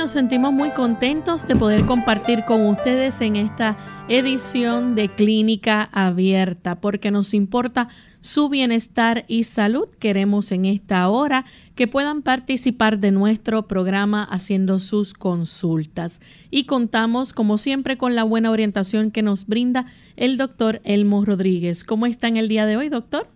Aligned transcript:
Nos 0.04 0.10
sentimos 0.10 0.52
muy 0.52 0.68
contentos 0.68 1.46
de 1.46 1.56
poder 1.56 1.86
compartir 1.86 2.44
con 2.44 2.66
ustedes 2.66 3.22
en 3.22 3.36
esta 3.36 3.78
edición 4.10 4.94
de 4.94 5.08
Clínica 5.08 5.88
Abierta, 5.92 6.78
porque 6.78 7.10
nos 7.10 7.32
importa 7.32 7.88
su 8.20 8.50
bienestar 8.50 9.24
y 9.28 9.44
salud. 9.44 9.88
Queremos 9.98 10.52
en 10.52 10.66
esta 10.66 11.08
hora 11.08 11.46
que 11.74 11.88
puedan 11.88 12.20
participar 12.20 12.98
de 12.98 13.12
nuestro 13.12 13.66
programa 13.66 14.24
haciendo 14.24 14.78
sus 14.78 15.14
consultas. 15.14 16.20
Y 16.50 16.64
contamos, 16.66 17.32
como 17.32 17.56
siempre, 17.56 17.96
con 17.96 18.14
la 18.14 18.24
buena 18.24 18.50
orientación 18.50 19.10
que 19.10 19.22
nos 19.22 19.46
brinda 19.46 19.86
el 20.16 20.36
doctor 20.36 20.82
Elmo 20.84 21.24
Rodríguez. 21.24 21.82
¿Cómo 21.82 22.04
está 22.04 22.28
en 22.28 22.36
el 22.36 22.48
día 22.48 22.66
de 22.66 22.76
hoy, 22.76 22.90
doctor? 22.90 23.26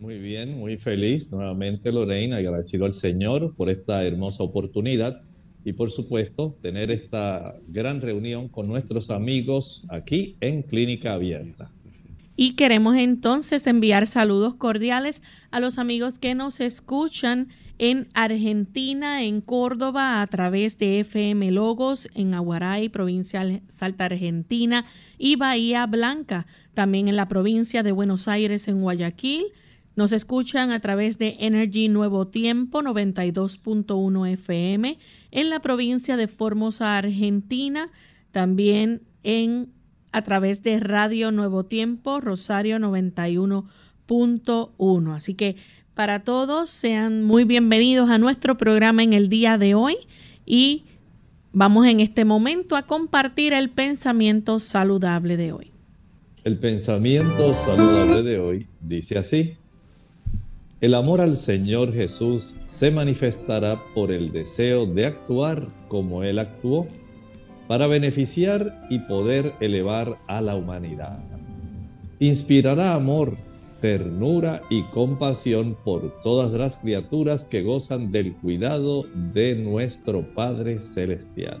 Muy 0.00 0.18
bien, 0.18 0.58
muy 0.58 0.76
feliz 0.76 1.30
nuevamente, 1.30 1.92
Lorena, 1.92 2.38
agradecido 2.38 2.84
al 2.84 2.94
Señor 2.94 3.54
por 3.54 3.70
esta 3.70 4.04
hermosa 4.04 4.42
oportunidad 4.42 5.22
y 5.64 5.72
por 5.72 5.90
supuesto 5.90 6.56
tener 6.62 6.90
esta 6.90 7.54
gran 7.68 8.00
reunión 8.00 8.48
con 8.48 8.66
nuestros 8.66 9.10
amigos 9.10 9.82
aquí 9.88 10.36
en 10.40 10.62
Clínica 10.62 11.14
Abierta. 11.14 11.70
Y 12.36 12.54
queremos 12.54 12.96
entonces 12.96 13.66
enviar 13.66 14.06
saludos 14.06 14.54
cordiales 14.54 15.22
a 15.50 15.60
los 15.60 15.78
amigos 15.78 16.18
que 16.18 16.34
nos 16.34 16.60
escuchan 16.60 17.48
en 17.76 18.08
Argentina, 18.14 19.22
en 19.22 19.40
Córdoba, 19.40 20.22
a 20.22 20.26
través 20.26 20.78
de 20.78 21.00
FM 21.00 21.50
Logos, 21.50 22.08
en 22.14 22.34
Aguaray, 22.34 22.88
provincia 22.88 23.62
Salta 23.68 24.06
Argentina, 24.06 24.86
y 25.18 25.36
Bahía 25.36 25.86
Blanca, 25.86 26.46
también 26.74 27.08
en 27.08 27.16
la 27.16 27.28
provincia 27.28 27.82
de 27.82 27.92
Buenos 27.92 28.28
Aires, 28.28 28.68
en 28.68 28.80
Guayaquil. 28.82 29.44
Nos 29.96 30.12
escuchan 30.12 30.70
a 30.70 30.80
través 30.80 31.18
de 31.18 31.36
Energy 31.40 31.88
Nuevo 31.88 32.28
Tiempo 32.28 32.80
92.1 32.82 34.28
FM 34.32 34.98
en 35.30 35.50
la 35.50 35.60
provincia 35.60 36.16
de 36.16 36.28
Formosa, 36.28 36.98
Argentina, 36.98 37.90
también 38.32 39.02
en 39.22 39.72
a 40.12 40.22
través 40.22 40.62
de 40.62 40.80
Radio 40.80 41.30
Nuevo 41.30 41.64
Tiempo, 41.64 42.20
Rosario 42.20 42.78
91.1. 42.78 45.14
Así 45.14 45.34
que 45.34 45.54
para 45.94 46.24
todos 46.24 46.70
sean 46.70 47.22
muy 47.22 47.44
bienvenidos 47.44 48.10
a 48.10 48.18
nuestro 48.18 48.56
programa 48.56 49.04
en 49.04 49.12
el 49.12 49.28
día 49.28 49.58
de 49.58 49.74
hoy 49.74 49.96
y 50.46 50.84
vamos 51.52 51.86
en 51.86 52.00
este 52.00 52.24
momento 52.24 52.76
a 52.76 52.82
compartir 52.82 53.52
el 53.52 53.70
pensamiento 53.70 54.58
saludable 54.58 55.36
de 55.36 55.52
hoy. 55.52 55.70
El 56.42 56.58
pensamiento 56.58 57.54
saludable 57.54 58.22
de 58.22 58.38
hoy 58.38 58.66
dice 58.80 59.18
así. 59.18 59.58
El 60.80 60.94
amor 60.94 61.20
al 61.20 61.36
Señor 61.36 61.92
Jesús 61.92 62.56
se 62.64 62.90
manifestará 62.90 63.82
por 63.94 64.10
el 64.10 64.32
deseo 64.32 64.86
de 64.86 65.04
actuar 65.04 65.68
como 65.88 66.24
Él 66.24 66.38
actuó, 66.38 66.86
para 67.68 67.86
beneficiar 67.86 68.86
y 68.88 68.98
poder 69.00 69.52
elevar 69.60 70.18
a 70.26 70.40
la 70.40 70.56
humanidad. 70.56 71.18
Inspirará 72.18 72.94
amor, 72.94 73.36
ternura 73.82 74.62
y 74.70 74.82
compasión 74.84 75.76
por 75.84 76.22
todas 76.22 76.50
las 76.52 76.78
criaturas 76.78 77.44
que 77.44 77.62
gozan 77.62 78.10
del 78.10 78.34
cuidado 78.36 79.04
de 79.34 79.56
nuestro 79.56 80.22
Padre 80.34 80.80
Celestial. 80.80 81.60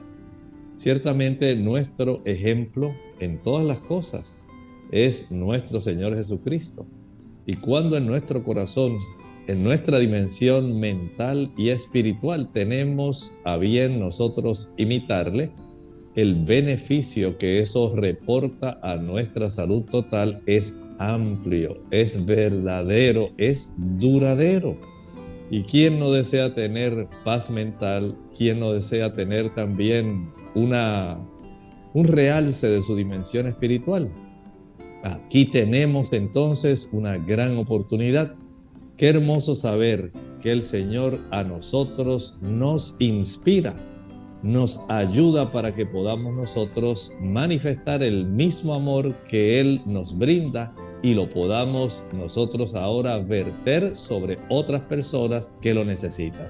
Ciertamente 0.78 1.54
nuestro 1.56 2.22
ejemplo 2.24 2.90
en 3.20 3.38
todas 3.38 3.66
las 3.66 3.80
cosas 3.80 4.48
es 4.90 5.30
nuestro 5.30 5.82
Señor 5.82 6.16
Jesucristo 6.16 6.86
y 7.50 7.54
cuando 7.54 7.96
en 7.96 8.06
nuestro 8.06 8.44
corazón, 8.44 8.96
en 9.48 9.64
nuestra 9.64 9.98
dimensión 9.98 10.78
mental 10.78 11.50
y 11.56 11.70
espiritual 11.70 12.48
tenemos 12.52 13.32
a 13.44 13.56
bien 13.56 13.98
nosotros 13.98 14.72
imitarle, 14.76 15.50
el 16.14 16.44
beneficio 16.44 17.36
que 17.38 17.58
eso 17.58 17.92
reporta 17.96 18.78
a 18.84 18.94
nuestra 18.94 19.50
salud 19.50 19.82
total 19.90 20.40
es 20.46 20.76
amplio, 21.00 21.76
es 21.90 22.24
verdadero, 22.24 23.30
es 23.36 23.68
duradero. 23.98 24.76
¿Y 25.50 25.64
quién 25.64 25.98
no 25.98 26.12
desea 26.12 26.54
tener 26.54 27.08
paz 27.24 27.50
mental? 27.50 28.16
¿Quién 28.38 28.60
no 28.60 28.74
desea 28.74 29.12
tener 29.12 29.50
también 29.56 30.30
una, 30.54 31.18
un 31.94 32.06
realce 32.06 32.68
de 32.68 32.80
su 32.80 32.94
dimensión 32.94 33.48
espiritual? 33.48 34.08
Aquí 35.02 35.46
tenemos 35.46 36.12
entonces 36.12 36.88
una 36.92 37.16
gran 37.16 37.56
oportunidad. 37.56 38.34
Qué 38.96 39.08
hermoso 39.08 39.54
saber 39.54 40.12
que 40.42 40.52
el 40.52 40.62
Señor 40.62 41.18
a 41.30 41.42
nosotros 41.42 42.36
nos 42.42 42.96
inspira, 42.98 43.74
nos 44.42 44.80
ayuda 44.88 45.50
para 45.50 45.72
que 45.72 45.86
podamos 45.86 46.34
nosotros 46.34 47.12
manifestar 47.20 48.02
el 48.02 48.26
mismo 48.26 48.74
amor 48.74 49.14
que 49.28 49.58
Él 49.58 49.80
nos 49.86 50.16
brinda 50.18 50.72
y 51.02 51.14
lo 51.14 51.30
podamos 51.30 52.04
nosotros 52.12 52.74
ahora 52.74 53.18
verter 53.18 53.96
sobre 53.96 54.38
otras 54.50 54.82
personas 54.82 55.54
que 55.62 55.72
lo 55.72 55.84
necesitan. 55.84 56.48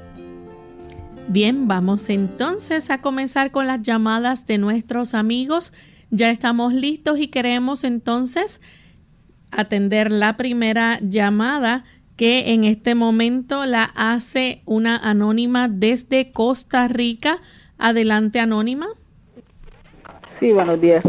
Bien, 1.29 1.69
vamos 1.69 2.11
entonces 2.11 2.91
a 2.91 3.01
comenzar 3.01 3.53
con 3.53 3.69
las 3.69 3.83
llamadas 3.83 4.47
de 4.47 4.59
nuestros 4.59 5.15
amigos 5.15 5.73
ya 6.11 6.31
estamos 6.31 6.73
listos 6.73 7.19
y 7.19 7.29
queremos 7.29 7.85
entonces 7.85 8.61
atender 9.53 10.11
la 10.11 10.37
primera 10.37 10.99
llamada 11.01 11.85
que 12.17 12.53
en 12.53 12.65
este 12.65 12.95
momento 12.95 13.65
la 13.65 13.85
hace 13.97 14.63
una 14.67 14.97
anónima 14.97 15.69
desde 15.69 16.33
Costa 16.33 16.87
Rica. 16.89 17.39
Adelante, 17.79 18.41
anónima. 18.41 18.87
Sí, 20.39 20.53
buenos 20.53 20.81
días. 20.81 21.03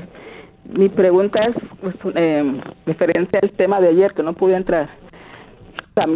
Mi 0.70 0.88
pregunta 0.88 1.44
es 1.44 1.56
pues, 1.82 1.96
eh, 2.16 2.62
referente 2.86 3.40
al 3.42 3.52
tema 3.52 3.82
de 3.82 3.90
ayer, 3.90 4.14
que 4.14 4.24
no 4.24 4.34
pude 4.34 4.56
entrar. 4.56 4.90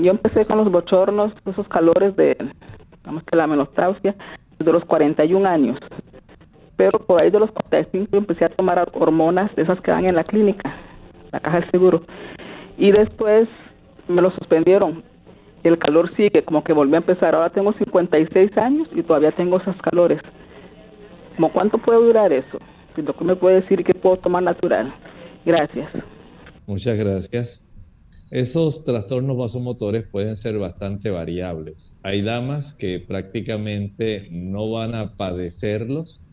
Yo 0.01 0.11
empecé 0.11 0.45
con 0.45 0.57
los 0.57 0.71
bochornos, 0.71 1.33
esos 1.45 1.67
calores 1.67 2.15
de, 2.15 2.37
digamos 2.99 3.23
que 3.23 3.35
la 3.35 3.47
menopausia, 3.47 4.15
de 4.59 4.71
los 4.71 4.85
41 4.85 5.47
años 5.47 5.77
pero 6.77 6.99
por 6.99 7.21
ahí 7.21 7.29
de 7.29 7.39
los 7.39 7.51
45 7.51 8.17
empecé 8.17 8.45
a 8.45 8.49
tomar 8.49 8.89
hormonas 8.93 9.53
de 9.55 9.63
esas 9.63 9.79
que 9.81 9.91
dan 9.91 10.05
en 10.05 10.15
la 10.15 10.23
clínica, 10.23 10.75
la 11.31 11.39
caja 11.39 11.59
del 11.59 11.71
seguro. 11.71 12.03
Y 12.77 12.91
después 12.91 13.47
me 14.07 14.21
lo 14.21 14.31
suspendieron. 14.31 15.03
El 15.63 15.79
calor 15.79 16.13
sigue, 16.15 16.43
como 16.43 16.63
que 16.63 16.73
volví 16.73 16.93
a 16.93 16.97
empezar. 16.97 17.33
Ahora 17.33 17.49
tengo 17.49 17.73
56 17.73 18.57
años 18.57 18.87
y 18.93 19.01
todavía 19.01 19.31
tengo 19.31 19.57
esos 19.57 19.75
calores. 19.77 20.19
¿Cómo 21.35 21.51
cuánto 21.51 21.77
puede 21.77 21.99
durar 21.99 22.31
eso? 22.31 22.59
Que 22.95 23.03
me 23.23 23.35
puede 23.35 23.61
decir 23.61 23.83
que 23.83 23.93
puedo 23.93 24.17
tomar 24.17 24.43
natural. 24.43 24.93
Gracias. 25.45 25.89
Muchas 26.67 26.97
gracias. 26.97 27.65
Esos 28.31 28.83
trastornos 28.83 29.37
vasomotores 29.37 30.03
pueden 30.07 30.35
ser 30.35 30.57
bastante 30.57 31.11
variables. 31.11 31.95
Hay 32.03 32.21
damas 32.21 32.73
que 32.73 32.99
prácticamente 32.99 34.27
no 34.31 34.71
van 34.71 34.95
a 34.95 35.15
padecerlos, 35.15 36.24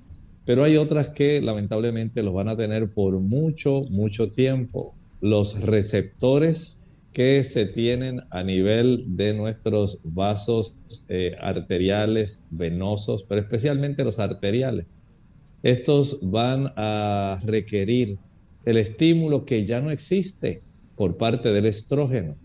pero 0.45 0.65
hay 0.65 0.77
otras 0.77 1.11
que 1.11 1.41
lamentablemente 1.41 2.23
los 2.23 2.35
van 2.35 2.49
a 2.49 2.57
tener 2.57 2.91
por 2.91 3.19
mucho, 3.21 3.83
mucho 3.91 4.31
tiempo. 4.33 4.95
Los 5.21 5.61
receptores 5.61 6.81
que 7.13 7.45
se 7.45 7.67
tienen 7.67 8.23
a 8.31 8.43
nivel 8.43 9.05
de 9.17 9.35
nuestros 9.35 10.01
vasos 10.03 10.75
eh, 11.09 11.37
arteriales, 11.41 12.43
venosos, 12.51 13.25
pero 13.29 13.41
especialmente 13.41 14.05
los 14.05 14.19
arteriales. 14.19 14.97
Estos 15.63 16.19
van 16.23 16.73
a 16.77 17.41
requerir 17.45 18.19
el 18.65 18.79
estímulo 18.79 19.45
que 19.45 19.65
ya 19.65 19.81
no 19.81 19.91
existe 19.91 20.63
por 20.97 21.17
parte 21.17 21.53
del 21.53 21.67
estrógeno. 21.67 22.37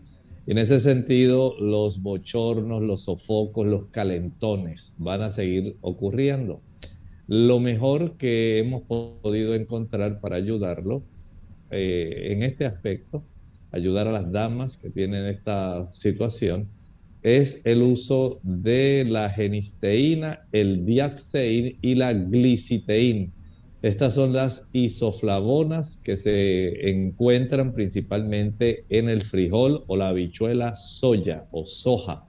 Y 0.46 0.52
en 0.52 0.60
ese 0.60 0.80
sentido, 0.80 1.56
los 1.60 2.02
bochornos, 2.02 2.82
los 2.82 3.04
sofocos, 3.04 3.66
los 3.66 3.88
calentones 3.88 4.96
van 4.98 5.22
a 5.22 5.30
seguir 5.30 5.78
ocurriendo. 5.82 6.62
Lo 7.28 7.60
mejor 7.60 8.18
que 8.18 8.60
hemos 8.60 8.84
podido 8.84 9.56
encontrar 9.56 10.20
para 10.22 10.38
ayudarlo 10.38 11.06
eh, 11.70 12.30
en 12.32 12.44
este 12.44 12.66
aspecto, 12.66 13.28
ayudar 13.72 14.08
a 14.08 14.12
las 14.12 14.32
damas 14.32 14.78
que 14.78 14.90
tienen 14.90 15.26
esta 15.28 15.90
situación, 15.94 16.72
es 17.22 17.66
el 17.66 17.82
uso 17.82 18.40
de 18.44 19.06
la 19.08 19.30
genisteína, 19.30 20.40
el 20.52 20.86
diaceín 20.86 21.78
y 21.82 21.96
la 21.96 22.14
gliciteína 22.14 23.34
estas 23.82 24.16
son 24.16 24.34
las 24.34 24.70
isoflavonas 24.74 26.02
que 26.04 26.18
se 26.18 26.90
encuentran 26.90 27.74
principalmente 27.74 28.86
en 28.90 29.08
el 29.08 29.22
frijol 29.22 29.86
o 29.88 29.96
la 29.96 30.08
habichuela 30.08 30.74
soya 30.74 31.48
o 31.52 31.64
soja. 31.64 32.27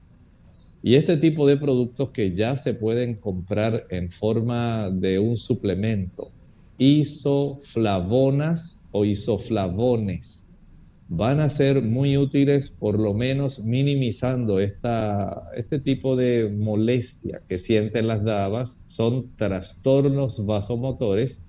Y 0.83 0.95
este 0.95 1.17
tipo 1.17 1.47
de 1.47 1.57
productos 1.57 2.11
que 2.11 2.35
ya 2.35 2.57
se 2.57 2.75
pueden 2.75 3.17
comprar 3.17 3.87
en 3.91 4.11
forma 4.11 4.91
de 4.91 5.19
un 5.19 5.37
suplemento, 5.37 6.31
isoflavonas 6.79 8.83
o 8.93 9.05
isoflavones, 9.05 10.45
van 11.09 11.41
a 11.41 11.49
ser 11.49 11.83
muy 11.83 12.17
útiles 12.17 12.71
por 12.71 12.99
lo 12.99 13.15
menos 13.15 13.61
minimizando 13.61 14.61
esta, 14.61 15.43
este 15.57 15.81
tipo 15.81 16.17
de 16.17 16.51
molestia 16.51 17.43
que 17.49 17.59
sienten 17.59 18.07
las 18.07 18.23
damas. 18.23 18.79
Son 18.87 19.35
trastornos 19.37 20.45
vasomotores. 20.45 21.43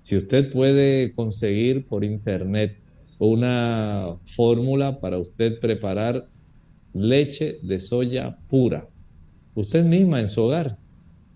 Si 0.00 0.16
usted 0.16 0.52
puede 0.52 1.14
conseguir 1.14 1.86
por 1.86 2.04
internet 2.04 2.76
una 3.18 4.16
fórmula 4.26 5.00
para 5.00 5.18
usted 5.18 5.58
preparar 5.60 6.28
leche 6.92 7.58
de 7.62 7.78
soya 7.78 8.38
pura, 8.48 8.88
usted 9.54 9.84
misma 9.84 10.20
en 10.20 10.28
su 10.28 10.42
hogar, 10.42 10.78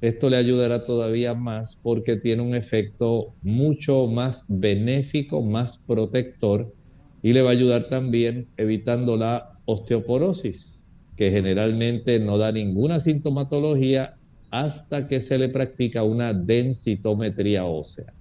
esto 0.01 0.29
le 0.29 0.37
ayudará 0.37 0.85
todavía 0.85 1.35
más 1.35 1.79
porque 1.83 2.17
tiene 2.17 2.43
un 2.43 2.55
efecto 2.55 3.35
mucho 3.43 4.07
más 4.07 4.45
benéfico, 4.49 5.41
más 5.41 5.79
protector 5.79 6.75
y 7.23 7.33
le 7.33 7.41
va 7.41 7.49
a 7.49 7.53
ayudar 7.53 7.85
también 7.85 8.47
evitando 8.59 9.17
la 9.17 9.59
osteoporosis, 9.65 10.87
que 11.17 11.31
generalmente 11.31 12.21
no 12.21 12.37
da 12.37 12.53
ninguna 12.53 13.01
sintomatología 13.01 14.17
hasta 14.51 15.09
que 15.09 15.23
se 15.23 15.39
le 15.39 15.49
practica 15.49 16.03
una 16.03 16.35
densitometría 16.35 17.65
ósea. 17.65 18.13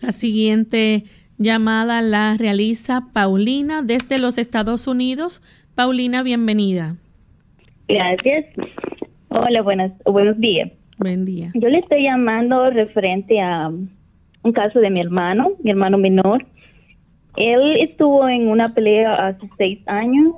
La 0.00 0.10
siguiente 0.10 1.04
llamada 1.38 2.02
la 2.02 2.36
realiza 2.36 3.08
Paulina 3.12 3.82
desde 3.82 4.18
los 4.18 4.38
Estados 4.38 4.86
Unidos. 4.86 5.40
Paulina, 5.74 6.22
bienvenida. 6.22 6.96
Gracias. 7.88 8.46
Hola, 9.28 9.62
buenas, 9.62 9.92
buenos 10.04 10.38
días. 10.38 10.70
Buen 10.98 11.24
día. 11.24 11.50
Yo 11.54 11.68
le 11.68 11.78
estoy 11.78 12.04
llamando 12.04 12.70
referente 12.70 13.40
a 13.40 13.68
un 13.68 14.52
caso 14.52 14.78
de 14.78 14.90
mi 14.90 15.00
hermano, 15.00 15.52
mi 15.62 15.70
hermano 15.70 15.98
menor. 15.98 16.46
Él 17.36 17.76
estuvo 17.80 18.28
en 18.28 18.48
una 18.48 18.68
pelea 18.68 19.26
hace 19.26 19.48
seis 19.58 19.80
años 19.86 20.34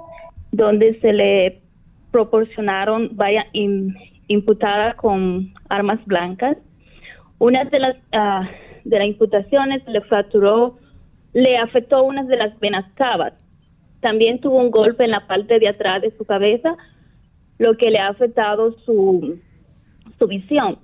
donde 0.52 0.98
se 1.00 1.12
le 1.12 1.60
proporcionaron 2.10 3.10
varias 3.12 3.44
imputadas 4.28 4.94
con 4.94 5.52
armas 5.68 6.02
blancas. 6.06 6.56
Una 7.38 7.64
de 7.64 7.78
las 7.78 7.96
uh, 8.14 8.46
de 8.86 8.98
las 8.98 9.08
imputaciones 9.08 9.82
le 9.86 10.00
fracturó, 10.02 10.78
le 11.34 11.58
afectó 11.58 12.04
una 12.04 12.22
de 12.22 12.36
las 12.36 12.58
venas 12.60 12.84
cavas. 12.94 13.34
También 14.06 14.40
tuvo 14.40 14.58
un 14.58 14.70
golpe 14.70 15.02
en 15.02 15.10
la 15.10 15.26
parte 15.26 15.58
de 15.58 15.66
atrás 15.66 16.00
de 16.00 16.16
su 16.16 16.24
cabeza, 16.24 16.76
lo 17.58 17.76
que 17.76 17.90
le 17.90 17.98
ha 17.98 18.06
afectado 18.06 18.70
su, 18.84 19.40
su 20.16 20.28
visión. 20.28 20.78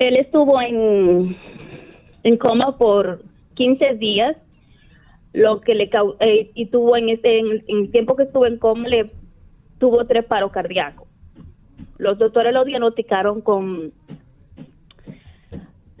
Él 0.00 0.16
estuvo 0.16 0.60
en, 0.60 1.36
en 2.24 2.36
coma 2.36 2.76
por 2.76 3.22
15 3.54 3.94
días 3.98 4.36
lo 5.32 5.60
que 5.60 5.76
le 5.76 5.88
eh, 6.18 6.50
y 6.56 6.66
tuvo 6.66 6.96
en 6.96 7.10
este 7.10 7.38
en, 7.38 7.62
el 7.68 7.90
tiempo 7.92 8.16
que 8.16 8.24
estuvo 8.24 8.46
en 8.46 8.58
coma 8.58 8.88
le 8.88 9.12
tuvo 9.78 10.04
tres 10.04 10.24
paros 10.24 10.50
cardíacos. 10.50 11.06
Los 11.98 12.18
doctores 12.18 12.52
lo 12.52 12.64
diagnosticaron 12.64 13.42
con 13.42 13.92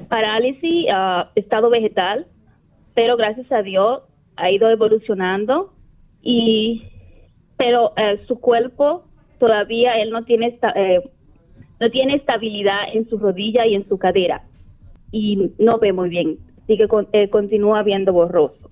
parálisis, 0.08 0.86
uh, 0.86 1.28
estado 1.36 1.70
vegetal, 1.70 2.26
pero 2.94 3.16
gracias 3.16 3.52
a 3.52 3.62
Dios 3.62 4.02
ha 4.34 4.50
ido 4.50 4.68
evolucionando 4.68 5.77
y 6.22 6.82
pero 7.56 7.92
eh, 7.96 8.20
su 8.26 8.38
cuerpo 8.38 9.04
todavía 9.38 10.00
él 10.00 10.10
no 10.10 10.24
tiene 10.24 10.48
esta, 10.48 10.70
eh, 10.76 11.02
no 11.80 11.90
tiene 11.90 12.16
estabilidad 12.16 12.94
en 12.94 13.08
su 13.08 13.18
rodilla 13.18 13.66
y 13.66 13.74
en 13.74 13.88
su 13.88 13.98
cadera 13.98 14.44
y 15.10 15.50
no 15.58 15.78
ve 15.78 15.92
muy 15.92 16.08
bien, 16.08 16.38
así 16.62 16.76
que 16.76 16.86
continúa 17.28 17.82
viendo 17.82 18.12
borroso. 18.12 18.68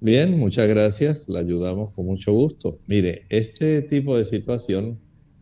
Bien, 0.00 0.38
muchas 0.38 0.66
gracias. 0.66 1.28
La 1.28 1.40
ayudamos 1.40 1.92
con 1.92 2.06
mucho 2.06 2.32
gusto. 2.32 2.78
Mire, 2.86 3.26
este 3.28 3.82
tipo 3.82 4.16
de 4.16 4.24
situación 4.24 4.98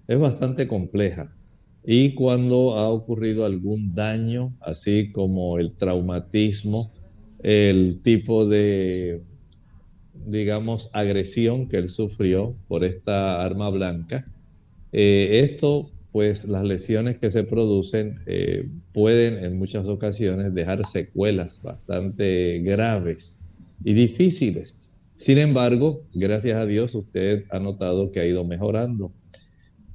es 0.08 0.18
bastante 0.18 0.66
compleja 0.66 1.32
y 1.84 2.14
cuando 2.14 2.74
ha 2.76 2.88
ocurrido 2.88 3.44
algún 3.44 3.94
daño, 3.94 4.52
así 4.60 5.12
como 5.12 5.58
el 5.58 5.76
traumatismo, 5.76 6.92
el 7.42 8.00
tipo 8.02 8.46
de, 8.46 9.22
digamos, 10.26 10.90
agresión 10.92 11.68
que 11.68 11.78
él 11.78 11.88
sufrió 11.88 12.56
por 12.68 12.84
esta 12.84 13.42
arma 13.44 13.70
blanca, 13.70 14.26
eh, 14.92 15.40
esto, 15.44 15.90
pues 16.12 16.44
las 16.44 16.64
lesiones 16.64 17.18
que 17.18 17.30
se 17.30 17.44
producen 17.44 18.20
eh, 18.26 18.68
pueden 18.92 19.44
en 19.44 19.58
muchas 19.58 19.86
ocasiones 19.86 20.54
dejar 20.54 20.84
secuelas 20.86 21.62
bastante 21.62 22.60
graves 22.60 23.38
y 23.84 23.92
difíciles. 23.94 24.90
Sin 25.16 25.38
embargo, 25.38 26.04
gracias 26.14 26.56
a 26.56 26.66
Dios, 26.66 26.94
usted 26.94 27.44
ha 27.50 27.58
notado 27.58 28.12
que 28.12 28.20
ha 28.20 28.26
ido 28.26 28.44
mejorando. 28.44 29.12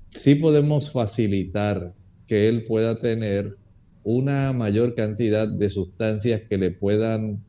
Sí 0.10 0.36
podemos 0.36 0.92
facilitar 0.92 1.94
que 2.28 2.50
él 2.50 2.66
pueda 2.66 3.00
tener 3.00 3.56
una 4.04 4.54
mayor 4.54 4.96
cantidad 4.96 5.48
de 5.48 5.70
sustancias 5.70 6.42
que 6.50 6.58
le 6.58 6.72
puedan 6.72 7.44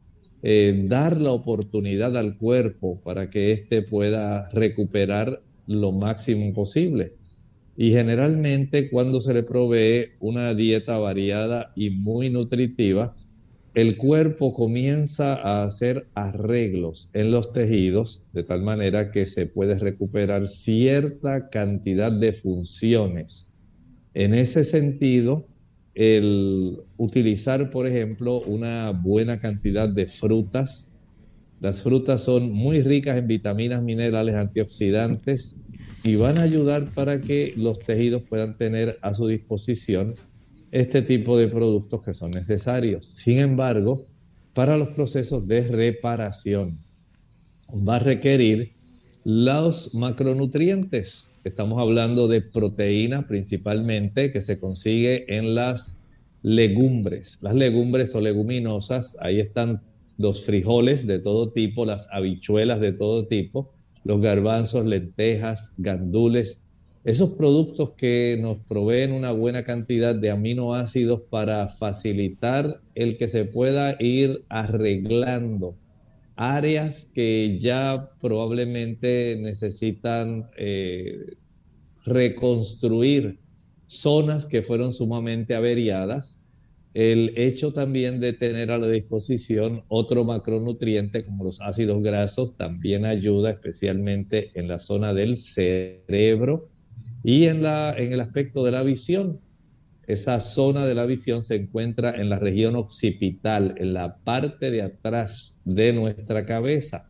eh, 0.46 0.84
dar 0.88 1.18
la 1.18 1.32
oportunidad 1.32 2.18
al 2.18 2.36
cuerpo 2.36 3.00
para 3.02 3.30
que 3.30 3.50
éste 3.50 3.80
pueda 3.80 4.50
recuperar 4.50 5.40
lo 5.66 5.90
máximo 5.90 6.52
posible. 6.52 7.14
Y 7.78 7.92
generalmente 7.92 8.90
cuando 8.90 9.22
se 9.22 9.32
le 9.32 9.42
provee 9.42 10.10
una 10.20 10.52
dieta 10.52 10.98
variada 10.98 11.72
y 11.74 11.88
muy 11.88 12.28
nutritiva, 12.28 13.14
el 13.72 13.96
cuerpo 13.96 14.52
comienza 14.52 15.34
a 15.34 15.64
hacer 15.64 16.08
arreglos 16.12 17.08
en 17.14 17.30
los 17.30 17.50
tejidos 17.52 18.26
de 18.34 18.42
tal 18.42 18.60
manera 18.62 19.12
que 19.12 19.26
se 19.26 19.46
puede 19.46 19.78
recuperar 19.78 20.46
cierta 20.46 21.48
cantidad 21.48 22.12
de 22.12 22.34
funciones. 22.34 23.48
En 24.12 24.34
ese 24.34 24.62
sentido, 24.64 25.48
el 25.94 26.78
utilizar, 26.96 27.70
por 27.70 27.86
ejemplo, 27.86 28.40
una 28.40 28.90
buena 28.90 29.40
cantidad 29.40 29.88
de 29.88 30.06
frutas. 30.06 30.96
Las 31.60 31.82
frutas 31.82 32.22
son 32.22 32.50
muy 32.50 32.82
ricas 32.82 33.16
en 33.16 33.26
vitaminas, 33.26 33.82
minerales, 33.82 34.34
antioxidantes 34.34 35.56
y 36.02 36.16
van 36.16 36.38
a 36.38 36.42
ayudar 36.42 36.92
para 36.92 37.20
que 37.20 37.54
los 37.56 37.78
tejidos 37.78 38.22
puedan 38.28 38.56
tener 38.56 38.98
a 39.02 39.14
su 39.14 39.26
disposición 39.26 40.14
este 40.70 41.02
tipo 41.02 41.38
de 41.38 41.48
productos 41.48 42.02
que 42.02 42.12
son 42.12 42.32
necesarios. 42.32 43.06
Sin 43.06 43.38
embargo, 43.38 44.04
para 44.52 44.76
los 44.76 44.88
procesos 44.88 45.46
de 45.46 45.62
reparación 45.68 46.70
va 47.88 47.96
a 47.96 48.00
requerir 48.00 48.72
los 49.24 49.94
macronutrientes. 49.94 51.30
Estamos 51.44 51.78
hablando 51.78 52.26
de 52.26 52.40
proteína 52.40 53.28
principalmente 53.28 54.32
que 54.32 54.40
se 54.40 54.58
consigue 54.58 55.26
en 55.36 55.54
las 55.54 56.02
legumbres. 56.40 57.36
Las 57.42 57.54
legumbres 57.54 58.14
o 58.14 58.22
leguminosas, 58.22 59.18
ahí 59.20 59.40
están 59.40 59.82
los 60.16 60.46
frijoles 60.46 61.06
de 61.06 61.18
todo 61.18 61.52
tipo, 61.52 61.84
las 61.84 62.08
habichuelas 62.10 62.80
de 62.80 62.92
todo 62.92 63.26
tipo, 63.26 63.74
los 64.04 64.22
garbanzos, 64.22 64.86
lentejas, 64.86 65.74
gandules, 65.76 66.62
esos 67.04 67.32
productos 67.32 67.92
que 67.92 68.38
nos 68.40 68.56
proveen 68.66 69.12
una 69.12 69.30
buena 69.30 69.64
cantidad 69.64 70.14
de 70.14 70.30
aminoácidos 70.30 71.20
para 71.28 71.68
facilitar 71.68 72.80
el 72.94 73.18
que 73.18 73.28
se 73.28 73.44
pueda 73.44 73.96
ir 74.00 74.46
arreglando 74.48 75.76
áreas 76.37 77.11
que 77.14 77.59
ya 77.61 78.11
probablemente 78.21 79.37
necesitan 79.41 80.49
eh, 80.57 81.37
reconstruir 82.05 83.38
zonas 83.87 84.47
que 84.47 84.62
fueron 84.62 84.93
sumamente 84.93 85.55
averiadas. 85.55 86.41
El 86.93 87.33
hecho 87.37 87.73
también 87.73 88.21
de 88.21 88.33
tener 88.33 88.71
a 88.71 88.79
la 88.79 88.88
disposición 88.88 89.83
otro 89.88 90.25
macronutriente 90.25 91.25
como 91.25 91.45
los 91.45 91.61
ácidos 91.61 92.03
grasos 92.03 92.57
también 92.57 93.05
ayuda 93.05 93.50
especialmente 93.50 94.53
en 94.55 94.69
la 94.69 94.79
zona 94.79 95.12
del 95.12 95.37
cerebro 95.37 96.69
y 97.25 97.47
en, 97.47 97.62
la, 97.62 97.95
en 97.97 98.12
el 98.12 98.21
aspecto 98.21 98.64
de 98.64 98.73
la 98.73 98.83
visión. 98.83 99.41
Esa 100.06 100.40
zona 100.40 100.87
de 100.87 100.94
la 100.94 101.06
visión 101.06 101.42
se 101.42 101.56
encuentra 101.56 102.14
en 102.16 102.28
la 102.28 102.38
región 102.38 102.76
occipital, 102.76 103.75
en 103.78 103.94
la 103.94 104.16
parte 104.18 104.70
de 104.70 104.82
atrás 104.82 105.56
de 105.64 105.92
nuestra 105.92 106.46
cabeza. 106.46 107.08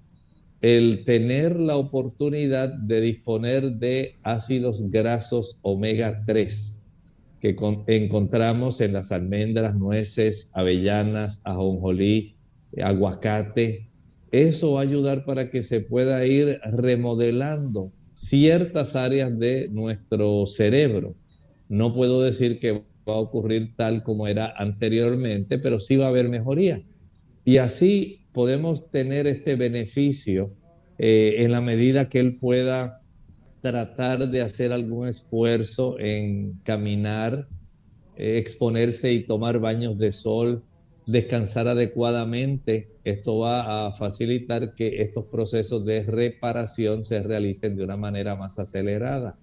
El 0.61 1.05
tener 1.05 1.59
la 1.59 1.77
oportunidad 1.77 2.69
de 2.69 3.01
disponer 3.01 3.73
de 3.73 4.17
ácidos 4.23 4.91
grasos 4.91 5.59
omega 5.63 6.25
3 6.25 6.81
que 7.45 7.55
encontramos 7.89 8.81
en 8.81 8.95
las 8.95 9.13
almendras, 9.13 9.75
nueces, 9.75 10.51
avellanas, 10.55 11.43
ajonjolí, 11.45 12.37
aguacate, 12.83 13.87
eso 14.33 14.73
va 14.73 14.81
a 14.81 14.85
ayudar 14.85 15.27
para 15.27 15.51
que 15.51 15.63
se 15.63 15.81
pueda 15.81 16.25
ir 16.25 16.59
remodelando 16.65 17.93
ciertas 18.15 18.97
áreas 18.97 19.39
de 19.39 19.69
nuestro 19.69 20.47
cerebro. 20.47 21.15
No 21.69 21.95
puedo 21.95 22.23
decir 22.23 22.61
que 22.61 22.73
va 22.73 23.15
a 23.15 23.19
ocurrir 23.19 23.75
tal 23.77 24.03
como 24.03 24.27
era 24.29 24.55
anteriormente, 24.57 25.59
pero 25.59 25.81
sí 25.81 25.97
va 25.97 26.07
a 26.07 26.09
haber 26.09 26.29
mejoría. 26.29 26.83
Y 27.45 27.59
así 27.59 28.27
podemos 28.33 28.91
tener 28.91 29.27
este 29.27 29.57
beneficio 29.57 30.57
eh, 30.99 31.37
en 31.39 31.53
la 31.53 31.61
medida 31.61 32.09
que 32.09 32.21
él 32.21 32.39
pueda 32.39 33.03
tratar 33.61 34.29
de 34.29 34.43
hacer 34.43 34.73
algún 34.73 35.09
esfuerzo 35.09 35.99
en 35.99 36.61
caminar, 36.65 37.49
eh, 38.17 38.39
exponerse 38.39 39.13
y 39.13 39.27
tomar 39.27 39.59
baños 39.59 39.99
de 39.99 40.13
sol, 40.13 40.65
descansar 41.07 41.69
adecuadamente. 41.69 42.93
Esto 43.05 43.39
va 43.39 43.87
a 43.89 43.93
facilitar 43.95 44.75
que 44.75 45.03
estos 45.03 45.27
procesos 45.31 45.85
de 45.85 46.05
reparación 46.05 47.05
se 47.05 47.23
realicen 47.23 47.77
de 47.77 47.85
una 47.85 47.97
manera 47.97 48.37
más 48.37 48.59
acelerada. 48.59 49.39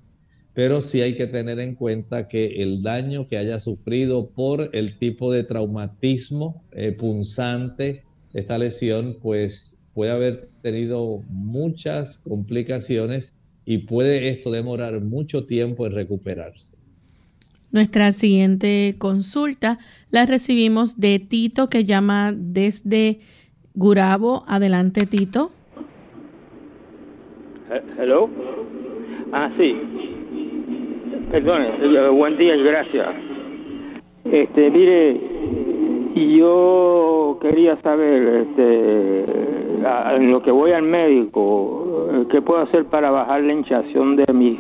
Pero 0.53 0.81
sí 0.81 1.01
hay 1.01 1.15
que 1.15 1.27
tener 1.27 1.59
en 1.59 1.75
cuenta 1.75 2.27
que 2.27 2.61
el 2.61 2.81
daño 2.81 3.27
que 3.27 3.37
haya 3.37 3.59
sufrido 3.59 4.29
por 4.29 4.69
el 4.73 4.97
tipo 4.97 5.31
de 5.31 5.43
traumatismo 5.43 6.63
eh, 6.71 6.91
punzante, 6.91 8.03
esta 8.33 8.57
lesión, 8.57 9.17
pues 9.21 9.77
puede 9.93 10.11
haber 10.11 10.49
tenido 10.61 11.21
muchas 11.29 12.17
complicaciones 12.17 13.33
y 13.65 13.79
puede 13.79 14.29
esto 14.29 14.51
demorar 14.51 14.99
mucho 15.01 15.45
tiempo 15.45 15.85
en 15.85 15.93
recuperarse. 15.93 16.77
Nuestra 17.71 18.11
siguiente 18.11 18.95
consulta 18.97 19.79
la 20.09 20.25
recibimos 20.25 20.99
de 20.99 21.19
Tito 21.19 21.69
que 21.69 21.85
llama 21.85 22.33
desde 22.35 23.21
Gurabo. 23.73 24.43
Adelante, 24.47 25.05
Tito. 25.05 25.51
Hello. 27.97 28.29
Ah, 29.31 29.49
sí. 29.57 29.73
Perdone, 31.31 32.09
buen 32.09 32.37
día 32.37 32.57
y 32.57 32.63
gracias. 32.63 33.07
Este, 34.25 34.69
mire, 34.69 35.21
yo 36.13 37.37
quería 37.41 37.77
saber, 37.77 38.47
este, 38.47 39.25
en 40.15 40.29
lo 40.29 40.41
que 40.41 40.51
voy 40.51 40.73
al 40.73 40.83
médico, 40.83 42.05
¿qué 42.29 42.41
puedo 42.41 42.59
hacer 42.63 42.83
para 42.87 43.11
bajar 43.11 43.43
la 43.43 43.53
hinchación 43.53 44.17
de 44.17 44.33
mis 44.33 44.59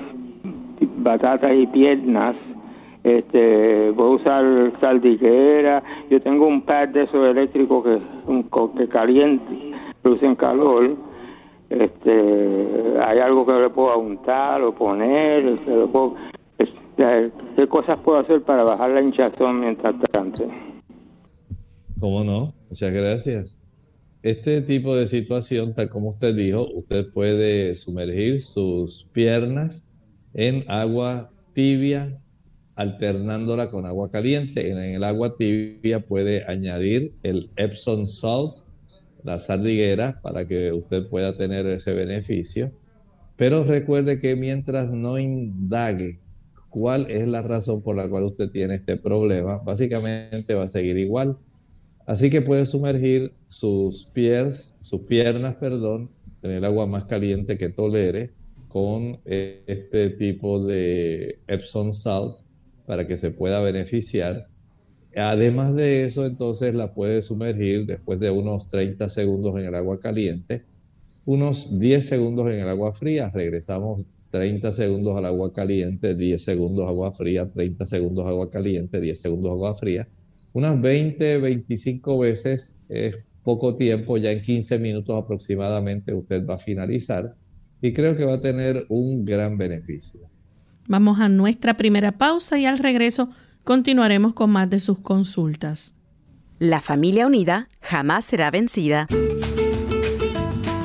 batatas 0.97 1.51
y 1.53 1.67
piernas? 1.67 2.37
este 3.03 3.91
puedo 3.93 4.11
usar 4.11 4.73
saldiguera 4.79 5.81
yo 6.11 6.21
tengo 6.21 6.45
un 6.45 6.61
pad 6.61 6.89
de 6.89 7.01
esos 7.01 7.35
eléctricos 7.35 7.83
que 7.83 7.97
un 8.27 8.43
que 8.77 8.87
caliente 8.89 9.73
producen 10.03 10.35
calor 10.35 10.91
este 11.67 12.93
hay 13.03 13.17
algo 13.17 13.43
que 13.47 13.53
le 13.53 13.69
puedo 13.71 13.97
untar 13.97 14.61
o 14.61 14.71
poner 14.73 15.47
este, 15.47 15.83
este, 15.83 16.30
qué 16.97 17.67
cosas 17.69 17.99
puedo 18.03 18.19
hacer 18.19 18.41
para 18.43 18.63
bajar 18.63 18.91
la 18.91 19.01
hinchazón 19.01 19.61
mientras 19.61 19.95
tanto 20.11 20.47
cómo 21.99 22.23
no 22.23 22.53
muchas 22.69 22.93
gracias 22.93 23.57
este 24.23 24.61
tipo 24.61 24.95
de 24.95 25.07
situación 25.07 25.73
tal 25.73 25.89
como 25.89 26.09
usted 26.09 26.35
dijo 26.35 26.67
usted 26.73 27.11
puede 27.11 27.75
sumergir 27.75 28.41
sus 28.41 29.07
piernas 29.13 29.85
en 30.33 30.63
agua 30.69 31.29
tibia 31.53 32.17
alternándola 32.75 33.69
con 33.69 33.85
agua 33.85 34.09
caliente. 34.09 34.71
En 34.71 34.77
el 34.77 35.03
agua 35.03 35.35
tibia 35.37 35.99
puede 35.99 36.43
añadir 36.47 37.13
el 37.23 37.49
Epsom 37.55 38.07
salt, 38.07 38.57
la 39.23 39.39
sardiguera, 39.39 40.19
para 40.21 40.47
que 40.47 40.71
usted 40.71 41.07
pueda 41.07 41.37
tener 41.37 41.65
ese 41.67 41.93
beneficio. 41.93 42.71
Pero 43.37 43.63
recuerde 43.63 44.19
que 44.19 44.35
mientras 44.35 44.91
no 44.91 45.19
indague 45.19 46.19
cuál 46.71 47.11
es 47.11 47.27
la 47.27 47.43
razón 47.43 47.83
por 47.83 47.95
la 47.95 48.09
cual 48.09 48.23
usted 48.23 48.49
tiene 48.49 48.75
este 48.75 48.97
problema, 48.97 49.57
básicamente 49.57 50.55
va 50.55 50.63
a 50.63 50.67
seguir 50.67 50.97
igual. 50.97 51.37
Así 52.07 52.31
que 52.31 52.41
puede 52.41 52.65
sumergir 52.65 53.33
sus 53.47 54.05
pies, 54.07 54.75
sus 54.79 55.01
piernas, 55.01 55.55
perdón, 55.57 56.09
en 56.41 56.51
el 56.51 56.65
agua 56.65 56.87
más 56.87 57.05
caliente 57.05 57.57
que 57.57 57.69
tolere 57.69 58.31
con 58.69 59.19
este 59.25 60.09
tipo 60.11 60.63
de 60.63 61.39
Epsom 61.47 61.91
salt 61.91 62.37
para 62.85 63.05
que 63.05 63.17
se 63.17 63.31
pueda 63.31 63.61
beneficiar. 63.61 64.47
Además 65.15 65.75
de 65.75 66.05
eso, 66.05 66.25
entonces 66.25 66.73
la 66.73 66.93
puede 66.93 67.21
sumergir 67.21 67.85
después 67.85 68.19
de 68.19 68.31
unos 68.31 68.69
30 68.69 69.09
segundos 69.09 69.59
en 69.59 69.65
el 69.65 69.75
agua 69.75 69.99
caliente, 69.99 70.63
unos 71.25 71.77
10 71.79 72.05
segundos 72.07 72.47
en 72.47 72.59
el 72.59 72.69
agua 72.69 72.93
fría, 72.93 73.29
regresamos 73.29 74.07
30 74.31 74.71
segundos 74.71 75.17
al 75.17 75.25
agua 75.25 75.53
caliente, 75.53 76.15
10 76.15 76.43
segundos 76.43 76.87
agua 76.87 77.11
fría, 77.11 77.49
30 77.51 77.85
segundos 77.85 78.25
agua 78.25 78.49
caliente, 78.49 78.99
10 78.99 79.21
segundos 79.21 79.51
agua 79.51 79.75
fría. 79.75 80.07
Unas 80.53 80.81
20, 80.81 81.37
25 81.37 82.19
veces 82.19 82.77
es 82.89 83.17
poco 83.43 83.75
tiempo, 83.75 84.17
ya 84.17 84.31
en 84.31 84.41
15 84.41 84.79
minutos 84.79 85.21
aproximadamente 85.21 86.13
usted 86.13 86.45
va 86.45 86.55
a 86.55 86.59
finalizar 86.59 87.35
y 87.81 87.93
creo 87.93 88.15
que 88.15 88.25
va 88.25 88.35
a 88.35 88.41
tener 88.41 88.85
un 88.89 89.25
gran 89.25 89.57
beneficio. 89.57 90.21
Vamos 90.87 91.19
a 91.19 91.29
nuestra 91.29 91.75
primera 91.77 92.13
pausa 92.13 92.57
y 92.57 92.65
al 92.65 92.77
regreso 92.77 93.29
continuaremos 93.63 94.33
con 94.33 94.49
más 94.49 94.69
de 94.69 94.79
sus 94.79 94.99
consultas. 94.99 95.95
La 96.59 96.81
familia 96.81 97.25
unida 97.25 97.69
jamás 97.81 98.25
será 98.25 98.51
vencida. 98.51 99.07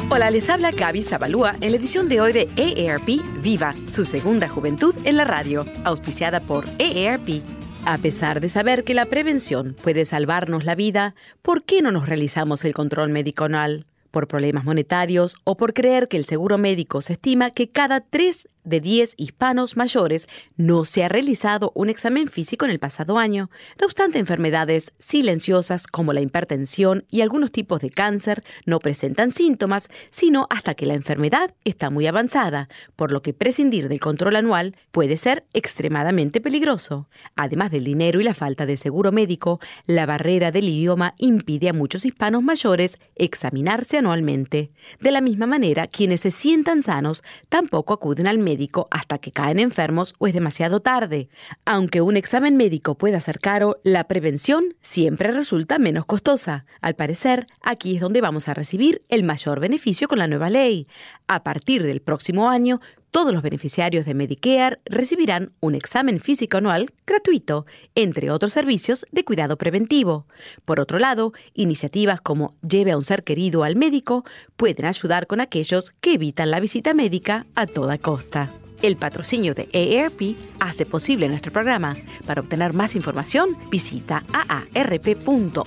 Hola, 0.09 0.31
les 0.31 0.49
habla 0.49 0.71
Gaby 0.71 1.03
Zabalúa 1.03 1.57
en 1.61 1.73
la 1.73 1.79
edición 1.79 2.09
de 2.09 2.21
hoy 2.21 2.33
de 2.33 2.49
EARP 2.55 3.09
Viva, 3.43 3.75
su 3.89 4.05
segunda 4.05 4.49
juventud 4.49 4.95
en 5.03 5.17
la 5.17 5.25
radio, 5.25 5.67
auspiciada 5.83 6.39
por 6.39 6.65
EARP. 6.79 7.43
A 7.85 7.99
pesar 7.99 8.41
de 8.41 8.49
saber 8.49 8.85
que 8.85 8.95
la 8.95 9.07
prevención 9.07 9.75
puede 9.83 10.05
salvarnos 10.05 10.65
la 10.65 10.77
vida, 10.77 11.17
¿por 11.43 11.65
qué 11.65 11.83
no 11.83 11.91
nos 11.91 12.09
realizamos 12.09 12.65
el 12.65 12.73
control 12.73 13.09
médico 13.11 13.45
anual? 13.47 13.85
¿Por 14.13 14.29
problemas 14.29 14.65
monetarios 14.65 15.35
o 15.43 15.57
por 15.57 15.75
creer 15.75 16.07
que 16.07 16.19
el 16.19 16.25
seguro 16.25 16.57
médico 16.57 17.03
se 17.03 17.15
estima 17.15 17.51
que 17.51 17.69
cada 17.69 18.01
tres 18.01 18.49
de 18.67 18.81
10 18.81 19.15
hispanos 19.17 19.77
mayores 19.77 20.29
no 20.57 20.85
se 20.85 21.05
ha 21.05 21.09
realizado 21.09 21.73
un 21.75 21.89
examen 21.89 22.29
físico 22.29 22.65
en 22.65 22.73
el 22.73 22.81
pasado 22.81 23.17
año. 23.17 23.49
No 23.81 23.87
obstante, 23.87 24.19
enfermedades 24.19 24.93
silenciosas 24.99 25.87
como 25.87 26.13
la 26.13 26.21
hipertensión 26.21 27.05
y 27.09 27.21
algunos 27.21 27.53
tipos 27.53 27.81
de 27.81 27.91
cáncer 27.91 28.45
no 28.67 28.81
presentan 28.81 29.31
síntomas, 29.31 29.89
sino 30.11 30.49
hasta 30.51 30.75
que 30.75 30.85
la 30.85 30.95
enfermedad 30.95 31.55
está 31.65 31.91
muy 31.91 32.09
avanzada, 32.09 32.69
por 32.97 33.13
lo 33.13 33.23
que 33.23 33.33
prescindir 33.33 33.89
del 33.89 34.01
control 34.01 34.37
anual 34.37 34.77
puede 34.91 35.17
ser 35.17 35.45
extremadamente 35.55 36.41
peligroso. 36.41 37.09
Además 37.37 37.71
del 37.71 37.85
dinero 37.85 38.21
y 38.21 38.25
la 38.25 38.35
falta 38.35 38.67
de 38.67 38.77
seguro 38.77 39.13
médico, 39.13 39.61
la 39.87 40.07
barrera 40.07 40.51
del 40.51 40.69
idioma 40.69 41.15
impide 41.19 41.69
a 41.69 41.73
muchos 41.73 42.05
hispanos 42.05 42.43
mayores 42.43 42.99
examinarse 43.15 43.99
anualmente. 43.99 44.73
De 45.01 45.13
la 45.13 45.21
misma 45.21 45.47
manera, 45.47 45.87
quienes 45.87 46.23
se 46.23 46.33
sientan 46.33 46.83
sanos 46.83 47.23
tampoco 47.49 47.95
acuden 47.95 48.27
al 48.27 48.39
médico 48.39 48.56
hasta 48.91 49.19
que 49.19 49.33
caen 49.33 49.59
enfermos 49.59 50.15
o 50.19 50.27
es 50.27 50.35
demasiado 50.35 50.81
tarde. 50.81 51.29
Aunque 51.65 52.01
un 52.01 52.17
examen 52.17 52.57
médico 52.57 52.97
pueda 52.97 53.21
ser 53.21 53.39
caro, 53.39 53.79
la 53.83 54.05
prevención 54.05 54.75
siempre 54.81 55.33
resulta 55.33 55.79
menos 55.79 56.07
costosa. 56.07 56.67
Al 56.81 56.95
parecer, 56.95 57.47
aquí 57.63 57.97
es 57.97 58.01
donde 58.01 58.21
vamos 58.21 58.49
a 58.49 58.55
recibir 58.55 59.03
el 59.09 59.25
mayor 59.25 59.61
beneficio 59.61 60.09
con 60.09 60.19
la 60.19 60.27
nueva 60.27 60.51
ley. 60.51 60.87
A 61.29 61.43
partir 61.43 61.83
del 61.83 62.01
próximo 62.01 62.49
año, 62.49 62.81
todos 63.17 63.33
los 63.33 63.41
beneficiarios 63.41 64.05
de 64.05 64.13
Medicare 64.13 64.79
recibirán 64.85 65.53
un 65.61 65.75
examen 65.75 66.21
físico 66.21 66.59
anual 66.59 66.93
gratuito, 67.07 67.65
entre 67.95 68.31
otros 68.31 68.53
servicios 68.53 69.07
de 69.11 69.25
cuidado 69.25 69.57
preventivo. 69.57 70.27
Por 70.67 70.81
otro 70.81 70.99
lado, 70.99 71.33
iniciativas 71.55 72.21
como 72.21 72.57
Lleve 72.61 72.93
a 72.93 72.99
un 72.99 73.05
ser 73.05 73.25
querido 73.25 73.65
al 73.65 73.75
médico 73.75 74.27
pueden 74.57 74.85
ayudar 74.85 75.27
con 75.27 75.41
aquellos 75.41 75.93
que 76.03 76.13
evitan 76.13 76.51
la 76.51 76.61
visita 76.61 76.93
médica 76.93 77.47
a 77.55 77.67
toda 77.67 77.97
costa. 77.97 78.51
El 78.83 78.97
patrocinio 78.97 79.55
de 79.55 79.71
AARP 79.73 80.37
hace 80.61 80.85
posible 80.85 81.27
nuestro 81.31 81.53
programa. 81.53 81.97
Para 82.27 82.43
obtener 82.43 82.75
más 82.75 82.95
información, 82.97 83.57
visita 83.71 84.25
aarp.org 84.35 85.65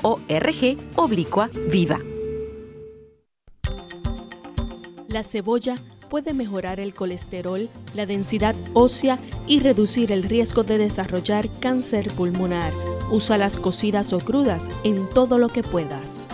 oblicua 0.97 1.49
viva. 1.71 1.99
La 5.07 5.23
cebolla 5.23 5.77
puede 6.09 6.33
mejorar 6.33 6.79
el 6.79 6.93
colesterol, 6.93 7.69
la 7.93 8.05
densidad 8.05 8.55
ósea 8.73 9.19
y 9.47 9.59
reducir 9.59 10.11
el 10.11 10.23
riesgo 10.23 10.63
de 10.63 10.77
desarrollar 10.77 11.47
cáncer 11.59 12.11
pulmonar. 12.11 12.73
Usa 13.11 13.37
las 13.37 13.57
cocidas 13.57 14.11
o 14.13 14.19
crudas 14.19 14.67
en 14.83 15.07
todo 15.09 15.37
lo 15.37 15.49
que 15.49 15.63
puedas. 15.63 16.25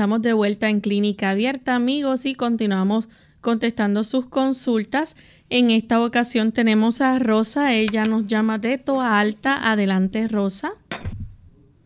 estamos 0.00 0.22
de 0.22 0.32
vuelta 0.32 0.70
en 0.70 0.80
Clínica 0.80 1.28
Abierta, 1.28 1.74
amigos, 1.74 2.24
y 2.24 2.34
continuamos 2.34 3.10
contestando 3.42 4.02
sus 4.02 4.24
consultas. 4.24 5.14
En 5.50 5.70
esta 5.70 6.02
ocasión 6.02 6.52
tenemos 6.52 7.02
a 7.02 7.18
Rosa, 7.18 7.74
ella 7.74 8.04
nos 8.06 8.26
llama 8.26 8.56
de 8.56 8.78
Toa 8.78 9.20
Alta. 9.20 9.70
Adelante, 9.70 10.26
Rosa. 10.26 10.70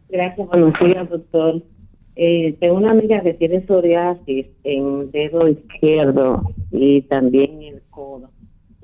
Gracias, 0.09 0.46
buenos 0.46 0.74
días, 0.79 1.11
doctor. 1.11 1.61
Eh, 2.14 2.57
tengo 2.61 2.77
una 2.77 2.92
amiga 2.92 3.20
que 3.20 3.35
tiene 3.35 3.66
psoriasis 3.66 4.46
en 4.62 5.00
el 5.00 5.11
dedo 5.11 5.48
izquierdo 5.48 6.40
y 6.70 7.03
también 7.03 7.62
en 7.62 7.74
el 7.74 7.83
codo. 7.90 8.31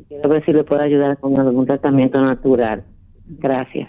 Quiero 0.08 0.28
ver 0.28 0.44
si 0.44 0.52
le 0.52 0.64
puedo 0.64 0.82
ayudar 0.82 1.18
con 1.18 1.38
algún 1.38 1.66
tratamiento 1.66 2.20
natural. 2.20 2.82
Gracias. 3.38 3.88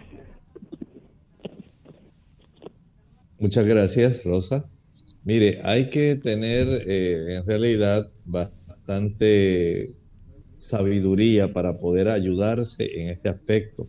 Muchas 3.39 3.67
gracias, 3.67 4.23
Rosa. 4.23 4.69
Mire, 5.23 5.62
hay 5.63 5.89
que 5.89 6.15
tener 6.15 6.67
eh, 6.88 7.36
en 7.36 7.45
realidad 7.45 8.10
bastante 8.25 9.93
sabiduría 10.57 11.53
para 11.53 11.77
poder 11.79 12.07
ayudarse 12.10 13.01
en 13.01 13.10
este 13.10 13.29
aspecto. 13.29 13.88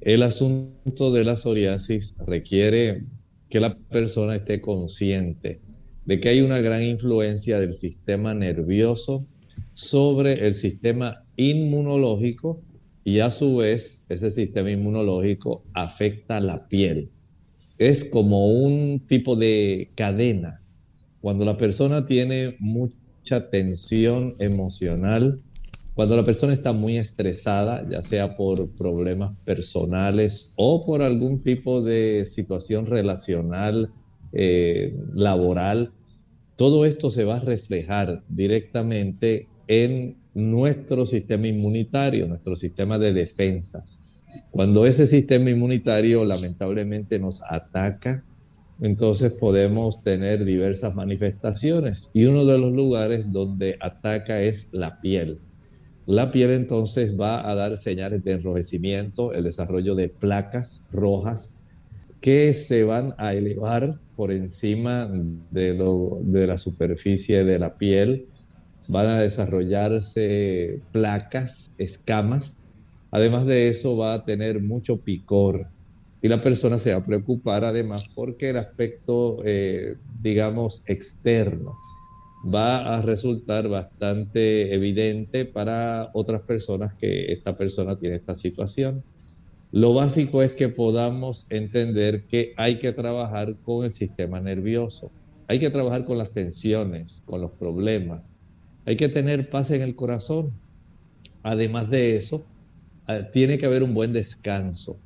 El 0.00 0.22
asunto 0.22 1.10
de 1.12 1.24
la 1.24 1.36
psoriasis 1.36 2.16
requiere 2.26 3.04
que 3.48 3.60
la 3.60 3.78
persona 3.78 4.36
esté 4.36 4.60
consciente 4.60 5.60
de 6.04 6.20
que 6.20 6.28
hay 6.28 6.40
una 6.40 6.60
gran 6.60 6.82
influencia 6.82 7.60
del 7.60 7.74
sistema 7.74 8.34
nervioso 8.34 9.26
sobre 9.72 10.46
el 10.46 10.54
sistema 10.54 11.24
inmunológico 11.36 12.62
y 13.04 13.20
a 13.20 13.30
su 13.30 13.56
vez 13.56 14.04
ese 14.08 14.30
sistema 14.30 14.70
inmunológico 14.70 15.64
afecta 15.72 16.40
la 16.40 16.68
piel 16.68 17.10
es 17.78 18.04
como 18.04 18.48
un 18.48 19.00
tipo 19.06 19.36
de 19.36 19.90
cadena. 19.94 20.60
Cuando 21.20 21.44
la 21.44 21.56
persona 21.56 22.06
tiene 22.06 22.56
mucha 22.58 23.50
tensión 23.50 24.34
emocional, 24.38 25.40
cuando 25.94 26.16
la 26.16 26.24
persona 26.24 26.52
está 26.52 26.72
muy 26.72 26.96
estresada, 26.96 27.84
ya 27.88 28.02
sea 28.02 28.36
por 28.36 28.68
problemas 28.76 29.36
personales 29.44 30.52
o 30.56 30.84
por 30.86 31.02
algún 31.02 31.42
tipo 31.42 31.82
de 31.82 32.24
situación 32.24 32.86
relacional, 32.86 33.90
eh, 34.32 34.94
laboral, 35.14 35.92
todo 36.56 36.84
esto 36.84 37.10
se 37.10 37.24
va 37.24 37.36
a 37.36 37.40
reflejar 37.40 38.22
directamente 38.28 39.48
en 39.66 40.16
nuestro 40.34 41.06
sistema 41.06 41.48
inmunitario, 41.48 42.26
nuestro 42.26 42.56
sistema 42.56 42.98
de 42.98 43.12
defensas. 43.12 43.98
Cuando 44.50 44.86
ese 44.86 45.06
sistema 45.06 45.50
inmunitario 45.50 46.24
lamentablemente 46.24 47.18
nos 47.18 47.42
ataca, 47.48 48.24
entonces 48.80 49.32
podemos 49.32 50.02
tener 50.02 50.44
diversas 50.44 50.94
manifestaciones 50.94 52.10
y 52.14 52.24
uno 52.24 52.44
de 52.44 52.58
los 52.58 52.72
lugares 52.72 53.30
donde 53.32 53.76
ataca 53.80 54.40
es 54.40 54.68
la 54.72 55.00
piel. 55.00 55.38
La 56.06 56.30
piel 56.30 56.52
entonces 56.52 57.18
va 57.18 57.50
a 57.50 57.54
dar 57.54 57.76
señales 57.76 58.24
de 58.24 58.32
enrojecimiento, 58.32 59.32
el 59.32 59.44
desarrollo 59.44 59.94
de 59.94 60.08
placas 60.08 60.82
rojas 60.92 61.54
que 62.20 62.54
se 62.54 62.84
van 62.84 63.14
a 63.18 63.34
elevar 63.34 63.98
por 64.16 64.32
encima 64.32 65.10
de, 65.50 66.46
la 66.46 66.58
superficie 66.58 67.44
de 67.44 67.58
la 67.58 67.76
piel. 67.76 68.26
Van 68.88 69.06
a 69.06 69.20
desarrollarse 69.20 70.80
placas, 70.92 71.74
escamas 71.78 72.58
Además 73.10 73.46
de 73.46 73.68
eso 73.68 73.96
va 73.96 74.14
a 74.14 74.24
tener 74.24 74.62
mucho 74.62 75.00
picor 75.02 75.68
y 76.20 76.28
la 76.28 76.40
persona 76.40 76.78
se 76.78 76.92
va 76.92 76.98
a 76.98 77.06
preocupar 77.06 77.64
además 77.64 78.04
porque 78.14 78.50
el 78.50 78.58
aspecto, 78.58 79.38
eh, 79.44 79.96
digamos, 80.20 80.82
externo 80.86 81.76
va 82.42 82.96
a 82.96 83.02
resultar 83.02 83.68
bastante 83.68 84.74
evidente 84.74 85.44
para 85.44 86.10
otras 86.14 86.42
personas 86.42 86.94
que 86.98 87.32
esta 87.32 87.56
persona 87.56 87.98
tiene 87.98 88.16
esta 88.16 88.34
situación. 88.34 89.04
Lo 89.70 89.94
básico 89.94 90.42
es 90.42 90.52
que 90.52 90.68
podamos 90.68 91.46
entender 91.50 92.26
que 92.26 92.52
hay 92.56 92.78
que 92.78 92.92
trabajar 92.92 93.58
con 93.60 93.84
el 93.84 93.92
sistema 93.92 94.40
nervioso, 94.40 95.12
hay 95.46 95.58
que 95.58 95.70
trabajar 95.70 96.04
con 96.04 96.18
las 96.18 96.32
tensiones, 96.32 97.22
con 97.26 97.40
los 97.40 97.52
problemas, 97.52 98.34
hay 98.86 98.96
que 98.96 99.08
tener 99.08 99.50
paz 99.50 99.70
en 99.70 99.82
el 99.82 99.94
corazón. 99.94 100.60
Además 101.42 101.90
de 101.90 102.16
eso, 102.16 102.48
tiene 103.32 103.58
que 103.58 103.66
haber 103.66 103.82
un 103.82 103.94
buen 103.94 104.12
descanso. 104.12 104.98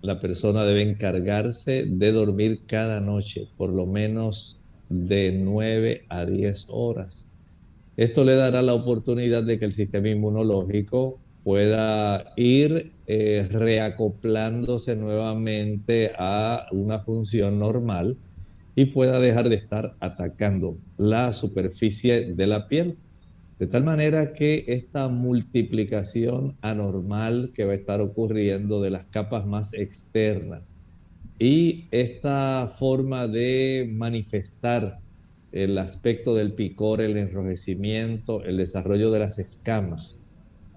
La 0.00 0.20
persona 0.20 0.64
debe 0.64 0.82
encargarse 0.82 1.84
de 1.86 2.12
dormir 2.12 2.60
cada 2.66 3.00
noche 3.00 3.48
por 3.56 3.70
lo 3.70 3.86
menos 3.86 4.58
de 4.88 5.32
9 5.32 6.04
a 6.08 6.24
10 6.24 6.66
horas. 6.68 7.32
Esto 7.96 8.24
le 8.24 8.36
dará 8.36 8.62
la 8.62 8.74
oportunidad 8.74 9.42
de 9.42 9.58
que 9.58 9.64
el 9.64 9.72
sistema 9.72 10.08
inmunológico 10.08 11.18
pueda 11.42 12.32
ir 12.36 12.92
eh, 13.06 13.48
reacoplándose 13.50 14.94
nuevamente 14.94 16.12
a 16.16 16.66
una 16.70 17.00
función 17.00 17.58
normal 17.58 18.16
y 18.76 18.86
pueda 18.86 19.18
dejar 19.18 19.48
de 19.48 19.56
estar 19.56 19.96
atacando 19.98 20.78
la 20.96 21.32
superficie 21.32 22.34
de 22.34 22.46
la 22.46 22.68
piel. 22.68 22.98
De 23.58 23.66
tal 23.66 23.84
manera 23.84 24.32
que 24.32 24.64
esta 24.68 25.08
multiplicación 25.08 26.56
anormal 26.62 27.52
que 27.54 27.64
va 27.64 27.72
a 27.72 27.76
estar 27.76 28.00
ocurriendo 28.00 28.80
de 28.80 28.90
las 28.90 29.08
capas 29.08 29.46
más 29.46 29.74
externas 29.74 30.78
y 31.38 31.88
esta 31.90 32.68
forma 32.78 33.26
de 33.28 33.90
manifestar 33.92 35.00
el 35.52 35.78
aspecto 35.78 36.34
del 36.34 36.54
picor, 36.54 37.00
el 37.00 37.16
enrojecimiento, 37.16 38.44
el 38.44 38.58
desarrollo 38.58 39.10
de 39.10 39.20
las 39.20 39.38
escamas, 39.38 40.20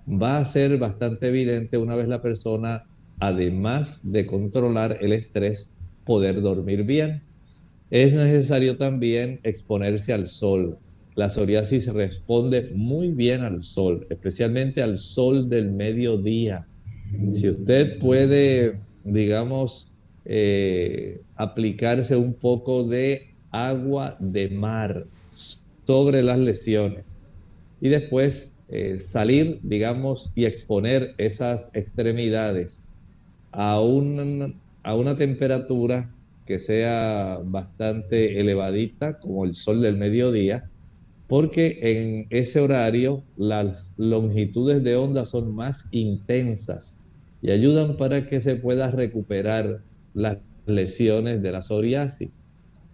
va 0.08 0.38
a 0.39 0.46
ser 0.46 0.78
bastante 0.78 1.28
evidente 1.30 1.78
una 1.78 1.96
vez 1.96 2.08
la 2.08 2.22
persona, 2.22 2.84
además 3.20 4.00
de 4.04 4.26
controlar 4.28 4.98
el 5.02 5.13
estrés, 5.13 5.72
poder 6.04 6.41
dormir 6.41 6.84
bien. 6.84 7.24
Es 7.91 8.13
necesario 8.13 8.78
también 8.78 9.39
exponerse 9.44 10.13
al 10.13 10.28
sol. 10.28 10.80
La 11.15 11.30
psoriasis 11.30 11.88
responde 11.88 12.71
muy 12.74 13.10
bien 13.10 13.41
al 13.41 13.63
sol, 13.63 14.08
especialmente 14.10 14.82
al 14.82 14.97
sol 14.97 15.50
del 15.50 15.71
mediodía. 15.71 16.67
Si 17.34 17.50
usted 17.50 18.00
puede, 18.00 18.80
digamos, 19.04 19.91
eh, 20.24 21.19
aplicarse 21.36 22.15
un 22.15 22.34
poco 22.34 22.84
de 22.84 23.34
agua 23.52 24.15
de 24.19 24.50
mar 24.50 25.06
sobre 25.86 26.24
las 26.24 26.39
lesiones 26.39 27.21
y 27.82 27.89
después 27.89 28.56
eh, 28.69 28.97
salir, 28.97 29.60
digamos, 29.63 30.32
y 30.36 30.45
exponer 30.45 31.13
esas 31.17 31.69
extremidades 31.74 32.86
a, 33.52 33.74
a 33.74 34.95
una 34.95 35.17
temperatura 35.17 36.10
que 36.45 36.60
sea 36.60 37.39
bastante 37.43 38.39
elevadita, 38.39 39.19
como 39.19 39.43
el 39.43 39.56
sol 39.56 39.82
del 39.82 39.97
mediodía, 39.97 40.70
porque 41.32 41.80
en 41.82 42.28
ese 42.30 42.60
horario 42.60 43.24
las 43.38 43.94
longitudes 43.96 44.84
de 44.84 44.98
onda 44.98 45.26
son 45.26 45.56
más 45.56 45.88
intensas 45.91 47.00
y 47.41 47.52
ayudan 47.52 47.96
para 47.96 48.28
que 48.28 48.41
se 48.41 48.58
pueda 48.58 48.91
recuperar 48.91 49.86
las 50.13 50.39
lesiones 50.65 51.41
de 51.41 51.54
la 51.54 51.62
psoriasis. 51.62 52.44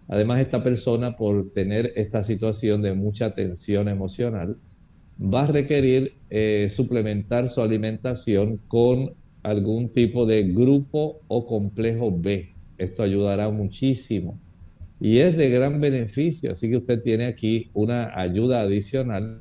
Además, 0.06 0.38
esta 0.38 0.62
persona, 0.62 1.16
por 1.16 1.50
tener 1.52 1.92
esta 1.96 2.22
situación 2.22 2.80
de 2.80 2.94
mucha 2.94 3.34
tensión 3.34 3.88
emocional, 3.88 4.56
va 5.20 5.42
a 5.42 5.46
requerir 5.48 6.12
eh, 6.30 6.68
suplementar 6.70 7.48
su 7.48 7.60
alimentación 7.60 8.58
con 8.68 9.16
algún 9.42 9.92
tipo 9.92 10.26
de 10.26 10.44
grupo 10.44 11.22
o 11.26 11.44
complejo 11.44 12.16
B. 12.16 12.54
Esto 12.76 13.02
ayudará 13.02 13.50
muchísimo 13.50 14.40
y 15.00 15.18
es 15.18 15.36
de 15.36 15.50
gran 15.50 15.80
beneficio, 15.80 16.52
así 16.52 16.68
que 16.68 16.76
usted 16.76 17.02
tiene 17.02 17.26
aquí 17.26 17.70
una 17.74 18.18
ayuda 18.18 18.62
adicional 18.62 19.40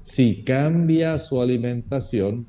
si 0.00 0.42
cambia 0.42 1.18
su 1.18 1.40
alimentación 1.40 2.46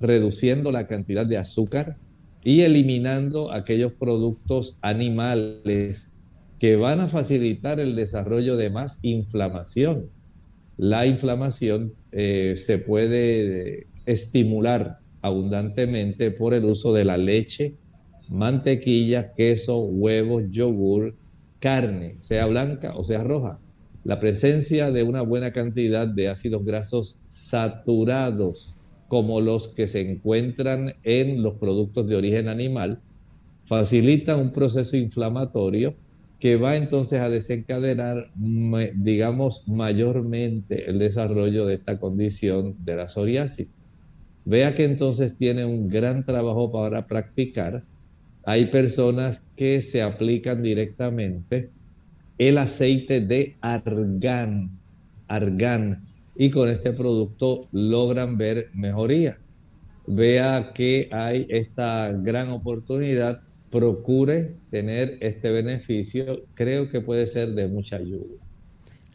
reduciendo 0.00 0.70
la 0.70 0.86
cantidad 0.86 1.26
de 1.26 1.38
azúcar 1.38 1.96
y 2.44 2.60
eliminando 2.60 3.52
aquellos 3.52 3.92
productos 3.92 4.78
animales 4.82 6.16
que 6.58 6.76
van 6.76 7.00
a 7.00 7.08
facilitar 7.08 7.80
el 7.80 7.96
desarrollo 7.96 8.56
de 8.56 8.70
más 8.70 8.98
inflamación. 9.02 10.10
La 10.76 11.06
inflamación 11.06 11.94
eh, 12.12 12.54
se 12.56 12.78
puede 12.78 13.86
estimular 14.06 14.98
abundantemente 15.22 16.30
por 16.30 16.54
el 16.54 16.64
uso 16.64 16.92
de 16.92 17.04
la 17.04 17.16
leche, 17.16 17.74
mantequilla, 18.28 19.32
queso, 19.34 19.78
huevos, 19.80 20.44
yogur, 20.50 21.14
carne, 21.58 22.18
sea 22.18 22.46
blanca 22.46 22.94
o 22.96 23.04
sea 23.04 23.24
roja. 23.24 23.58
La 24.04 24.20
presencia 24.20 24.90
de 24.90 25.02
una 25.02 25.22
buena 25.22 25.52
cantidad 25.52 26.06
de 26.08 26.28
ácidos 26.28 26.64
grasos 26.64 27.20
saturados, 27.24 28.76
como 29.08 29.40
los 29.40 29.68
que 29.68 29.88
se 29.88 30.00
encuentran 30.00 30.94
en 31.02 31.42
los 31.42 31.54
productos 31.54 32.06
de 32.06 32.16
origen 32.16 32.48
animal, 32.48 33.00
facilita 33.66 34.36
un 34.36 34.52
proceso 34.52 34.96
inflamatorio 34.96 35.94
que 36.38 36.56
va 36.56 36.76
entonces 36.76 37.20
a 37.20 37.28
desencadenar, 37.28 38.30
digamos, 38.94 39.64
mayormente 39.66 40.88
el 40.88 40.98
desarrollo 40.98 41.66
de 41.66 41.74
esta 41.74 41.98
condición 41.98 42.76
de 42.84 42.96
la 42.96 43.08
psoriasis. 43.08 43.82
Vea 44.44 44.74
que 44.74 44.84
entonces 44.84 45.36
tiene 45.36 45.64
un 45.64 45.88
gran 45.88 46.24
trabajo 46.24 46.70
para 46.70 47.06
practicar. 47.06 47.84
Hay 48.48 48.64
personas 48.64 49.44
que 49.56 49.82
se 49.82 50.00
aplican 50.00 50.62
directamente 50.62 51.68
el 52.38 52.56
aceite 52.56 53.20
de 53.20 53.58
argán, 53.60 54.70
argán, 55.26 56.06
y 56.34 56.48
con 56.48 56.70
este 56.70 56.94
producto 56.94 57.60
logran 57.72 58.38
ver 58.38 58.70
mejoría. 58.72 59.38
Vea 60.06 60.72
que 60.74 61.10
hay 61.12 61.44
esta 61.50 62.10
gran 62.22 62.48
oportunidad 62.48 63.42
procure 63.68 64.54
tener 64.70 65.18
este 65.20 65.50
beneficio, 65.50 66.46
creo 66.54 66.88
que 66.88 67.02
puede 67.02 67.26
ser 67.26 67.50
de 67.50 67.68
mucha 67.68 67.96
ayuda. 67.96 68.34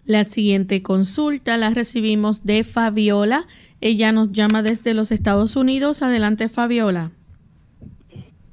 La 0.06 0.26
siguiente 0.26 0.84
consulta 0.84 1.58
la 1.58 1.72
recibimos 1.72 2.46
de 2.46 2.64
Fabiola. 2.64 3.48
Ella 3.82 4.12
nos 4.12 4.32
llama 4.32 4.62
desde 4.62 4.94
los 4.94 5.12
Estados 5.12 5.56
Unidos. 5.56 6.04
Adelante, 6.04 6.50
Fabiola. 6.50 7.14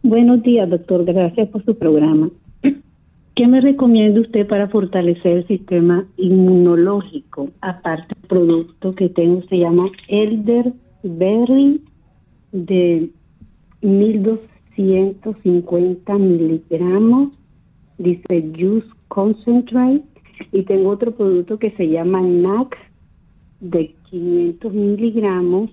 Buenos 0.02 0.42
días, 0.42 0.68
doctor. 0.68 1.04
Gracias 1.04 1.48
por 1.48 1.64
su 1.64 1.76
programa. 1.76 2.30
¿Qué 3.34 3.46
me 3.46 3.60
recomienda 3.60 4.20
usted 4.20 4.46
para 4.46 4.68
fortalecer 4.68 5.38
el 5.38 5.46
sistema 5.46 6.06
inmunológico? 6.16 7.50
Aparte 7.60 8.14
del 8.20 8.28
producto 8.28 8.94
que 8.94 9.08
tengo, 9.08 9.42
se 9.48 9.58
llama 9.58 9.90
Elderberry 10.08 11.80
de 12.52 13.10
1200 13.82 14.50
150 14.80 16.18
miligramos, 16.18 17.32
dice 17.98 18.50
Juice 18.56 18.88
Concentrate, 19.08 20.02
y 20.52 20.62
tengo 20.62 20.90
otro 20.90 21.12
producto 21.12 21.58
que 21.58 21.70
se 21.72 21.88
llama 21.88 22.22
NAC 22.22 22.76
de 23.60 23.94
500 24.10 24.72
miligramos. 24.72 25.70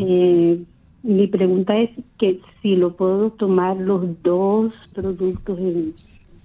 Eh, 0.00 0.62
mi 1.06 1.28
pregunta 1.28 1.78
es 1.78 1.90
que 2.18 2.40
si 2.60 2.74
lo 2.74 2.96
puedo 2.96 3.30
tomar 3.30 3.76
los 3.76 4.22
dos 4.22 4.72
productos 4.92 5.58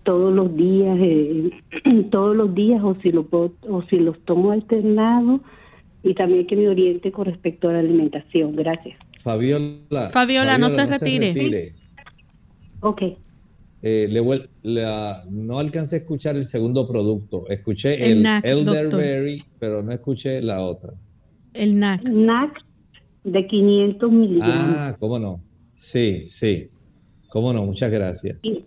todos 0.03 0.33
los 0.33 0.55
días, 0.55 0.97
eh, 1.01 1.49
todos 2.11 2.35
los 2.35 2.53
días, 2.53 2.81
o 2.83 2.95
si 3.01 3.11
lo 3.11 3.25
puedo, 3.25 3.53
o 3.67 3.81
si 3.83 3.97
los 3.97 4.19
tomo 4.25 4.51
alternados, 4.51 5.41
y 6.03 6.13
también 6.13 6.45
que 6.45 6.55
me 6.55 6.67
oriente 6.69 7.11
con 7.11 7.25
respecto 7.25 7.69
a 7.69 7.73
la 7.73 7.79
alimentación. 7.79 8.55
Gracias. 8.55 8.97
Fabiola. 9.23 10.09
Fabiola, 10.11 10.57
no, 10.57 10.69
se, 10.69 10.85
retire. 10.85 11.73
Ok. 12.81 13.01
Eh, 13.83 14.07
le, 14.09 14.91
no 15.29 15.57
alcancé 15.57 15.95
a 15.95 15.99
escuchar 15.99 16.35
el 16.35 16.45
segundo 16.45 16.87
producto. 16.87 17.47
Escuché 17.49 18.11
el, 18.11 18.25
Elderberry, 18.43 19.43
pero 19.59 19.81
no 19.81 19.91
escuché 19.91 20.41
la 20.41 20.61
otra. 20.61 20.93
El 21.53 21.79
NAC. 21.79 22.09
NAC 22.09 22.63
de 23.23 23.47
500 23.47 24.11
miligramos. 24.11 24.75
Ah, 24.77 24.95
cómo 24.99 25.19
no. 25.19 25.41
Sí, 25.77 26.25
sí. 26.29 26.69
Cómo 27.29 27.53
no, 27.53 27.65
muchas 27.65 27.89
gracias. 27.91 28.39
Y, 28.43 28.61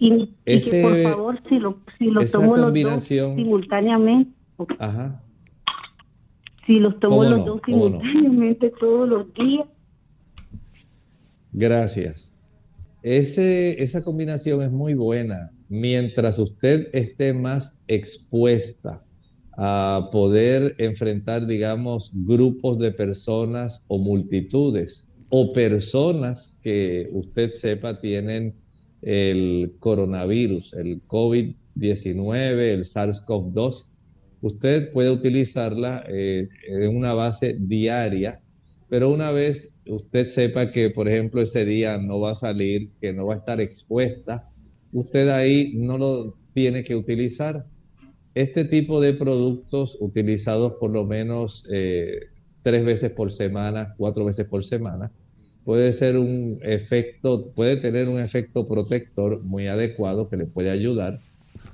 que 0.45 0.83
por 0.83 1.03
favor, 1.03 1.43
si 1.49 1.59
lo, 1.59 1.79
si 1.99 2.07
los 2.07 2.31
tomo 2.31 2.57
los 2.57 2.73
dos 2.73 3.03
simultáneamente. 3.05 4.33
Ajá. 4.79 5.23
Si 6.67 6.79
los 6.79 6.99
tomo 6.99 7.25
los 7.25 7.45
dos 7.45 7.61
simultáneamente 7.67 8.73
todos 8.81 9.09
los 9.09 9.35
días. 9.35 9.67
Gracias. 11.53 12.35
Ese, 13.03 13.83
esa 13.83 14.03
combinación 14.03 14.63
es 14.63 14.73
muy 14.73 14.95
buena. 14.95 15.51
Mientras 15.69 16.39
usted 16.39 16.89
esté 16.95 17.35
más 17.35 17.83
expuesta 17.87 19.05
a 19.57 20.09
poder 20.11 20.75
enfrentar, 20.79 21.47
digamos, 21.47 22.11
grupos 22.15 22.79
de 22.79 22.93
personas 22.93 23.85
o 23.89 23.99
multitudes 23.99 25.11
o 25.29 25.53
personas 25.53 26.59
que 26.63 27.09
usted 27.13 27.51
sepa 27.51 28.01
tienen 28.01 28.55
el 29.03 29.75
coronavirus, 29.81 30.75
el 30.75 31.03
COVID-19, 31.07 32.59
el 32.59 32.85
SARS-CoV-2, 32.85 33.87
usted 34.41 34.93
puede 34.93 35.11
utilizarla 35.11 36.05
eh, 36.09 36.49
en 36.69 36.97
una 36.97 37.15
base 37.15 37.57
diaria, 37.59 38.41
pero 38.89 39.11
una 39.11 39.31
vez 39.31 39.75
usted 39.87 40.29
sepa 40.29 40.71
que, 40.71 40.91
por 40.91 41.09
ejemplo, 41.09 41.43
ese 41.43 41.65
día 41.65 41.99
no 41.99 42.21
va 42.21 42.33
a 42.33 42.35
salir, 42.35 42.91
que 43.01 43.13
no 43.13 43.27
va 43.27 43.35
a 43.35 43.39
estar 43.39 43.61
expuesta, 43.61 44.49
usted 44.93 45.29
ahí 45.29 45.73
no 45.75 45.99
lo 45.99 46.39
tiene 46.55 46.85
que 46.85 46.95
utilizar. 46.95 47.67
Este 48.35 48.65
tipo 48.65 49.01
de 49.01 49.15
productos 49.15 49.97
utilizados 50.01 50.75
por 50.81 50.91
lo 50.91 51.05
menos 51.05 51.65
eh, 51.71 52.19
tres 52.63 52.85
veces 52.85 53.11
por 53.11 53.31
semana, 53.31 53.95
cuatro 53.97 54.25
veces 54.25 54.47
por 54.47 54.65
semana, 54.65 55.13
puede 55.65 55.93
ser 55.93 56.19
un 56.19 56.59
efecto, 56.63 57.53
puede 57.53 57.77
tener 57.77 58.09
un 58.09 58.19
efecto 58.19 58.67
protector 58.67 59.43
muy 59.43 59.69
adecuado 59.69 60.29
que 60.29 60.37
le 60.37 60.47
puede 60.47 60.71
ayudar. 60.71 61.21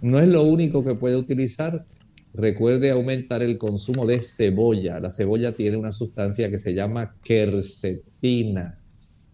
No 0.02 0.20
es 0.20 0.28
lo 0.28 0.42
único 0.42 0.84
que 0.84 0.94
puede 0.94 1.16
utilizar. 1.16 1.86
Recuerde 2.32 2.90
aumentar 2.90 3.42
el 3.42 3.58
consumo 3.58 4.06
de 4.06 4.20
cebolla. 4.20 5.00
La 5.00 5.10
cebolla 5.10 5.52
tiene 5.52 5.76
una 5.76 5.92
sustancia 5.92 6.50
que 6.50 6.58
se 6.58 6.74
llama 6.74 7.16
quercetina. 7.24 8.78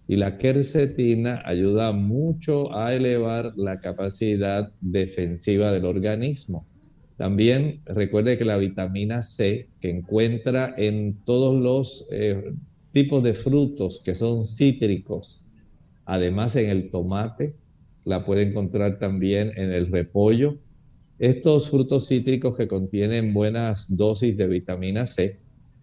Y 0.09 0.17
la 0.17 0.39
quercetina 0.39 1.43
ayuda 1.45 1.93
mucho 1.93 2.75
a 2.75 2.95
elevar 2.95 3.53
la 3.57 3.81
capacidad 3.81 4.73
defensiva 4.81 5.73
del 5.73 5.85
organismo. 5.85 6.67
También 7.17 7.81
recuerde 7.87 8.37
que 8.37 8.45
la 8.45 8.59
vitamina 8.59 9.23
C, 9.23 9.71
que 9.81 9.91
encuentra 9.91 10.75
en 10.77 11.19
todos 11.25 11.61
los 11.61 12.07
eh, 12.11 12.53
tipos 12.93 13.23
de 13.23 13.33
frutos 13.33 14.03
que 14.05 14.15
son 14.15 14.45
cítricos, 14.45 15.45
además 16.05 16.57
en 16.57 16.69
el 16.69 16.91
tomate, 16.91 17.55
la 18.05 18.25
puede 18.25 18.43
encontrar 18.43 18.99
también 18.99 19.53
en 19.57 19.73
el 19.73 19.91
repollo. 19.91 20.59
Estos 21.19 21.71
frutos 21.71 22.07
cítricos 22.07 22.57
que 22.57 22.69
contienen 22.69 23.33
buenas 23.33 23.97
dosis 23.97 24.37
de 24.37 24.47
vitamina 24.47 25.07
C 25.07 25.41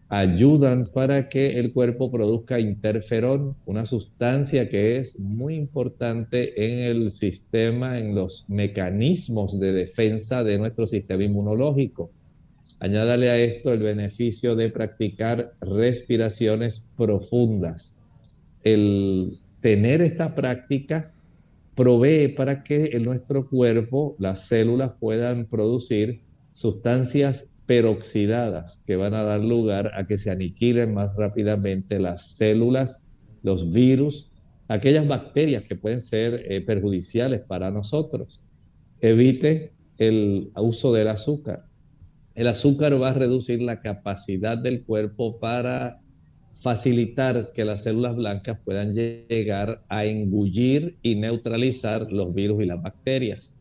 ayudan 0.10 0.88
para 0.94 1.28
que 1.30 1.60
el 1.60 1.74
cuerpo 1.74 2.12
produzca 2.12 2.60
interferón, 2.60 3.56
una 3.66 3.86
sustancia 3.86 4.70
que 4.70 4.98
es 4.98 5.20
muy 5.20 5.56
importante 5.56 6.66
en 6.66 6.80
el 6.80 7.12
sistema, 7.12 7.98
en 7.98 8.14
los 8.14 8.46
mecanismos 8.48 9.60
de 9.60 9.74
defensa 9.74 10.44
de 10.44 10.58
nuestro 10.58 10.86
sistema 10.88 11.24
inmunológico. 11.24 12.12
Añádale 12.80 13.30
a 13.30 13.38
esto 13.38 13.72
el 13.72 13.80
beneficio 13.80 14.56
de 14.56 14.70
practicar 14.70 15.54
respiraciones 15.62 16.86
profundas. 16.98 17.96
El 18.64 19.40
tener 19.62 20.02
esta 20.02 20.36
práctica 20.36 21.14
provee 21.76 22.28
para 22.28 22.64
que 22.64 22.92
en 22.94 23.04
nuestro 23.04 23.50
cuerpo 23.50 24.16
las 24.20 24.48
células 24.48 24.92
puedan 25.00 25.46
producir 25.46 26.22
sustancias 26.52 27.53
peroxidadas 27.66 28.84
que 28.86 28.96
van 28.96 29.14
a 29.14 29.24
dar 29.24 29.40
lugar 29.40 29.92
a 29.96 30.06
que 30.06 30.18
se 30.18 30.32
aniquilen 30.32 30.94
más 30.94 31.16
rápidamente 31.16 32.00
las 32.00 32.36
células, 32.36 33.04
los 33.42 33.72
virus, 33.72 34.32
aquellas 34.68 35.08
bacterias 35.08 35.64
que 35.64 35.76
pueden 35.76 36.02
ser 36.02 36.46
eh, 36.50 36.62
perjudiciales 36.62 37.42
para 37.42 37.72
nosotros. 37.72 38.42
Evite 39.02 39.74
el 39.98 40.52
uso 40.56 40.94
del 40.94 41.08
azúcar. 41.08 41.66
El 42.36 42.48
azúcar 42.48 43.00
va 43.02 43.10
a 43.10 43.14
reducir 43.14 43.62
la 43.62 43.82
capacidad 43.82 44.58
del 44.58 44.84
cuerpo 44.84 45.40
para 45.40 46.00
facilitar 46.56 47.52
que 47.54 47.66
las 47.66 47.84
células 47.84 48.16
blancas 48.16 48.58
puedan 48.64 48.94
llegar 48.94 49.84
a 49.90 50.06
engullir 50.06 50.98
y 51.02 51.16
neutralizar 51.16 52.12
los 52.12 52.34
virus 52.34 52.64
y 52.64 52.66
las 52.66 52.82
bacterias. 52.82 53.56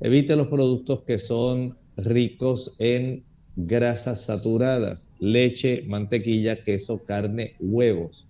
Evite 0.00 0.36
los 0.36 0.48
productos 0.48 1.02
que 1.04 1.18
son 1.18 1.76
ricos 1.96 2.74
en 2.78 3.24
grasas 3.66 4.22
saturadas, 4.22 5.10
leche, 5.18 5.82
mantequilla, 5.86 6.62
queso, 6.62 7.04
carne, 7.04 7.56
huevos. 7.58 8.26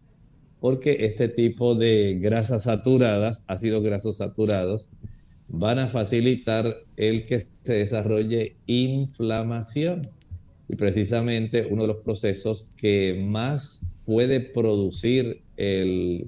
Porque 0.58 0.96
este 1.00 1.28
tipo 1.28 1.74
de 1.74 2.18
grasas 2.18 2.62
saturadas, 2.62 3.44
ácidos 3.46 3.82
grasos 3.82 4.16
saturados, 4.16 4.90
van 5.48 5.78
a 5.78 5.88
facilitar 5.88 6.78
el 6.96 7.26
que 7.26 7.40
se 7.40 7.72
desarrolle 7.74 8.56
inflamación. 8.66 10.08
Y 10.68 10.76
precisamente 10.76 11.68
uno 11.70 11.82
de 11.82 11.88
los 11.88 11.98
procesos 11.98 12.70
que 12.76 13.22
más 13.22 13.82
puede 14.06 14.40
producir 14.40 15.42
el 15.58 16.26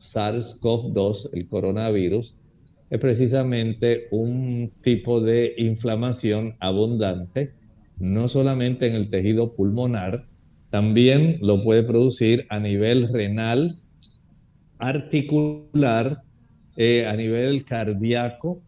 SARS-CoV-2, 0.00 1.30
el 1.32 1.46
coronavirus, 1.46 2.34
es 2.90 2.98
precisamente 2.98 4.08
un 4.10 4.72
tipo 4.82 5.20
de 5.20 5.54
inflamación 5.56 6.56
abundante 6.58 7.52
no 7.98 8.28
solamente 8.28 8.86
en 8.86 8.94
el 8.94 9.10
tejido 9.10 9.54
pulmonar, 9.54 10.26
también 10.70 11.38
lo 11.42 11.62
puede 11.62 11.82
producir 11.82 12.46
a 12.48 12.58
nivel 12.58 13.12
renal, 13.12 13.72
articular, 14.78 16.22
eh, 16.76 17.06
a 17.06 17.14
nivel 17.14 17.64
cardíaco, 17.64 18.62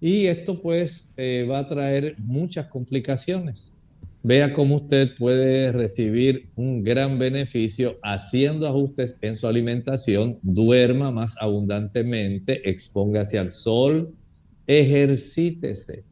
y 0.00 0.26
esto 0.26 0.60
pues 0.60 1.08
eh, 1.16 1.46
va 1.48 1.60
a 1.60 1.68
traer 1.68 2.16
muchas 2.18 2.66
complicaciones. 2.66 3.76
Vea 4.22 4.52
cómo 4.52 4.76
usted 4.76 5.14
puede 5.16 5.70
recibir 5.70 6.48
un 6.56 6.82
gran 6.82 7.16
beneficio 7.18 7.96
haciendo 8.02 8.66
ajustes 8.66 9.16
en 9.20 9.36
su 9.36 9.46
alimentación, 9.46 10.38
duerma 10.42 11.12
más 11.12 11.36
abundantemente, 11.40 12.68
expóngase 12.68 13.38
al 13.38 13.50
sol, 13.50 14.12
ejercítese 14.66 16.04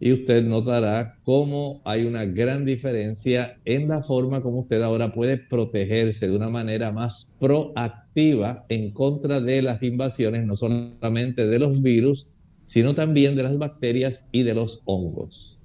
y 0.00 0.14
usted 0.14 0.42
notará 0.42 1.18
cómo 1.24 1.82
hay 1.84 2.06
una 2.06 2.24
gran 2.24 2.64
diferencia 2.64 3.58
en 3.66 3.86
la 3.88 4.02
forma 4.02 4.40
como 4.40 4.60
usted 4.60 4.80
ahora 4.80 5.12
puede 5.12 5.36
protegerse 5.36 6.26
de 6.26 6.34
una 6.34 6.48
manera 6.48 6.90
más 6.90 7.36
proactiva 7.38 8.64
en 8.70 8.92
contra 8.92 9.40
de 9.40 9.60
las 9.60 9.82
invasiones, 9.82 10.46
no 10.46 10.56
solamente 10.56 11.46
de 11.46 11.58
los 11.58 11.82
virus, 11.82 12.30
sino 12.64 12.94
también 12.94 13.36
de 13.36 13.42
las 13.42 13.58
bacterias 13.58 14.26
y 14.32 14.42
de 14.42 14.54
los 14.54 14.80
hongos. 14.86 15.58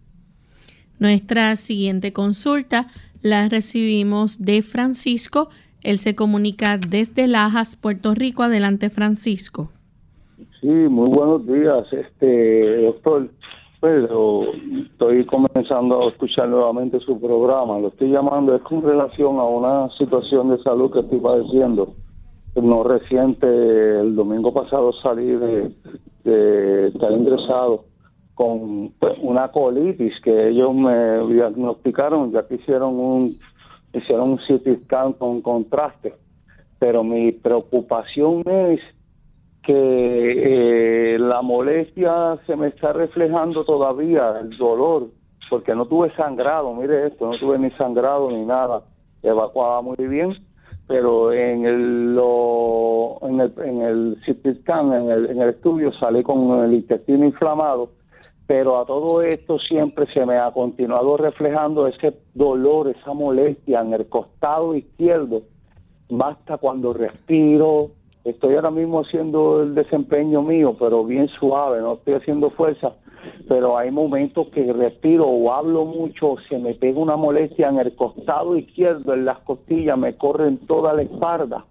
Nuestra 1.00 1.56
siguiente 1.56 2.12
consulta 2.12 2.88
la 3.22 3.48
recibimos 3.48 4.44
de 4.44 4.62
Francisco. 4.62 5.50
Él 5.82 5.98
se 5.98 6.14
comunica 6.14 6.78
desde 6.78 7.28
Lajas, 7.28 7.78
Puerto 7.78 8.14
Rico. 8.14 8.44
Adelante, 8.44 8.90
Francisco. 8.90 9.72
Sí, 10.60 10.68
muy 10.68 11.10
buenos 11.10 11.46
días, 11.46 11.86
este 11.94 12.82
doctor 12.82 13.30
estoy 13.86 15.26
comenzando 15.26 16.04
a 16.04 16.10
escuchar 16.10 16.50
nuevamente 16.50 17.00
su 17.00 17.20
programa. 17.20 17.80
Lo 17.80 17.90
estoy 17.90 18.10
llamando 18.10 18.56
es 18.56 18.62
con 18.62 18.82
relación 18.82 19.38
a 19.40 19.44
una 19.44 19.90
situación 19.98 20.50
de 20.50 20.62
salud 20.64 20.92
que 20.92 21.00
estoy 21.00 21.20
padeciendo. 21.20 21.94
No 22.56 22.84
reciente, 22.84 23.48
el 23.48 24.16
domingo 24.16 24.54
pasado 24.54 24.94
salí 24.94 25.26
de, 25.26 26.88
estar 26.88 27.12
ingresado 27.12 27.86
con 28.34 28.94
una 29.22 29.50
colitis 29.52 30.14
que 30.22 30.50
ellos 30.50 30.74
me 30.74 31.20
diagnosticaron, 31.34 32.32
ya 32.32 32.48
que 32.48 32.56
hicieron 32.56 33.00
un, 33.00 33.32
hicieron 33.94 34.32
un 34.32 34.38
CT 34.38 34.84
scan 34.84 35.14
con 35.14 35.42
contraste. 35.42 36.14
Pero 36.80 37.04
mi 37.04 37.32
preocupación 37.32 38.44
es 38.46 38.82
que 39.66 41.16
eh, 41.16 41.20
la 41.20 41.42
molestia 41.42 42.38
se 42.46 42.56
me 42.56 42.68
está 42.68 42.94
reflejando 42.94 43.66
todavía, 43.66 44.40
el 44.40 44.56
dolor, 44.58 45.08
porque 45.50 45.74
no 45.74 45.86
tuve 45.86 46.12
sangrado, 46.16 46.74
mire 46.74 47.08
esto, 47.08 47.32
no 47.32 47.38
tuve 47.38 47.58
ni 47.58 47.72
sangrado 47.72 48.30
ni 48.30 48.46
nada, 48.46 48.84
evacuaba 49.24 49.82
muy 49.82 49.98
bien, 49.98 50.36
pero 50.88 51.34
en 51.34 51.66
el, 51.66 52.16
lo, 52.16 53.18
en 53.24 53.42
el, 53.42 53.54
en 53.58 53.82
el 53.82 54.18
en 54.28 55.12
el, 55.12 55.30
en 55.32 55.42
el 55.42 55.50
estudio, 55.50 55.92
salí 55.94 56.22
con 56.22 56.64
el 56.64 56.74
intestino 56.74 57.26
inflamado, 57.26 57.90
pero 58.46 58.80
a 58.80 58.86
todo 58.86 59.24
esto 59.24 59.58
siempre 59.58 60.06
se 60.14 60.26
me 60.28 60.38
ha 60.38 60.52
continuado 60.52 61.18
reflejando 61.18 61.88
ese 61.88 62.14
dolor, 62.36 62.90
esa 62.90 63.14
molestia 63.14 63.82
en 63.82 63.94
el 63.94 64.08
costado 64.08 64.76
izquierdo, 64.76 65.42
basta 66.10 66.58
cuando 66.58 66.94
respiro, 66.94 67.90
Estoy 68.26 68.56
ahora 68.56 68.72
mismo 68.72 69.02
haciendo 69.02 69.62
el 69.62 69.76
desempeño 69.76 70.42
mío, 70.42 70.76
pero 70.80 71.06
bien 71.06 71.28
suave, 71.28 71.80
no 71.80 71.94
estoy 71.94 72.16
haciendo 72.16 72.50
fuerza, 72.50 72.94
pero 73.48 73.78
hay 73.78 73.92
momentos 73.92 74.48
que 74.48 74.74
respiro 74.74 75.28
o 75.28 75.54
hablo 75.54 75.86
mucho, 75.86 76.36
se 76.50 76.58
me 76.58 76.74
pega 76.74 77.00
una 77.00 77.18
molestia 77.18 77.70
en 77.70 77.78
el 77.78 77.96
costado 77.96 78.58
izquierdo, 78.58 79.14
en 79.14 79.26
las 79.26 79.38
costillas, 79.42 79.96
me 80.00 80.16
corren 80.18 80.58
toda 80.66 80.94
la 80.94 81.04
espalda. 81.04 81.66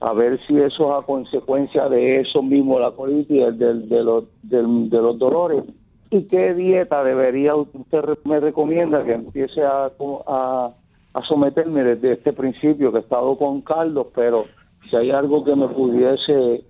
A 0.00 0.12
ver 0.12 0.40
si 0.48 0.58
eso 0.58 0.90
es 0.90 1.04
a 1.04 1.06
consecuencia 1.06 1.88
de 1.88 2.18
eso 2.18 2.42
mismo, 2.42 2.80
la 2.80 2.90
colitis, 2.90 3.56
de, 3.56 3.74
de, 3.74 4.02
los, 4.02 4.24
de, 4.42 4.60
los 4.60 5.16
dolores. 5.20 5.62
¿Y 6.10 6.24
qué 6.24 6.52
dieta 6.54 7.04
debería 7.04 7.54
usted 7.54 8.18
me 8.24 8.40
recomienda 8.40 9.04
que 9.04 9.12
empiece 9.12 9.62
a, 9.62 9.92
a, 10.26 10.70
a 11.14 11.22
someterme 11.28 11.84
desde 11.84 12.14
este 12.14 12.32
principio, 12.32 12.90
que 12.90 12.98
he 12.98 13.02
estado 13.02 13.38
con 13.38 13.60
caldos, 13.60 14.08
pero 14.12 14.46
si 14.88 14.96
hay 14.96 15.10
algo 15.10 15.44
que 15.44 15.56
me 15.56 15.68
pudiese 15.68 16.64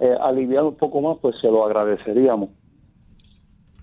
eh, 0.00 0.16
aliviar 0.20 0.64
un 0.64 0.76
poco 0.76 1.00
más, 1.00 1.18
pues 1.20 1.36
se 1.40 1.48
lo 1.48 1.64
agradeceríamos. 1.64 2.50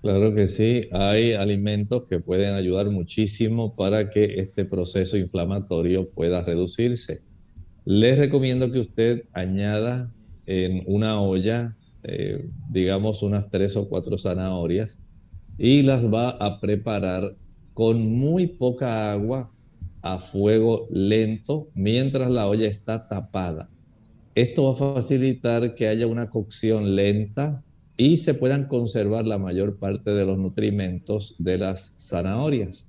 Claro 0.02 0.34
que 0.34 0.46
sí, 0.46 0.88
hay 0.92 1.32
alimentos 1.32 2.04
que 2.08 2.20
pueden 2.20 2.54
ayudar 2.54 2.90
muchísimo 2.90 3.74
para 3.74 4.08
que 4.08 4.38
este 4.38 4.64
proceso 4.64 5.16
inflamatorio 5.16 6.08
pueda 6.10 6.42
reducirse. 6.42 7.22
Les 7.84 8.18
recomiendo 8.18 8.70
que 8.70 8.80
usted 8.80 9.24
añada 9.32 10.12
en 10.46 10.82
una 10.86 11.20
olla, 11.20 11.76
eh, 12.04 12.48
digamos, 12.70 13.22
unas 13.22 13.50
tres 13.50 13.76
o 13.76 13.88
cuatro 13.88 14.16
zanahorias 14.16 15.00
y 15.58 15.82
las 15.82 16.04
va 16.12 16.30
a 16.30 16.60
preparar 16.60 17.34
con 17.74 18.18
muy 18.18 18.46
poca 18.46 19.12
agua 19.12 19.50
a 20.02 20.18
fuego 20.18 20.86
lento 20.90 21.68
mientras 21.74 22.30
la 22.30 22.48
olla 22.48 22.68
está 22.68 23.08
tapada. 23.08 23.70
Esto 24.36 24.64
va 24.64 24.72
a 24.72 24.94
facilitar 24.96 25.74
que 25.74 25.88
haya 25.88 26.06
una 26.06 26.28
cocción 26.28 26.94
lenta 26.94 27.64
y 27.96 28.18
se 28.18 28.34
puedan 28.34 28.68
conservar 28.68 29.26
la 29.26 29.38
mayor 29.38 29.78
parte 29.78 30.10
de 30.10 30.26
los 30.26 30.36
nutrimentos 30.36 31.34
de 31.38 31.56
las 31.56 31.94
zanahorias. 31.98 32.86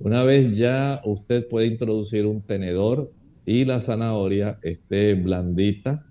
Una 0.00 0.24
vez 0.24 0.58
ya 0.58 1.00
usted 1.04 1.46
puede 1.46 1.68
introducir 1.68 2.26
un 2.26 2.42
tenedor 2.42 3.12
y 3.46 3.64
la 3.64 3.80
zanahoria 3.80 4.58
esté 4.62 5.14
blandita, 5.14 6.04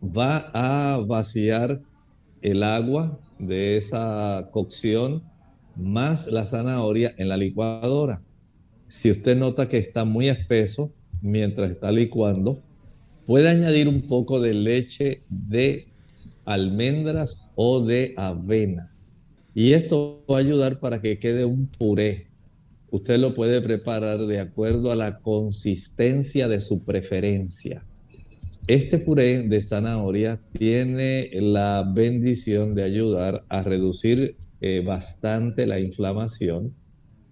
va 0.00 0.52
a 0.54 0.98
vaciar 0.98 1.82
el 2.42 2.62
agua 2.62 3.18
de 3.40 3.76
esa 3.76 4.50
cocción 4.52 5.24
más 5.74 6.28
la 6.28 6.46
zanahoria 6.46 7.12
en 7.18 7.28
la 7.28 7.36
licuadora. 7.36 8.22
Si 8.86 9.10
usted 9.10 9.36
nota 9.36 9.68
que 9.68 9.78
está 9.78 10.04
muy 10.04 10.28
espeso 10.28 10.94
mientras 11.22 11.70
está 11.70 11.90
licuando, 11.90 12.62
puede 13.30 13.48
añadir 13.48 13.86
un 13.86 14.02
poco 14.02 14.40
de 14.40 14.52
leche 14.52 15.22
de 15.28 15.86
almendras 16.46 17.48
o 17.54 17.80
de 17.80 18.12
avena. 18.16 18.92
Y 19.54 19.72
esto 19.72 20.24
va 20.28 20.38
a 20.38 20.40
ayudar 20.40 20.80
para 20.80 21.00
que 21.00 21.20
quede 21.20 21.44
un 21.44 21.68
puré. 21.68 22.26
Usted 22.90 23.20
lo 23.20 23.36
puede 23.36 23.60
preparar 23.60 24.18
de 24.18 24.40
acuerdo 24.40 24.90
a 24.90 24.96
la 24.96 25.20
consistencia 25.20 26.48
de 26.48 26.60
su 26.60 26.84
preferencia. 26.84 27.84
Este 28.66 28.98
puré 28.98 29.44
de 29.44 29.62
zanahoria 29.62 30.40
tiene 30.58 31.30
la 31.34 31.88
bendición 31.88 32.74
de 32.74 32.82
ayudar 32.82 33.44
a 33.48 33.62
reducir 33.62 34.34
eh, 34.60 34.82
bastante 34.84 35.68
la 35.68 35.78
inflamación, 35.78 36.74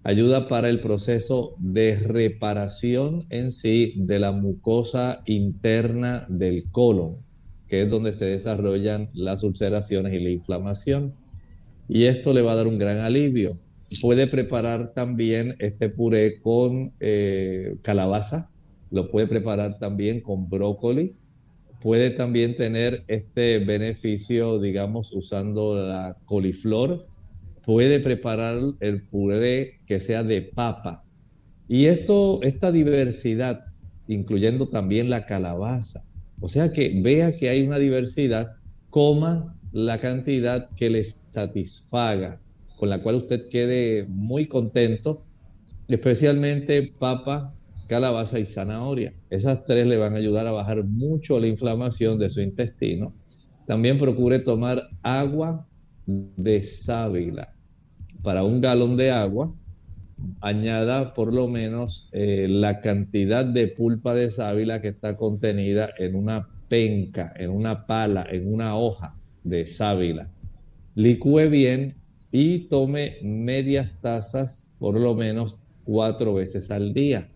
ayuda 0.08 0.48
para 0.48 0.70
el 0.70 0.80
proceso 0.80 1.54
de 1.58 1.96
reparación 1.98 3.26
en 3.28 3.52
sí 3.52 3.92
de 3.94 4.18
la 4.18 4.32
mucosa 4.32 5.20
interna 5.26 6.24
del 6.30 6.64
colon, 6.72 7.18
que 7.68 7.82
es 7.82 7.90
donde 7.90 8.14
se 8.14 8.24
desarrollan 8.24 9.10
las 9.12 9.42
ulceraciones 9.42 10.14
y 10.14 10.20
la 10.20 10.30
inflamación. 10.30 11.12
Y 11.90 12.04
esto 12.04 12.32
le 12.32 12.40
va 12.40 12.52
a 12.52 12.54
dar 12.54 12.68
un 12.68 12.78
gran 12.78 13.00
alivio. 13.00 13.50
Puede 14.00 14.26
preparar 14.26 14.94
también 14.94 15.56
este 15.58 15.90
puré 15.90 16.40
con 16.40 16.90
eh, 17.00 17.76
calabaza, 17.82 18.48
lo 18.90 19.10
puede 19.10 19.26
preparar 19.26 19.78
también 19.78 20.22
con 20.22 20.48
brócoli, 20.48 21.16
puede 21.82 22.08
también 22.08 22.56
tener 22.56 23.04
este 23.08 23.58
beneficio, 23.58 24.58
digamos, 24.58 25.12
usando 25.12 25.86
la 25.86 26.16
coliflor, 26.24 27.06
puede 27.68 28.00
preparar 28.00 28.58
el 28.80 29.02
puré 29.08 29.80
que 29.84 30.00
sea 30.00 30.22
de 30.22 30.40
papa. 30.40 31.04
Y 31.68 31.84
esto, 31.84 32.40
esta 32.42 32.72
diversidad, 32.72 33.60
incluyendo 34.06 34.70
también 34.70 35.10
la 35.10 35.26
calabaza, 35.26 36.02
o 36.40 36.48
sea 36.48 36.72
que 36.72 36.98
vea 37.02 37.36
que 37.36 37.50
hay 37.50 37.66
una 37.66 37.78
diversidad, 37.78 38.56
coma 38.88 39.54
la 39.72 39.98
cantidad 39.98 40.70
que 40.76 40.88
le 40.88 41.04
satisfaga, 41.04 42.40
con 42.78 42.88
la 42.88 43.02
cual 43.02 43.16
usted 43.16 43.50
quede 43.50 44.06
muy 44.08 44.46
contento, 44.46 45.26
especialmente 45.88 46.94
papa, 46.98 47.54
calabaza 47.86 48.38
y 48.38 48.46
zanahoria. 48.46 49.12
Esas 49.28 49.66
tres 49.66 49.86
le 49.86 49.98
van 49.98 50.14
a 50.14 50.16
ayudar 50.20 50.46
a 50.46 50.52
bajar 50.52 50.84
mucho 50.84 51.38
la 51.38 51.48
inflamación 51.48 52.18
de 52.18 52.30
su 52.30 52.40
intestino. 52.40 53.12
También 53.66 53.98
procure 53.98 54.38
tomar 54.38 54.88
agua 55.02 55.68
de 56.06 56.62
sábila. 56.62 57.57
Para 58.22 58.42
un 58.42 58.60
galón 58.60 58.96
de 58.96 59.10
agua, 59.10 59.54
añada 60.40 61.14
por 61.14 61.32
lo 61.32 61.48
menos 61.48 62.08
eh, 62.12 62.46
la 62.48 62.80
cantidad 62.80 63.44
de 63.44 63.68
pulpa 63.68 64.14
de 64.14 64.30
sábila 64.30 64.80
que 64.80 64.88
está 64.88 65.16
contenida 65.16 65.90
en 65.98 66.14
una 66.16 66.48
penca, 66.68 67.32
en 67.36 67.50
una 67.50 67.86
pala, 67.86 68.26
en 68.30 68.52
una 68.52 68.76
hoja 68.76 69.14
de 69.44 69.66
sábila. 69.66 70.28
Licúe 70.94 71.48
bien 71.48 71.94
y 72.32 72.68
tome 72.68 73.18
medias 73.22 73.92
tazas 74.00 74.74
por 74.78 74.98
lo 74.98 75.14
menos 75.14 75.58
cuatro 75.84 76.34
veces 76.34 76.70
al 76.70 76.92
día. 76.92 77.28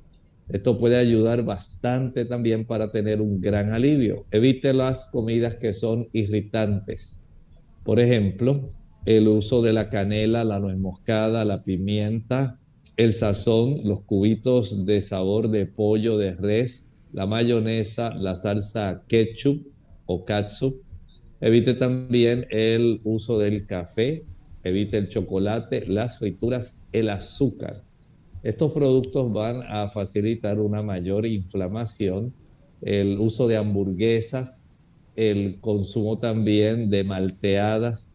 Esto 0.48 0.78
puede 0.78 0.96
ayudar 0.96 1.44
bastante 1.44 2.24
también 2.24 2.66
para 2.66 2.90
tener 2.90 3.20
un 3.20 3.40
gran 3.40 3.72
alivio. 3.72 4.26
Evite 4.30 4.74
las 4.74 5.06
comidas 5.06 5.54
que 5.54 5.72
son 5.72 6.08
irritantes. 6.12 7.20
Por 7.84 8.00
ejemplo, 8.00 8.70
el 9.04 9.28
uso 9.28 9.62
de 9.62 9.72
la 9.72 9.88
canela, 9.90 10.44
la 10.44 10.60
nuez 10.60 10.78
moscada, 10.78 11.44
la 11.44 11.62
pimienta, 11.62 12.58
el 12.96 13.12
sazón, 13.12 13.80
los 13.84 14.02
cubitos 14.04 14.86
de 14.86 15.02
sabor 15.02 15.48
de 15.48 15.66
pollo, 15.66 16.18
de 16.18 16.36
res, 16.36 16.88
la 17.12 17.26
mayonesa, 17.26 18.14
la 18.14 18.36
salsa 18.36 19.02
ketchup 19.08 19.66
o 20.06 20.24
catsup. 20.24 20.80
Evite 21.40 21.74
también 21.74 22.46
el 22.50 23.00
uso 23.02 23.38
del 23.38 23.66
café, 23.66 24.24
evite 24.62 24.98
el 24.98 25.08
chocolate, 25.08 25.86
las 25.86 26.18
frituras, 26.18 26.76
el 26.92 27.10
azúcar. 27.10 27.82
Estos 28.44 28.72
productos 28.72 29.32
van 29.32 29.62
a 29.68 29.88
facilitar 29.88 30.60
una 30.60 30.82
mayor 30.82 31.26
inflamación, 31.26 32.32
el 32.80 33.18
uso 33.18 33.48
de 33.48 33.56
hamburguesas, 33.56 34.64
el 35.16 35.60
consumo 35.60 36.18
también 36.18 36.90
de 36.90 37.04
malteadas, 37.04 38.11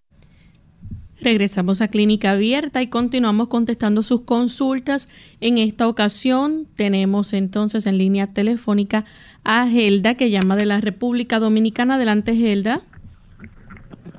Regresamos 1.21 1.81
a 1.81 1.87
Clínica 1.87 2.31
Abierta 2.31 2.81
y 2.81 2.87
continuamos 2.87 3.47
contestando 3.47 4.01
sus 4.01 4.21
consultas. 4.21 5.07
En 5.39 5.59
esta 5.59 5.87
ocasión 5.87 6.65
tenemos 6.75 7.33
entonces 7.33 7.85
en 7.85 7.99
línea 7.99 8.33
telefónica 8.33 9.05
a 9.43 9.67
Gelda 9.67 10.15
que 10.15 10.31
llama 10.31 10.55
de 10.55 10.65
la 10.65 10.81
República 10.81 11.39
Dominicana. 11.39 11.95
Adelante, 11.95 12.35
Gelda. 12.35 12.81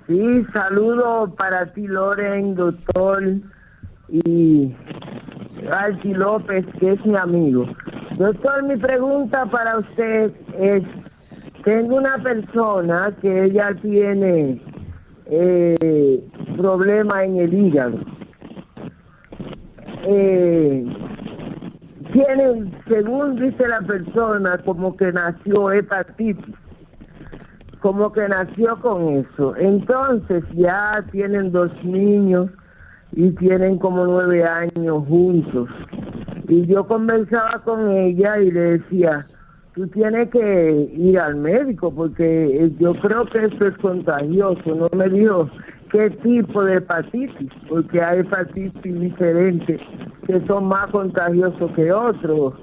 Sí, 0.07 0.45
saludo 0.53 1.35
para 1.37 1.73
ti, 1.73 1.89
Loren, 1.89 2.55
doctor, 2.55 3.25
y 4.09 4.73
Alci 5.73 6.15
López, 6.15 6.65
que 6.79 6.93
es 6.93 7.05
mi 7.05 7.17
amigo. 7.17 7.67
Doctor, 8.17 8.63
mi 8.63 8.77
pregunta 8.77 9.47
para 9.47 9.79
usted 9.79 10.31
es, 10.57 10.85
tengo 11.65 11.97
una 11.97 12.19
persona 12.19 13.13
que 13.21 13.47
ella 13.47 13.75
tiene 13.83 14.61
eh, 15.27 16.21
problema 16.57 17.25
en 17.25 17.37
el 17.39 17.55
hígado. 17.55 17.99
Eh, 20.05 20.85
tiene, 22.13 22.73
según 22.89 23.37
dice 23.37 23.67
la 23.67 23.81
persona, 23.81 24.59
como 24.65 24.97
que 24.97 25.13
nació 25.13 25.73
hepatitis, 25.73 26.55
como 27.81 28.13
que 28.13 28.29
nació 28.29 28.77
con 28.81 29.09
eso. 29.09 29.57
Entonces 29.57 30.45
ya 30.55 31.05
tienen 31.11 31.53
dos 31.53 31.71
niños 31.85 32.51
y 33.13 33.31
tienen 33.33 33.79
como 33.79 34.05
nueve 34.05 34.45
años 34.45 35.07
juntos. 35.09 35.69
Y 36.49 36.67
yo 36.67 36.87
conversaba 36.87 37.63
con 37.65 37.91
ella 37.91 38.39
y 38.41 38.51
le 38.51 38.79
decía, 38.79 39.27
tú 39.75 39.87
tienes 39.89 40.29
que 40.31 40.91
ir 40.95 41.19
al 41.19 41.37
médico 41.37 41.95
porque 41.95 42.65
eh, 42.65 42.73
yo 42.79 42.95
creo 42.95 43.25
que 43.27 43.47
esto 43.47 43.67
es 43.67 43.77
contagioso. 43.79 44.75
No 44.75 44.89
me 44.97 45.09
dijo 45.09 45.49
qué 45.93 46.09
tipo 46.09 46.65
de 46.65 46.77
hepatitis, 46.77 47.51
porque 47.69 48.01
hay 48.01 48.21
hepatitis 48.21 48.83
diferentes 48.83 49.81
que 50.27 50.41
son 50.47 50.65
más 50.65 50.91
contagiosos 50.91 51.71
que 51.73 51.93
otros. 51.93 52.55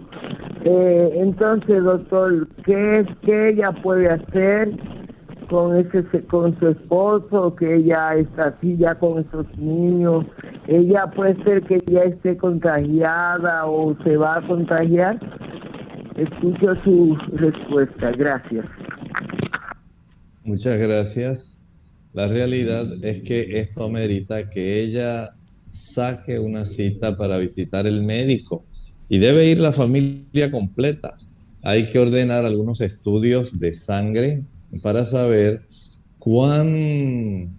Eh, 0.65 1.11
entonces, 1.15 1.83
doctor, 1.83 2.47
¿qué 2.65 2.99
es 2.99 3.07
que 3.21 3.49
ella 3.49 3.71
puede 3.71 4.09
hacer 4.09 4.71
con 5.49 5.75
ese 5.77 6.03
con 6.25 6.57
su 6.59 6.69
esposo, 6.69 7.55
que 7.55 7.75
ella 7.75 8.15
está 8.15 8.47
así 8.47 8.75
ya 8.77 8.95
con 8.95 9.19
esos 9.19 9.45
niños? 9.57 10.25
Ella 10.67 11.07
puede 11.07 11.41
ser 11.43 11.61
que 11.63 11.77
ya 11.85 12.01
esté 12.01 12.35
contagiada 12.35 13.65
o 13.67 13.95
se 14.03 14.17
va 14.17 14.37
a 14.37 14.47
contagiar. 14.47 15.19
Escucho 16.15 16.75
su 16.83 17.17
respuesta. 17.33 18.11
Gracias. 18.11 18.65
Muchas 20.43 20.79
gracias. 20.79 21.58
La 22.13 22.27
realidad 22.27 23.03
es 23.03 23.23
que 23.23 23.59
esto 23.59 23.83
amerita 23.83 24.49
que 24.49 24.81
ella 24.81 25.35
saque 25.69 26.39
una 26.39 26.65
cita 26.65 27.15
para 27.15 27.37
visitar 27.37 27.85
el 27.85 28.03
médico 28.03 28.65
y 29.07 29.19
debe 29.19 29.47
ir 29.47 29.59
la 29.59 29.71
familia 29.71 30.49
completa. 30.51 31.17
Hay 31.61 31.87
que 31.87 31.99
ordenar 31.99 32.45
algunos 32.45 32.81
estudios 32.81 33.59
de 33.59 33.73
sangre 33.73 34.43
para 34.81 35.05
saber 35.05 35.61
cuán 36.17 37.49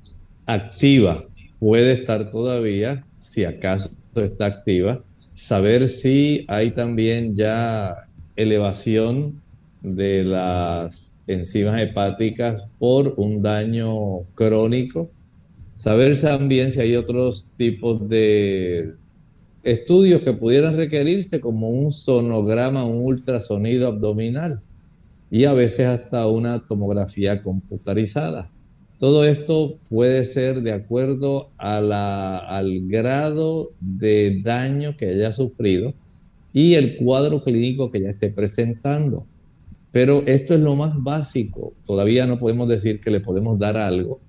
activa 0.47 1.25
puede 1.59 1.93
estar 1.93 2.31
todavía, 2.31 3.05
si 3.19 3.45
acaso 3.45 3.91
está 4.15 4.47
activa, 4.47 5.03
saber 5.35 5.89
si 5.89 6.45
hay 6.49 6.73
también 6.73 7.37
ya 7.37 8.09
elevación 8.37 9.41
de 9.83 10.25
las 10.25 11.10
enzimas 11.33 11.81
hepáticas 11.81 12.67
por 12.79 13.15
un 13.17 13.43
daño 13.43 14.23
crónico. 14.35 15.11
Saber 15.77 16.21
también 16.21 16.71
si 16.71 16.81
hay 16.81 16.97
otros 16.97 17.53
tipos 17.57 18.09
de 18.09 18.95
estudios 19.63 20.23
que 20.23 20.33
pudieran 20.33 20.77
requerirse 20.77 21.41
como 21.41 21.69
un 21.71 21.93
sonograma, 21.93 22.85
un 22.85 23.05
ultrasonido 23.05 23.89
abdominal 23.89 24.61
y 25.31 25.45
a 25.45 25.53
veces 25.55 25.87
hasta 25.87 26.27
una 26.27 26.67
tomografía 26.67 27.43
computarizada. 27.43 28.51
Todo 28.99 29.25
esto 29.25 29.79
puede 29.89 30.27
ser 30.27 30.61
de 30.61 30.73
acuerdo 30.73 31.51
al 31.57 32.81
grado 32.89 33.71
de 33.81 34.41
daño 34.43 34.97
que 34.97 35.07
haya 35.07 35.33
sufrido 35.33 35.95
y 36.53 36.75
el 36.75 36.97
cuadro 36.97 37.43
clínico 37.43 37.91
que 37.91 38.03
ya 38.03 38.11
esté 38.11 38.29
presentando. 38.29 39.25
Pero 39.93 40.23
esto 40.27 40.55
es 40.55 40.61
lo 40.61 40.77
más 40.77 40.93
básico. 41.03 41.75
Todavía 41.85 42.27
no 42.27 42.39
podemos 42.39 42.69
decir 42.69 43.01
que 43.01 43.11
le 43.11 43.21
podemos 43.21 43.59
dar 43.59 43.77
algo. 43.77 44.21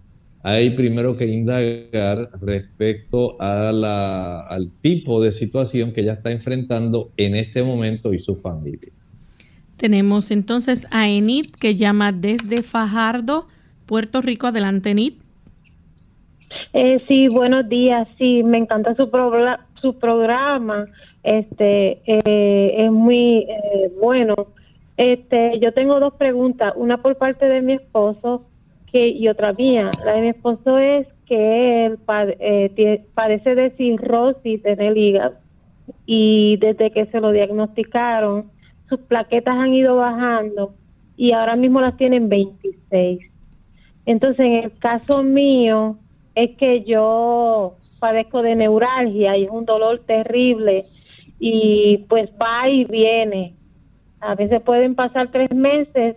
Hay 0.43 0.71
primero 0.71 1.15
que 1.15 1.27
indagar 1.27 2.29
respecto 2.41 3.39
a 3.39 3.71
la, 3.71 4.39
al 4.41 4.71
tipo 4.81 5.21
de 5.21 5.31
situación 5.31 5.91
que 5.93 6.03
ya 6.03 6.13
está 6.13 6.31
enfrentando 6.31 7.11
en 7.17 7.35
este 7.35 7.61
momento 7.61 8.11
y 8.11 8.19
su 8.19 8.35
familia. 8.35 8.91
Tenemos 9.77 10.31
entonces 10.31 10.87
a 10.89 11.09
Enid 11.09 11.51
que 11.59 11.75
llama 11.75 12.11
desde 12.11 12.63
Fajardo, 12.63 13.47
Puerto 13.85 14.21
Rico. 14.21 14.47
Adelante, 14.47 14.91
Enid. 14.91 15.13
Eh, 16.73 16.97
sí, 17.07 17.27
buenos 17.27 17.69
días. 17.69 18.07
Sí, 18.17 18.41
me 18.43 18.57
encanta 18.57 18.95
su, 18.95 19.09
su 19.79 19.93
programa 19.99 20.87
este 21.23 22.01
eh, 22.05 22.85
es 22.85 22.91
muy 22.91 23.39
eh, 23.39 23.91
bueno. 23.99 24.35
Este, 25.01 25.57
yo 25.57 25.73
tengo 25.73 25.99
dos 25.99 26.13
preguntas, 26.13 26.73
una 26.75 27.01
por 27.01 27.17
parte 27.17 27.47
de 27.47 27.63
mi 27.63 27.73
esposo 27.73 28.47
que 28.91 29.07
y 29.07 29.27
otra 29.29 29.51
mía. 29.51 29.89
La 30.05 30.13
de 30.13 30.21
mi 30.21 30.29
esposo 30.29 30.77
es 30.77 31.07
que 31.25 31.87
él 31.87 31.97
eh, 32.39 33.03
padece 33.15 33.55
de 33.55 33.71
cirrosis 33.71 34.63
en 34.63 34.79
el 34.79 34.95
hígado 34.95 35.37
y 36.05 36.57
desde 36.57 36.91
que 36.91 37.07
se 37.07 37.19
lo 37.19 37.31
diagnosticaron, 37.31 38.51
sus 38.89 38.99
plaquetas 38.99 39.55
han 39.57 39.73
ido 39.73 39.95
bajando 39.95 40.75
y 41.17 41.31
ahora 41.31 41.55
mismo 41.55 41.81
las 41.81 41.97
tienen 41.97 42.29
26. 42.29 43.21
Entonces, 44.05 44.45
en 44.45 44.53
el 44.53 44.77
caso 44.77 45.23
mío, 45.23 45.97
es 46.35 46.55
que 46.57 46.83
yo 46.83 47.73
padezco 47.99 48.43
de 48.43 48.55
neuralgia 48.55 49.35
y 49.35 49.45
es 49.45 49.49
un 49.49 49.65
dolor 49.65 50.03
terrible 50.05 50.85
y 51.39 52.05
pues 52.07 52.29
va 52.39 52.69
y 52.69 52.85
viene. 52.85 53.55
A 54.21 54.35
veces 54.35 54.61
pueden 54.61 54.95
pasar 54.95 55.31
tres 55.31 55.53
meses 55.53 56.15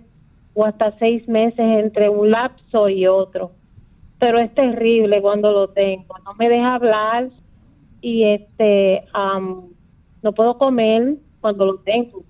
o 0.55 0.65
hasta 0.65 0.97
seis 0.99 1.27
meses 1.29 1.59
entre 1.59 2.09
un 2.09 2.31
lapso 2.31 2.89
y 2.89 3.07
otro. 3.07 3.53
Pero 4.19 4.39
es 4.39 4.55
terrible 4.55 5.21
cuando 5.21 5.51
lo 5.53 5.69
tengo. 5.69 6.15
No 6.25 6.35
me 6.35 6.49
deja 6.49 6.75
hablar 6.75 7.31
y 8.01 8.25
este 8.25 9.03
no 10.23 10.33
puedo 10.33 10.59
comer 10.59 11.17
cuando 11.41 11.67
lo 11.67 11.79
tengo. 11.79 12.25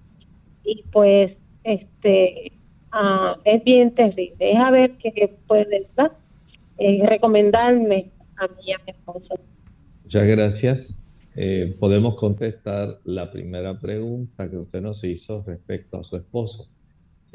Y 0.65 0.83
pues 0.93 1.33
este 1.65 2.53
ah, 2.93 3.37
es 3.45 3.63
bien 3.65 3.95
terrible. 3.95 4.37
Es 4.39 4.59
a 4.59 4.71
ver 4.71 4.93
qué 4.99 5.37
puede 5.47 5.87
eh, 6.79 7.07
recomendarme 7.07 8.11
a 8.37 8.47
mí 8.47 8.73
a 8.73 8.79
mi 8.85 8.91
esposo. 8.91 9.35
Muchas 10.05 10.27
gracias. 10.27 11.04
Eh, 11.37 11.77
podemos 11.81 12.15
contestar 12.15 13.01
la 13.05 13.31
primera 13.31 13.79
pregunta 13.81 14.49
que 14.49 14.57
usted 14.57 14.81
nos 14.81 15.03
hizo 15.03 15.43
respecto 15.47 15.99
a 15.99 16.05
su 16.05 16.17
esposo. 16.17 16.69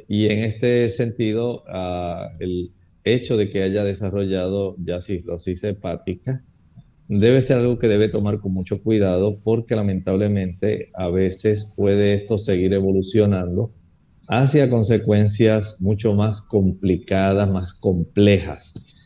Y 0.08 0.28
en 0.28 0.40
este 0.40 0.90
sentido, 0.90 1.64
ah, 1.68 2.30
el 2.40 2.72
hecho 3.04 3.36
de 3.36 3.50
que 3.50 3.64
haya 3.64 3.84
desarrollado 3.84 4.76
ya 4.80 5.02
cirrosis 5.02 5.64
hepática 5.64 6.44
debe 7.08 7.42
ser 7.42 7.58
algo 7.58 7.80
que 7.80 7.88
debe 7.88 8.08
tomar 8.08 8.40
con 8.40 8.54
mucho 8.54 8.82
cuidado 8.84 9.40
porque 9.44 9.76
lamentablemente 9.76 10.92
a 10.94 11.10
veces 11.10 11.74
puede 11.76 12.14
esto 12.14 12.38
seguir 12.38 12.72
evolucionando 12.74 13.72
hacia 14.28 14.70
consecuencias 14.70 15.82
mucho 15.82 16.14
más 16.14 16.40
complicadas, 16.40 17.50
más 17.50 17.74
complejas 17.74 18.99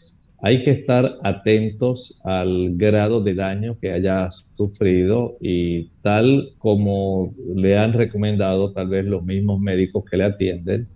hay 0.45 0.61
que 0.61 0.71
estar 0.71 1.19
atentos 1.23 2.19
al 2.25 2.75
grado 2.75 3.23
de 3.23 3.33
daño 3.33 3.77
que 3.79 3.93
haya 3.93 4.27
sufrido 4.55 5.37
y 5.39 5.87
tal 6.01 6.51
como 6.57 7.33
le 7.55 7.77
han 7.77 7.93
recomendado 7.93 8.73
tal 8.73 8.89
vez 8.89 9.05
los 9.05 9.23
mismos 9.23 9.61
médicos 9.61 10.03
que 10.03 10.17
le 10.17 10.25
atienden, 10.25 10.89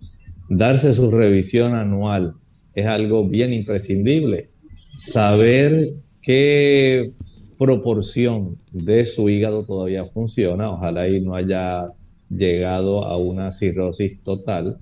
darse 0.50 0.92
su 0.92 1.10
revisión 1.10 1.74
anual 1.74 2.34
es 2.74 2.84
algo 2.84 3.26
bien 3.26 3.54
imprescindible. 3.54 4.50
Saber 4.98 5.94
qué 6.20 7.12
proporción 7.56 8.58
de 8.70 9.06
su 9.06 9.30
hígado 9.30 9.64
todavía 9.64 10.04
funciona, 10.04 10.70
ojalá 10.70 11.08
y 11.08 11.22
no 11.22 11.34
haya 11.34 11.90
llegado 12.28 13.02
a 13.02 13.16
una 13.16 13.52
cirrosis 13.52 14.22
total 14.22 14.76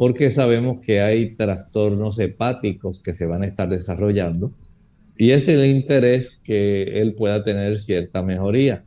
porque 0.00 0.30
sabemos 0.30 0.80
que 0.80 1.02
hay 1.02 1.34
trastornos 1.36 2.18
hepáticos 2.18 3.02
que 3.02 3.12
se 3.12 3.26
van 3.26 3.42
a 3.42 3.46
estar 3.46 3.68
desarrollando 3.68 4.50
y 5.14 5.32
es 5.32 5.46
el 5.46 5.66
interés 5.66 6.40
que 6.42 7.02
él 7.02 7.12
pueda 7.12 7.44
tener 7.44 7.78
cierta 7.78 8.22
mejoría. 8.22 8.82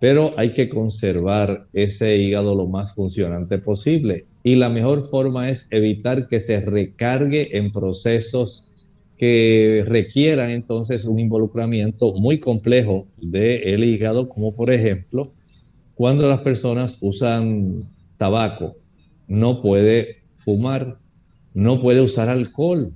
Pero 0.00 0.32
hay 0.38 0.54
que 0.54 0.70
conservar 0.70 1.66
ese 1.74 2.16
hígado 2.16 2.54
lo 2.54 2.66
más 2.66 2.94
funcionante 2.94 3.58
posible 3.58 4.24
y 4.42 4.56
la 4.56 4.70
mejor 4.70 5.10
forma 5.10 5.50
es 5.50 5.66
evitar 5.70 6.26
que 6.26 6.40
se 6.40 6.62
recargue 6.62 7.58
en 7.58 7.70
procesos 7.70 8.66
que 9.18 9.84
requieran 9.86 10.48
entonces 10.48 11.04
un 11.04 11.18
involucramiento 11.18 12.14
muy 12.14 12.40
complejo 12.40 13.06
del 13.18 13.84
hígado, 13.84 14.30
como 14.30 14.54
por 14.54 14.72
ejemplo 14.72 15.34
cuando 15.94 16.26
las 16.30 16.40
personas 16.40 16.96
usan 17.02 17.90
tabaco, 18.16 18.76
no 19.28 19.60
puede 19.60 20.24
fumar, 20.46 20.98
no 21.54 21.82
puede 21.82 22.00
usar 22.00 22.28
alcohol. 22.28 22.92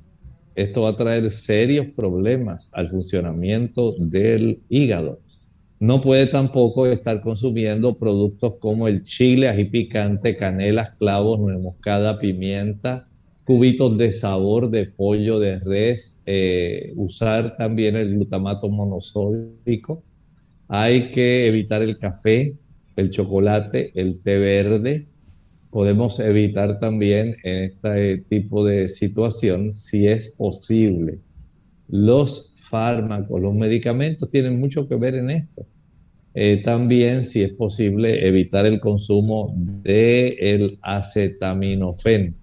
Esto 0.55 0.83
va 0.83 0.91
a 0.91 0.97
traer 0.97 1.31
serios 1.33 1.87
problemas 1.97 2.71
al 2.73 2.89
funcionamiento 2.89 3.95
del 3.99 4.61
hígado. 4.69 5.21
No 5.81 6.01
puede 6.01 6.27
tampoco 6.27 6.87
estar 6.87 7.23
consumiendo 7.23 7.99
productos 7.99 8.55
como 8.61 8.87
el 8.87 9.03
chile, 9.03 9.49
ají 9.49 9.65
picante, 9.65 10.37
canela, 10.37 10.95
clavos, 10.99 11.41
nuez 11.41 11.59
moscada, 11.59 12.19
pimienta, 12.19 13.09
cubitos 13.45 13.99
de 13.99 14.13
sabor 14.13 14.71
de 14.71 14.87
pollo, 14.87 15.41
de 15.41 15.59
res, 15.59 16.21
eh, 16.27 16.93
usar 16.95 17.57
también 17.57 17.97
el 17.97 18.15
glutamato 18.15 18.69
monosódico. 18.69 20.05
Hay 20.69 21.11
que 21.11 21.49
evitar 21.49 21.83
el 21.83 21.99
café, 21.99 22.55
el 22.95 23.11
chocolate, 23.11 23.91
el 23.95 24.21
té 24.21 24.39
verde. 24.39 25.10
Podemos 25.71 26.19
evitar 26.19 26.81
también 26.81 27.37
en 27.45 27.65
este 27.65 28.19
tipo 28.29 28.65
de 28.65 28.89
situación, 28.89 29.73
si 29.73 30.09
es 30.09 30.31
posible, 30.31 31.21
los 31.89 32.53
fármacos, 32.57 33.41
los 33.41 33.55
medicamentos 33.55 34.31
tienen 34.31 34.59
mucho 34.59 34.89
que 34.89 34.97
ver 34.97 35.15
en 35.15 35.31
esto. 35.31 35.67
Eh, 36.35 36.63
también, 36.65 37.25
si 37.25 37.43
es 37.43 37.53
posible, 37.53 38.27
evitar 38.27 38.67
el 38.67 38.81
consumo 38.81 39.53
del 39.57 40.37
el 40.39 40.79
acetaminofén. 40.83 42.37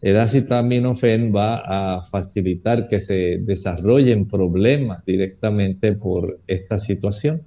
El 0.00 0.18
acetaminofén 0.18 1.32
va 1.34 1.62
a 1.64 2.04
facilitar 2.06 2.88
que 2.88 2.98
se 2.98 3.38
desarrollen 3.38 4.26
problemas 4.26 5.04
directamente 5.04 5.92
por 5.92 6.40
esta 6.48 6.80
situación. 6.80 7.42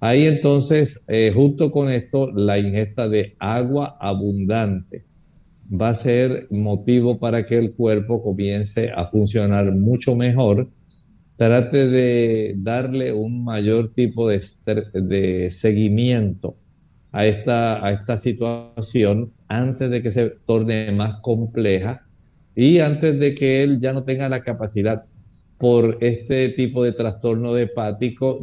Ahí 0.00 0.26
entonces, 0.26 1.04
eh, 1.08 1.32
junto 1.34 1.72
con 1.72 1.90
esto, 1.90 2.30
la 2.30 2.58
ingesta 2.58 3.08
de 3.08 3.34
agua 3.40 3.96
abundante 4.00 5.04
va 5.70 5.90
a 5.90 5.94
ser 5.94 6.46
motivo 6.50 7.18
para 7.18 7.44
que 7.46 7.58
el 7.58 7.72
cuerpo 7.72 8.22
comience 8.22 8.90
a 8.94 9.06
funcionar 9.08 9.72
mucho 9.72 10.14
mejor. 10.14 10.70
Trate 11.36 11.88
de 11.88 12.54
darle 12.58 13.12
un 13.12 13.44
mayor 13.44 13.92
tipo 13.92 14.28
de, 14.28 15.50
seguimiento 15.50 16.56
a 17.12 17.26
esta, 17.26 17.84
a 17.84 17.92
esta 17.92 18.18
situación 18.18 19.32
antes 19.48 19.90
de 19.90 20.02
que 20.02 20.10
se 20.10 20.30
torne 20.44 20.92
más 20.92 21.20
compleja 21.20 22.06
y 22.54 22.80
antes 22.80 23.18
de 23.18 23.34
que 23.34 23.62
él 23.62 23.80
ya 23.80 23.92
no 23.92 24.04
tenga 24.04 24.28
la 24.28 24.42
capacidad 24.42 25.04
por 25.58 25.98
este 26.00 26.50
tipo 26.50 26.84
de 26.84 26.92
trastorno 26.92 27.56
hepático 27.56 28.40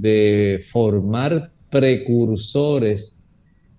de 0.00 0.60
formar 0.70 1.50
precursores, 1.70 3.18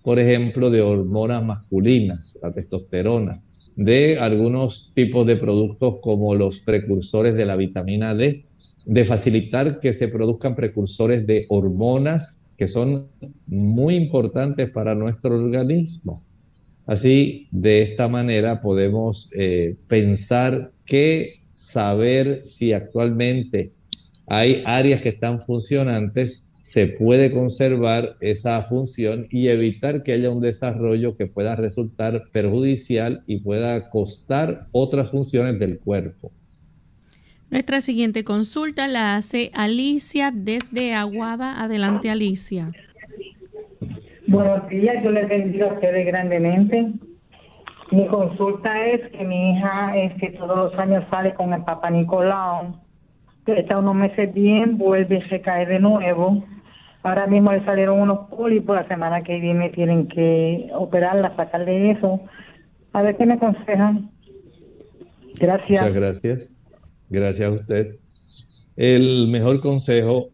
por 0.04 0.20
ejemplo, 0.20 0.70
de 0.70 0.82
hormonas 0.82 1.44
masculinas, 1.44 2.38
la 2.42 2.52
testosterona 2.54 3.42
de 3.80 4.20
algunos 4.20 4.92
tipos 4.94 5.26
de 5.26 5.38
productos 5.38 6.00
como 6.02 6.36
los 6.36 6.60
precursores 6.60 7.34
de 7.36 7.46
la 7.46 7.56
vitamina 7.56 8.14
D, 8.14 8.44
de 8.86 9.06
facilitar 9.06 9.80
que 9.80 9.94
se 9.94 10.10
produzcan 10.10 10.54
precursores 10.54 11.26
de 11.26 11.46
hormonas 11.48 12.50
que 12.58 12.68
son 12.68 13.08
muy 13.48 13.96
importantes 13.96 14.70
para 14.70 14.96
nuestro 14.96 15.34
organismo. 15.42 16.22
Así, 16.88 17.48
de 17.52 17.84
esta 17.84 18.10
manera 18.10 18.62
podemos 18.62 19.30
eh, 19.34 19.78
pensar 19.88 20.74
que 20.84 21.44
saber 21.54 22.42
si 22.44 22.74
actualmente 22.74 23.70
hay 24.30 24.64
áreas 24.66 25.02
que 25.02 25.10
están 25.10 25.42
funcionantes 25.42 26.46
se 26.62 26.88
puede 26.88 27.32
conservar 27.32 28.16
esa 28.20 28.62
función 28.64 29.28
y 29.32 29.48
evitar 29.48 30.04
que 30.04 30.12
haya 30.14 30.30
un 30.30 30.42
desarrollo 30.42 31.18
que 31.18 31.26
pueda 31.26 31.56
resultar 31.56 32.26
perjudicial 32.32 33.24
y 33.26 33.40
pueda 33.40 33.90
costar 33.90 34.68
otras 34.72 35.10
funciones 35.10 35.58
del 35.58 35.80
cuerpo. 35.80 36.32
Nuestra 37.50 37.82
siguiente 37.82 38.24
consulta 38.24 38.88
la 38.88 39.16
hace 39.16 39.50
Alicia 39.56 40.32
desde 40.32 40.94
Aguada. 40.94 41.64
Adelante, 41.64 42.12
Alicia. 42.12 42.72
Buenos 44.28 44.70
días, 44.70 45.04
yo 45.04 45.10
les 45.10 45.28
bendigo 45.28 45.66
a 45.72 45.74
ustedes 45.74 46.06
grandemente. 46.06 46.92
Mi 47.92 48.06
consulta 48.06 48.86
es 48.86 49.10
que 49.10 49.24
mi 49.24 49.54
hija 49.54 49.98
es 49.98 50.14
que 50.22 50.30
todos 50.38 50.56
los 50.56 50.80
años 50.80 51.04
sale 51.10 51.34
con 51.34 51.52
el 51.52 51.64
Papa 51.64 51.90
Nicolau, 51.90 52.76
está 53.58 53.78
unos 53.78 53.96
meses 53.96 54.34
bien, 54.34 54.78
vuelve 54.78 55.18
y 55.18 55.30
se 55.30 55.42
cae 55.42 55.66
de 55.66 55.80
nuevo 55.80 56.44
Ahora 57.02 57.28
mismo 57.28 57.52
le 57.54 57.64
salieron 57.64 58.02
unos 58.02 58.30
pólipos, 58.30 58.76
la 58.76 58.88
semana 58.88 59.20
que 59.22 59.40
viene 59.40 59.70
tienen 59.70 60.08
que 60.08 60.70
operarla, 60.74 61.34
sacarle 61.36 61.92
eso. 61.92 62.20
A 62.92 63.02
ver 63.02 63.16
qué 63.16 63.26
me 63.26 63.36
aconsejan. 63.36 64.12
Gracias. 65.40 65.82
Muchas 65.82 65.96
gracias. 65.96 66.56
Gracias 67.10 67.48
a 67.48 67.52
usted. 67.52 67.96
El 68.76 69.30
mejor 69.30 69.62
consejo 69.62 70.30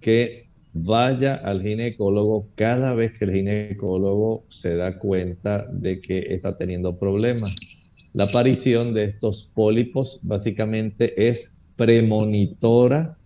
que 0.00 0.48
vaya 0.72 1.34
al 1.34 1.60
ginecólogo 1.60 2.48
cada 2.54 2.94
vez 2.94 3.18
que 3.18 3.26
el 3.26 3.32
ginecólogo 3.32 4.44
se 4.48 4.76
da 4.76 4.98
cuenta 4.98 5.66
de 5.70 6.00
que 6.00 6.18
está 6.30 6.56
teniendo 6.56 6.98
problemas. 6.98 7.54
La 8.14 8.24
aparición 8.24 8.94
de 8.94 9.04
estos 9.04 9.50
pólipos 9.54 10.18
básicamente 10.22 11.28
es 11.28 11.54
premonitora, 11.80 13.16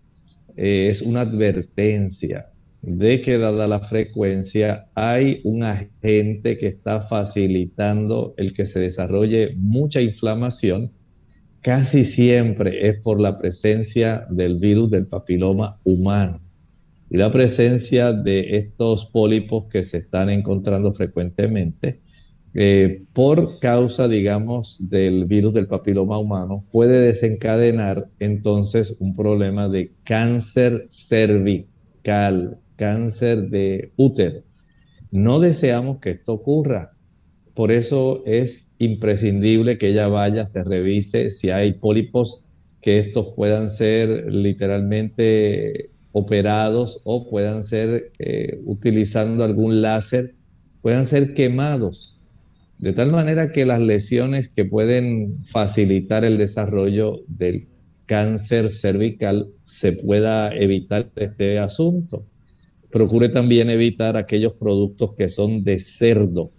eh, 0.57 0.87
es 0.89 1.03
una 1.03 1.23
advertencia 1.23 2.53
de 2.83 3.21
que 3.21 3.37
dada 3.37 3.67
la 3.67 3.81
frecuencia 3.81 4.87
hay 4.95 5.41
un 5.43 5.65
agente 5.65 6.57
que 6.57 6.69
está 6.69 7.01
facilitando 7.01 8.33
el 8.37 8.55
que 8.55 8.67
se 8.67 8.79
desarrolle 8.79 9.57
mucha 9.57 10.01
inflamación, 10.01 10.93
casi 11.63 12.05
siempre 12.05 12.87
es 12.87 13.01
por 13.01 13.21
la 13.21 13.39
presencia 13.39 14.25
del 14.31 14.61
virus 14.61 14.89
del 14.89 15.09
papiloma 15.09 15.81
humano 15.83 16.41
y 17.11 17.17
la 17.17 17.33
presencia 17.33 18.13
de 18.13 18.57
estos 18.57 19.07
pólipos 19.07 19.65
que 19.69 19.83
se 19.83 19.97
están 19.97 20.31
encontrando 20.31 20.95
frecuentemente. 20.95 22.03
Eh, 22.55 23.03
por 23.13 23.59
causa, 23.59 24.07
digamos, 24.07 24.89
del 24.89 25.25
virus 25.25 25.55
del 25.55 25.67
papiloma 25.67 26.19
humano, 26.19 26.65
puede 26.71 27.01
desencadenar 27.01 28.09
entonces 28.21 28.97
un 29.01 29.15
problema 29.15 29.69
de 29.69 29.93
cáncer 30.05 30.87
cervical 30.89 31.69
cáncer 32.77 33.49
de 33.51 33.93
útero. 33.97 34.43
No 35.11 35.41
deseamos 35.41 35.99
que 35.99 36.11
esto 36.11 36.33
ocurra. 36.35 36.93
Por 37.55 37.71
eso 37.71 38.23
es 38.27 38.71
imprescindible 38.79 39.79
que 39.79 39.89
ella 39.89 40.09
vaya, 40.09 40.47
se 40.47 40.65
revise 40.65 41.31
si 41.31 41.51
hay 41.51 41.75
pólipos, 41.75 42.45
que 42.81 42.99
estos 42.99 43.29
puedan 43.35 43.71
ser 43.71 44.33
literalmente 44.33 45.91
operados 46.13 47.01
o 47.05 47.31
puedan 47.31 47.65
ser 47.65 48.13
eh, 48.19 48.61
utilizando 48.65 49.45
algún 49.45 49.81
láser, 49.81 50.35
puedan 50.83 51.07
ser 51.07 51.33
quemados, 51.35 52.14
de 52.79 52.93
tal 52.93 53.13
manera 53.13 53.53
que 53.53 53.65
las 53.65 53.81
lesiones 53.81 54.49
que 54.49 54.65
pueden 54.65 55.45
facilitar 55.45 56.25
el 56.25 56.39
desarrollo 56.39 57.21
del 57.29 57.69
cáncer 58.07 58.71
cervical 58.71 59.49
se 59.65 59.93
pueda 59.93 60.55
evitar 60.55 61.11
este 61.17 61.59
asunto. 61.59 62.27
Procure 62.91 63.29
también 63.29 63.71
evitar 63.71 64.17
aquellos 64.17 64.55
productos 64.55 65.15
que 65.15 65.29
son 65.29 65.65
de 65.65 65.81
cerdo. 65.81 66.53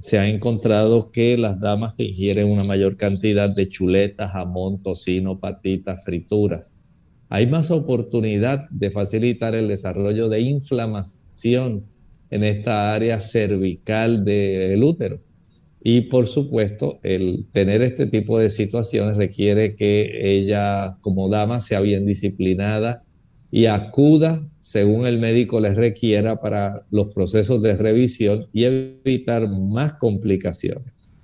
Se 0.00 0.18
ha 0.18 0.28
encontrado 0.28 1.10
que 1.10 1.36
las 1.36 1.58
damas 1.58 1.94
que 1.94 2.04
ingieren 2.04 2.48
una 2.48 2.64
mayor 2.64 2.96
cantidad 2.96 3.50
de 3.50 3.68
chuletas, 3.68 4.30
jamón, 4.32 4.82
tocino, 4.82 5.38
patitas, 5.38 6.04
frituras, 6.04 6.72
hay 7.28 7.46
más 7.46 7.70
oportunidad 7.70 8.68
de 8.70 8.90
facilitar 8.90 9.54
el 9.54 9.68
desarrollo 9.68 10.28
de 10.28 10.40
inflamación 10.40 11.84
en 12.30 12.44
esta 12.44 12.94
área 12.94 13.20
cervical 13.20 14.24
del 14.24 14.82
útero. 14.82 15.20
Y 15.88 16.00
por 16.00 16.26
supuesto, 16.26 16.98
el 17.04 17.46
tener 17.52 17.80
este 17.80 18.06
tipo 18.06 18.40
de 18.40 18.50
situaciones 18.50 19.16
requiere 19.16 19.76
que 19.76 20.36
ella 20.36 20.98
como 21.00 21.28
dama 21.28 21.60
sea 21.60 21.80
bien 21.80 22.06
disciplinada 22.06 23.04
y 23.52 23.66
acuda 23.66 24.44
según 24.58 25.06
el 25.06 25.20
médico 25.20 25.60
les 25.60 25.76
requiera 25.76 26.40
para 26.40 26.82
los 26.90 27.14
procesos 27.14 27.62
de 27.62 27.76
revisión 27.76 28.48
y 28.52 28.64
evitar 28.64 29.48
más 29.48 29.92
complicaciones. 29.92 31.20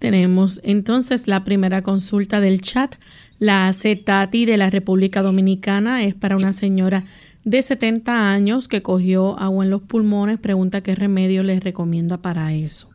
Tenemos 0.00 0.60
entonces 0.64 1.28
la 1.28 1.44
primera 1.44 1.82
consulta 1.82 2.40
del 2.40 2.62
chat. 2.62 2.96
La 3.38 3.68
hace 3.68 3.94
de 3.94 4.56
la 4.56 4.70
República 4.70 5.22
Dominicana. 5.22 6.02
Es 6.02 6.16
para 6.16 6.36
una 6.36 6.52
señora 6.52 7.04
de 7.44 7.62
70 7.62 8.32
años 8.32 8.66
que 8.66 8.82
cogió 8.82 9.38
agua 9.38 9.62
en 9.62 9.70
los 9.70 9.82
pulmones. 9.82 10.40
Pregunta 10.40 10.80
qué 10.80 10.96
remedio 10.96 11.44
les 11.44 11.62
recomienda 11.62 12.20
para 12.20 12.52
eso. 12.52 12.90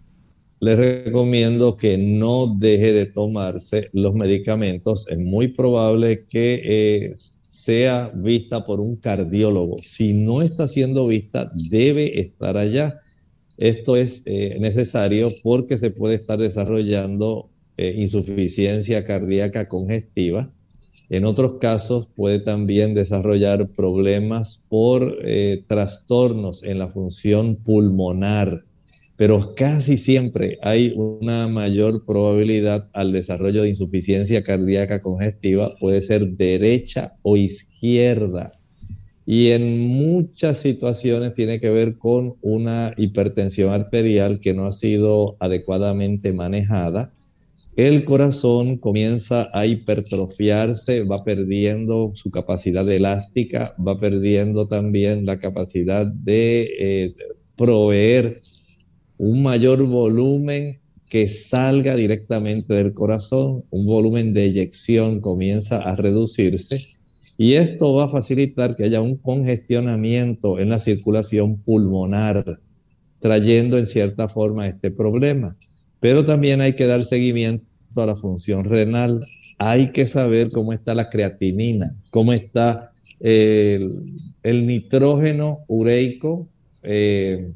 Les 0.59 0.77
recomiendo 0.77 1.75
que 1.75 1.97
no 1.97 2.55
deje 2.57 2.93
de 2.93 3.05
tomarse 3.05 3.89
los 3.93 4.13
medicamentos. 4.15 5.07
Es 5.09 5.19
muy 5.19 5.49
probable 5.49 6.25
que 6.25 6.61
eh, 6.63 7.13
sea 7.43 8.11
vista 8.15 8.65
por 8.65 8.79
un 8.79 8.95
cardiólogo. 8.95 9.77
Si 9.81 10.13
no 10.13 10.41
está 10.41 10.67
siendo 10.67 11.07
vista, 11.07 11.51
debe 11.53 12.19
estar 12.19 12.57
allá. 12.57 12.99
Esto 13.57 13.95
es 13.95 14.23
eh, 14.25 14.57
necesario 14.59 15.29
porque 15.43 15.77
se 15.77 15.91
puede 15.91 16.15
estar 16.15 16.39
desarrollando 16.39 17.49
eh, 17.77 17.93
insuficiencia 17.97 19.05
cardíaca 19.05 19.67
congestiva. 19.67 20.51
En 21.09 21.25
otros 21.25 21.59
casos 21.59 22.07
puede 22.15 22.39
también 22.39 22.95
desarrollar 22.95 23.69
problemas 23.69 24.63
por 24.69 25.19
trastornos 25.67 26.63
en 26.63 26.79
la 26.79 26.87
función 26.87 27.57
pulmonar 27.57 28.63
pero 29.17 29.55
casi 29.55 29.97
siempre 29.97 30.59
hay 30.61 30.93
una 30.95 31.47
mayor 31.47 32.05
probabilidad 32.05 32.89
al 32.93 33.13
desarrollo 33.13 33.63
de 33.63 33.69
insuficiencia 33.69 34.43
cardíaca 34.43 35.01
congestiva, 35.01 35.75
puede 35.79 36.01
ser 36.01 36.27
derecha 36.31 37.13
o 37.21 37.37
izquierda. 37.37 38.51
Y 39.25 39.49
en 39.49 39.79
muchas 39.87 40.59
situaciones 40.59 41.33
tiene 41.33 41.59
que 41.59 41.69
ver 41.69 41.97
con 41.97 42.35
una 42.41 42.93
hipertensión 42.97 43.71
arterial 43.73 44.39
que 44.39 44.53
no 44.53 44.65
ha 44.65 44.71
sido 44.71 45.37
adecuadamente 45.39 46.31
manejada. 46.31 47.11
El 47.75 48.05
corazón 48.05 48.77
comienza 48.77 49.49
a 49.51 49.65
hipertrofiarse, 49.65 51.03
va 51.03 51.23
perdiendo 51.23 52.11
su 52.15 52.29
capacidad 52.31 52.87
elástica, 52.89 53.75
va 53.85 53.99
perdiendo 53.99 54.67
también 54.67 55.25
la 55.25 55.39
capacidad 55.39 56.05
de 56.05 56.69
eh, 56.79 57.15
proveer 57.57 58.43
un 59.17 59.43
mayor 59.43 59.83
volumen 59.83 60.79
que 61.09 61.27
salga 61.27 61.95
directamente 61.95 62.73
del 62.73 62.93
corazón, 62.93 63.63
un 63.69 63.85
volumen 63.85 64.33
de 64.33 64.45
eyección 64.45 65.21
comienza 65.21 65.77
a 65.77 65.95
reducirse 65.95 66.95
y 67.37 67.53
esto 67.53 67.93
va 67.93 68.05
a 68.05 68.09
facilitar 68.09 68.75
que 68.75 68.83
haya 68.85 69.01
un 69.01 69.17
congestionamiento 69.17 70.59
en 70.59 70.69
la 70.69 70.79
circulación 70.79 71.57
pulmonar, 71.57 72.59
trayendo 73.19 73.77
en 73.77 73.87
cierta 73.87 74.29
forma 74.29 74.67
este 74.67 74.89
problema. 74.89 75.57
Pero 75.99 76.23
también 76.23 76.61
hay 76.61 76.73
que 76.73 76.85
dar 76.85 77.03
seguimiento 77.03 77.65
a 77.97 78.05
la 78.05 78.15
función 78.15 78.63
renal. 78.63 79.25
Hay 79.57 79.91
que 79.91 80.07
saber 80.07 80.49
cómo 80.49 80.71
está 80.71 80.95
la 80.95 81.09
creatinina, 81.09 81.95
cómo 82.11 82.31
está 82.31 82.91
el, 83.19 84.01
nitrógeno 84.43 85.59
ureico, 85.67 86.47
eh, 86.83 87.51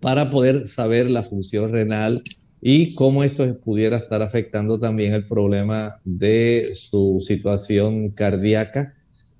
para 0.00 0.30
poder 0.30 0.68
saber 0.68 1.10
la 1.10 1.22
función 1.22 1.72
renal 1.72 2.20
y 2.60 2.94
cómo 2.94 3.22
esto 3.22 3.58
pudiera 3.60 3.96
estar 3.96 4.22
afectando 4.22 4.78
también 4.78 5.14
el 5.14 5.26
problema 5.26 6.00
de 6.04 6.72
su 6.74 7.22
situación 7.26 8.10
cardíaca, 8.10 8.94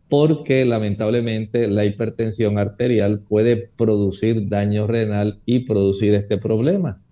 porque 0.08 0.64
lamentablemente 0.64 1.66
la 1.68 1.84
hipertensión 1.84 2.58
arterial 2.58 3.20
puede 3.20 3.56
producir 3.76 4.48
daño 4.48 4.86
renal 4.86 5.40
y 5.44 5.60
producir 5.60 6.14
este 6.14 6.38
problema. 6.38 7.02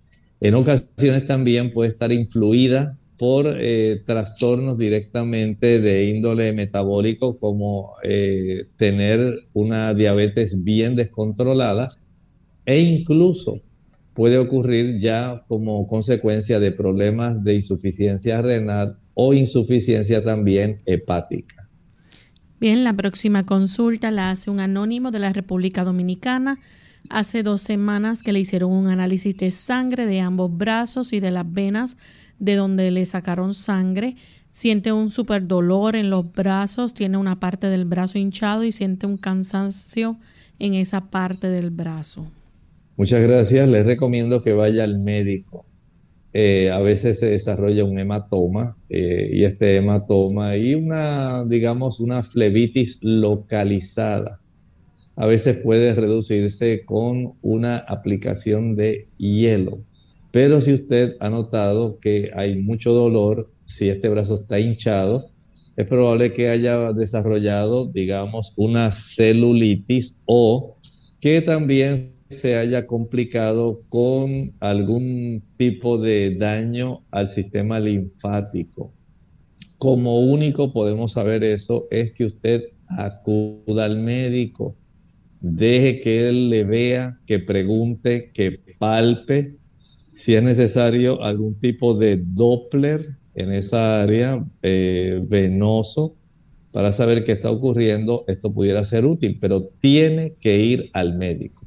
En 0.40 0.55
ocasiones 0.55 1.26
también 1.26 1.72
puede 1.72 1.90
estar 1.90 2.12
influida 2.12 2.97
por 3.18 3.57
eh, 3.59 4.03
trastornos 4.07 4.76
directamente 4.76 5.80
de 5.80 6.05
índole 6.11 6.53
metabólico 6.53 7.38
como 7.38 7.95
eh, 8.03 8.66
tener 8.76 9.47
una 9.53 9.95
diabetes 9.95 10.62
bien 10.62 10.97
descontrolada 10.97 11.97
e 12.67 12.81
incluso 12.81 13.61
puede 14.15 14.39
ocurrir 14.39 15.01
ya 15.01 15.45
como 15.49 15.87
consecuencia 15.87 16.61
de 16.61 16.71
problemas 16.71 17.43
de 17.43 17.57
insuficiencia 17.57 18.41
renal 18.41 18.97
o 19.15 19.35
insuficiencia 19.35 20.23
también 20.23 20.81
hepática. 20.87 21.69
Bien, 22.61 22.85
la 22.85 22.95
próxima 22.95 23.45
consulta 23.45 24.11
la 24.11 24.31
hace 24.31 24.51
un 24.51 24.61
anónimo 24.61 25.11
de 25.11 25.19
la 25.19 25.33
República 25.33 25.85
Dominicana. 25.85 26.61
Hace 27.11 27.43
dos 27.43 27.61
semanas 27.61 28.23
que 28.23 28.33
le 28.33 28.41
hicieron 28.41 28.73
un 28.73 28.89
análisis 28.89 29.37
de 29.37 29.51
sangre 29.51 30.07
de 30.07 30.21
ambos 30.21 30.57
brazos 30.57 31.12
y 31.12 31.21
de 31.21 31.31
las 31.31 31.53
venas 31.53 31.99
de 32.39 32.55
donde 32.55 32.91
le 32.91 33.05
sacaron 33.05 33.53
sangre. 33.53 34.17
Siente 34.49 34.93
un 34.93 35.11
super 35.11 35.47
dolor 35.47 35.97
en 35.97 36.09
los 36.09 36.33
brazos, 36.33 36.95
tiene 36.95 37.19
una 37.19 37.41
parte 37.41 37.67
del 37.67 37.85
brazo 37.85 38.19
hinchado 38.19 38.65
y 38.65 38.73
siente 38.73 39.07
un 39.07 39.19
cansancio 39.19 40.17
en 40.59 40.75
esa 40.75 41.11
parte 41.11 41.49
del 41.51 41.71
brazo. 41.71 42.31
Muchas 42.97 43.22
gracias. 43.22 43.68
Les 43.68 43.84
recomiendo 43.84 44.40
que 44.40 44.53
vaya 44.53 44.84
al 44.84 45.01
médico. 45.01 45.66
Eh, 46.32 46.70
a 46.70 46.80
veces 46.80 47.18
se 47.18 47.30
desarrolla 47.30 47.84
un 47.84 47.99
hematoma 47.99 48.76
eh, 48.88 49.30
y 49.32 49.45
este 49.45 49.76
hematoma 49.76 50.57
y 50.57 50.74
una, 50.74 51.45
digamos, 51.45 51.99
una 51.99 52.22
flebitis 52.22 52.99
localizada. 53.03 54.40
A 55.16 55.26
veces 55.26 55.57
puede 55.57 55.95
reducirse 55.95 56.84
con 56.84 57.34
una 57.42 57.78
aplicación 57.78 58.76
de 58.76 59.09
hielo. 59.16 59.80
Pero 60.30 60.61
si 60.61 60.72
usted 60.72 61.16
ha 61.20 61.30
notado 61.30 61.99
que 62.01 62.30
hay 62.34 62.61
mucho 62.61 62.92
dolor, 62.92 63.51
si 63.66 63.88
este 63.88 64.09
brazo 64.09 64.36
está 64.36 64.59
hinchado, 64.59 65.26
es 65.76 65.86
probable 65.86 66.32
que 66.32 66.49
haya 66.49 66.92
desarrollado, 66.92 67.86
digamos, 67.86 68.53
una 68.57 68.92
celulitis 68.92 70.20
o 70.26 70.76
que 71.20 71.40
también 71.40 72.14
se 72.31 72.57
haya 72.57 72.87
complicado 72.87 73.79
con 73.91 74.53
algún 74.61 75.43
tipo 75.57 75.99
de 75.99 76.35
daño 76.37 77.03
al 77.11 77.29
sistema 77.29 77.81
linfático. 77.81 78.93
Como 79.79 80.20
único 80.20 80.72
podemos 80.72 81.12
saber 81.12 81.45
eso 81.45 81.87
es 81.91 82.12
que 82.12 82.25
usted 82.25 82.64
acuda 82.89 83.85
al 83.85 83.99
médico, 83.99 84.77
deje 85.41 86.01
que 86.01 86.29
él 86.29 86.51
le 86.51 86.64
vea, 86.64 87.18
que 87.27 87.39
pregunte, 87.39 88.31
que 88.33 88.61
palpe, 88.79 89.57
si 90.14 90.35
es 90.35 90.43
necesario 90.43 91.22
algún 91.22 91.59
tipo 91.59 91.95
de 91.95 92.22
Doppler 92.25 93.16
en 93.35 93.53
esa 93.53 94.03
área 94.03 94.45
eh, 94.62 95.20
venoso 95.29 96.16
para 96.70 96.93
saber 96.93 97.25
qué 97.25 97.33
está 97.33 97.51
ocurriendo, 97.51 98.25
esto 98.27 98.53
pudiera 98.53 98.83
ser 98.85 99.05
útil, 99.05 99.39
pero 99.41 99.64
tiene 99.81 100.35
que 100.41 100.59
ir 100.59 100.91
al 100.93 101.16
médico. 101.16 101.64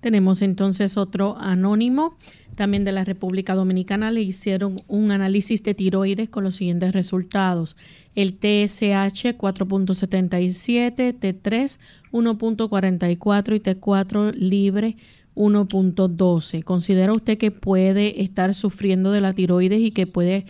Tenemos 0.00 0.42
entonces 0.42 0.96
otro 0.96 1.36
anónimo, 1.38 2.16
también 2.54 2.84
de 2.84 2.92
la 2.92 3.04
República 3.04 3.54
Dominicana, 3.54 4.10
le 4.10 4.22
hicieron 4.22 4.76
un 4.88 5.10
análisis 5.10 5.62
de 5.62 5.74
tiroides 5.74 6.28
con 6.28 6.44
los 6.44 6.56
siguientes 6.56 6.92
resultados. 6.92 7.76
El 8.14 8.32
TSH 8.34 9.36
4.77, 9.36 11.18
T3 11.18 11.78
1.44 12.12 13.56
y 13.56 13.60
T4 13.60 14.32
libre 14.34 14.96
1.12. 15.34 16.64
¿Considera 16.64 17.12
usted 17.12 17.38
que 17.38 17.50
puede 17.50 18.22
estar 18.22 18.54
sufriendo 18.54 19.12
de 19.12 19.20
la 19.20 19.34
tiroides 19.34 19.80
y 19.80 19.90
que 19.90 20.06
puede, 20.06 20.46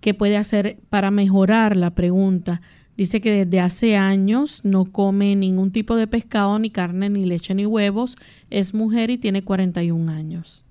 que 0.00 0.14
puede 0.14 0.36
hacer 0.36 0.78
para 0.90 1.10
mejorar 1.10 1.76
la 1.76 1.94
pregunta? 1.94 2.60
Dice 2.96 3.20
que 3.20 3.44
desde 3.44 3.58
hace 3.58 3.96
años 3.96 4.60
no 4.62 4.92
come 4.92 5.34
ningún 5.34 5.72
tipo 5.72 5.96
de 5.96 6.06
pescado, 6.06 6.58
ni 6.60 6.70
carne, 6.70 7.10
ni 7.10 7.24
leche, 7.24 7.54
ni 7.54 7.66
huevos. 7.66 8.16
Es 8.50 8.72
mujer 8.72 9.10
y 9.10 9.18
tiene 9.18 9.42
41 9.42 10.12
años. 10.12 10.64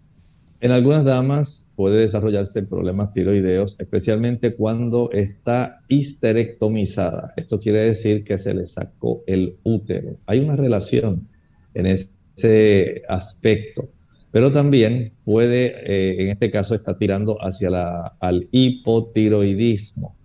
En 0.61 0.71
algunas 0.71 1.03
damas 1.03 1.73
puede 1.75 1.99
desarrollarse 1.99 2.63
problemas 2.63 3.11
tiroideos, 3.11 3.75
especialmente 3.77 4.55
cuando 4.55 5.11
está 5.11 5.81
histerectomizada. 5.89 7.33
Esto 7.35 7.59
quiere 7.59 7.79
decir 7.81 8.23
que 8.23 8.37
se 8.37 8.53
le 8.53 8.67
sacó 8.67 9.23
el 9.27 9.57
útero. 9.63 10.15
Hay 10.25 10.39
una 10.39 10.55
relación 10.55 11.27
en 11.73 11.87
ese 11.87 13.01
aspecto, 13.09 13.89
pero 14.31 14.53
también 14.53 15.11
puede, 15.25 15.75
eh, 15.85 16.23
en 16.23 16.29
este 16.29 16.49
caso, 16.49 16.73
está 16.73 16.97
tirando 16.97 17.37
hacia 17.41 17.69
la, 17.69 18.15
al 18.21 18.47
hipotiroidismo 18.51 20.15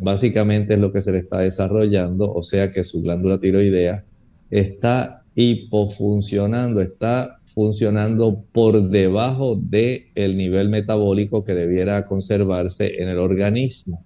básicamente 0.00 0.74
es 0.74 0.80
lo 0.80 0.92
que 0.92 1.02
se 1.02 1.12
le 1.12 1.18
está 1.18 1.40
desarrollando, 1.40 2.32
o 2.32 2.42
sea 2.42 2.72
que 2.72 2.84
su 2.84 3.02
glándula 3.02 3.38
tiroidea 3.38 4.04
está 4.50 5.22
hipofuncionando, 5.34 6.80
está 6.80 7.38
funcionando 7.54 8.44
por 8.52 8.88
debajo 8.88 9.56
del 9.56 10.06
el 10.14 10.36
nivel 10.36 10.68
metabólico 10.68 11.44
que 11.44 11.54
debiera 11.54 12.06
conservarse 12.06 13.02
en 13.02 13.08
el 13.08 13.18
organismo. 13.18 14.04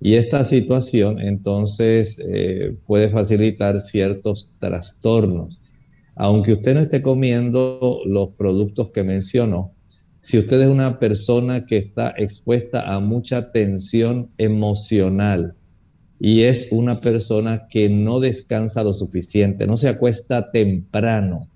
Y 0.00 0.14
esta 0.14 0.44
situación 0.44 1.20
entonces 1.20 2.18
eh, 2.18 2.74
puede 2.86 3.08
facilitar 3.08 3.80
ciertos 3.80 4.50
trastornos. 4.58 5.60
Aunque 6.16 6.54
usted 6.54 6.74
no 6.74 6.80
esté 6.80 7.02
comiendo 7.02 8.00
los 8.04 8.30
productos 8.30 8.90
que 8.90 9.04
mencionó, 9.04 9.72
si 10.22 10.38
usted 10.38 10.62
es 10.62 10.68
una 10.68 11.00
persona 11.00 11.66
que 11.66 11.76
está 11.76 12.14
expuesta 12.16 12.94
a 12.94 13.00
mucha 13.00 13.50
tensión 13.50 14.30
emocional 14.38 15.56
y 16.20 16.42
es 16.42 16.68
una 16.70 17.00
persona 17.00 17.66
que 17.68 17.88
no 17.88 18.20
descansa 18.20 18.84
lo 18.84 18.92
suficiente, 18.92 19.66
no 19.66 19.76
se 19.76 19.88
acuesta 19.88 20.52
temprano, 20.52 21.48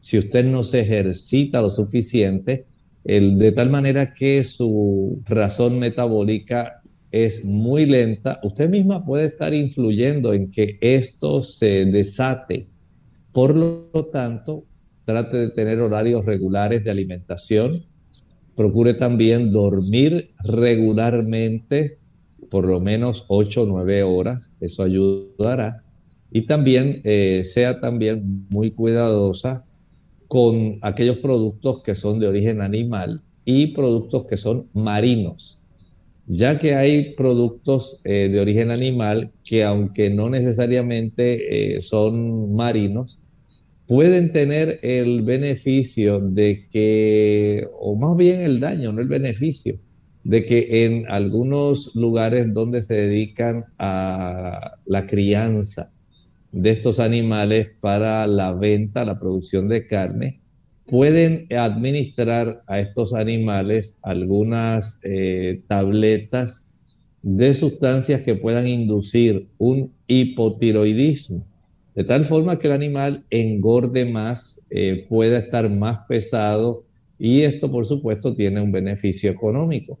si 0.00 0.18
usted 0.18 0.44
no 0.44 0.62
se 0.62 0.80
ejercita 0.80 1.60
lo 1.60 1.70
suficiente, 1.70 2.64
de 3.02 3.52
tal 3.52 3.70
manera 3.70 4.14
que 4.14 4.44
su 4.44 5.20
razón 5.26 5.80
metabólica 5.80 6.80
es 7.10 7.44
muy 7.44 7.86
lenta, 7.86 8.38
usted 8.44 8.70
misma 8.70 9.04
puede 9.04 9.26
estar 9.26 9.52
influyendo 9.52 10.32
en 10.32 10.52
que 10.52 10.78
esto 10.80 11.42
se 11.42 11.86
desate. 11.86 12.68
Por 13.32 13.56
lo 13.56 14.10
tanto, 14.12 14.64
trate 15.04 15.38
de 15.38 15.48
tener 15.50 15.80
horarios 15.80 16.24
regulares 16.24 16.84
de 16.84 16.90
alimentación. 16.92 17.84
Procure 18.54 18.94
también 18.94 19.50
dormir 19.50 20.30
regularmente, 20.44 21.98
por 22.50 22.66
lo 22.66 22.80
menos 22.80 23.24
8 23.28 23.62
o 23.62 23.66
9 23.66 24.02
horas. 24.02 24.50
Eso 24.60 24.82
ayudará. 24.82 25.82
Y 26.30 26.42
también 26.42 27.00
eh, 27.04 27.44
sea 27.46 27.80
también 27.80 28.46
muy 28.50 28.70
cuidadosa 28.70 29.64
con 30.28 30.78
aquellos 30.80 31.18
productos 31.18 31.82
que 31.82 31.94
son 31.94 32.18
de 32.18 32.26
origen 32.26 32.62
animal 32.62 33.20
y 33.44 33.68
productos 33.68 34.24
que 34.26 34.38
son 34.38 34.66
marinos, 34.72 35.60
ya 36.26 36.58
que 36.58 36.74
hay 36.74 37.14
productos 37.14 38.00
eh, 38.04 38.30
de 38.32 38.40
origen 38.40 38.70
animal 38.70 39.30
que 39.44 39.62
aunque 39.64 40.08
no 40.08 40.30
necesariamente 40.30 41.76
eh, 41.76 41.82
son 41.82 42.54
marinos, 42.54 43.20
pueden 43.92 44.32
tener 44.32 44.80
el 44.80 45.20
beneficio 45.20 46.18
de 46.18 46.66
que, 46.70 47.68
o 47.78 47.94
más 47.94 48.16
bien 48.16 48.40
el 48.40 48.58
daño, 48.58 48.90
no 48.90 49.02
el 49.02 49.06
beneficio, 49.06 49.74
de 50.24 50.46
que 50.46 50.86
en 50.86 51.04
algunos 51.10 51.94
lugares 51.94 52.54
donde 52.54 52.82
se 52.82 52.94
dedican 52.94 53.66
a 53.78 54.78
la 54.86 55.06
crianza 55.06 55.90
de 56.52 56.70
estos 56.70 57.00
animales 57.00 57.68
para 57.82 58.26
la 58.26 58.54
venta, 58.54 59.04
la 59.04 59.20
producción 59.20 59.68
de 59.68 59.86
carne, 59.86 60.40
pueden 60.86 61.46
administrar 61.54 62.62
a 62.68 62.80
estos 62.80 63.12
animales 63.12 63.98
algunas 64.00 65.00
eh, 65.04 65.60
tabletas 65.68 66.64
de 67.20 67.52
sustancias 67.52 68.22
que 68.22 68.36
puedan 68.36 68.66
inducir 68.66 69.48
un 69.58 69.92
hipotiroidismo, 70.06 71.46
de 71.94 72.04
tal 72.04 72.24
forma 72.24 72.58
que 72.58 72.68
el 72.68 72.72
animal 72.72 73.24
engorde 73.30 74.04
más, 74.06 74.64
eh, 74.70 75.06
pueda 75.08 75.38
estar 75.38 75.68
más 75.68 76.06
pesado 76.08 76.84
y 77.18 77.42
esto 77.42 77.70
por 77.70 77.86
supuesto 77.86 78.34
tiene 78.34 78.60
un 78.60 78.72
beneficio 78.72 79.30
económico. 79.30 79.98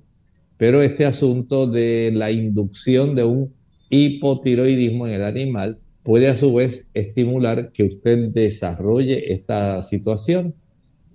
Pero 0.56 0.82
este 0.82 1.04
asunto 1.04 1.66
de 1.66 2.10
la 2.14 2.30
inducción 2.30 3.14
de 3.14 3.24
un 3.24 3.52
hipotiroidismo 3.90 5.06
en 5.06 5.14
el 5.14 5.24
animal 5.24 5.78
puede 6.02 6.28
a 6.28 6.36
su 6.36 6.54
vez 6.54 6.90
estimular 6.94 7.72
que 7.72 7.84
usted 7.84 8.30
desarrolle 8.30 9.32
esta 9.32 9.82
situación. 9.82 10.54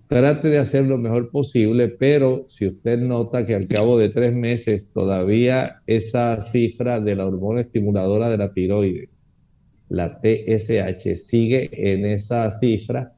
Trate 0.08 0.48
de 0.48 0.60
hacer 0.60 0.86
lo 0.86 0.98
mejor 0.98 1.32
posible, 1.32 1.90
pero 1.90 2.46
si 2.48 2.68
usted 2.68 3.00
nota 3.00 3.46
que 3.46 3.56
al 3.56 3.68
cabo 3.68 4.00
de 4.00 4.10
tres 4.10 4.34
meses 4.34 4.94
todavía 4.94 5.82
esa 5.86 6.42
cifra 6.42 7.02
de 7.02 7.16
la 7.16 7.26
hormona 7.26 7.62
estimuladora 7.62 8.30
de 8.30 8.38
la 8.38 8.54
tiroides, 8.54 9.27
la 9.90 10.20
TSH, 10.22 11.16
sigue 11.16 11.70
en 11.94 12.06
esa 12.06 12.52
cifra, 12.52 13.14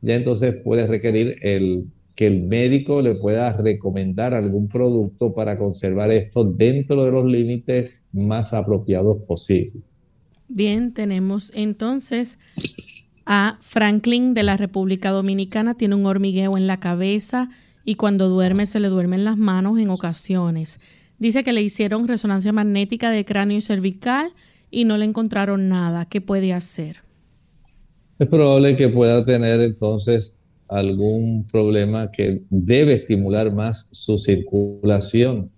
ya 0.00 0.14
entonces 0.14 0.54
puede 0.62 0.86
requerir 0.86 1.36
el, 1.42 1.86
que 2.14 2.26
el 2.26 2.42
médico 2.42 3.02
le 3.02 3.14
pueda 3.14 3.52
recomendar 3.52 4.34
algún 4.34 4.68
producto 4.68 5.32
para 5.32 5.58
conservar 5.58 6.10
esto 6.10 6.44
dentro 6.44 7.04
de 7.04 7.12
los 7.12 7.24
límites 7.24 8.04
más 8.12 8.52
apropiados 8.52 9.22
posibles. 9.26 9.82
Bien, 10.48 10.92
tenemos 10.92 11.50
entonces 11.54 12.38
a 13.24 13.58
Franklin 13.62 14.34
de 14.34 14.42
la 14.42 14.56
República 14.56 15.10
Dominicana. 15.10 15.74
Tiene 15.74 15.94
un 15.94 16.04
hormigueo 16.04 16.56
en 16.56 16.66
la 16.66 16.80
cabeza 16.80 17.48
y 17.84 17.94
cuando 17.94 18.28
duerme 18.28 18.66
se 18.66 18.80
le 18.80 18.88
duermen 18.88 19.24
las 19.24 19.38
manos 19.38 19.78
en 19.78 19.90
ocasiones. 19.90 20.80
Dice 21.18 21.44
que 21.44 21.52
le 21.52 21.62
hicieron 21.62 22.08
resonancia 22.08 22.52
magnética 22.52 23.10
de 23.10 23.24
cráneo 23.24 23.56
y 23.56 23.60
cervical 23.60 24.32
y 24.72 24.84
no 24.84 24.96
le 24.96 25.04
encontraron 25.04 25.68
nada. 25.68 26.06
¿Qué 26.06 26.20
puede 26.20 26.52
hacer? 26.52 26.96
Es 28.18 28.26
probable 28.26 28.74
que 28.74 28.88
pueda 28.88 29.24
tener 29.24 29.60
entonces 29.60 30.36
algún 30.68 31.46
problema 31.46 32.10
que 32.10 32.42
debe 32.50 32.94
estimular 32.94 33.52
más 33.52 33.88
su 33.92 34.18
circulación. 34.18 35.50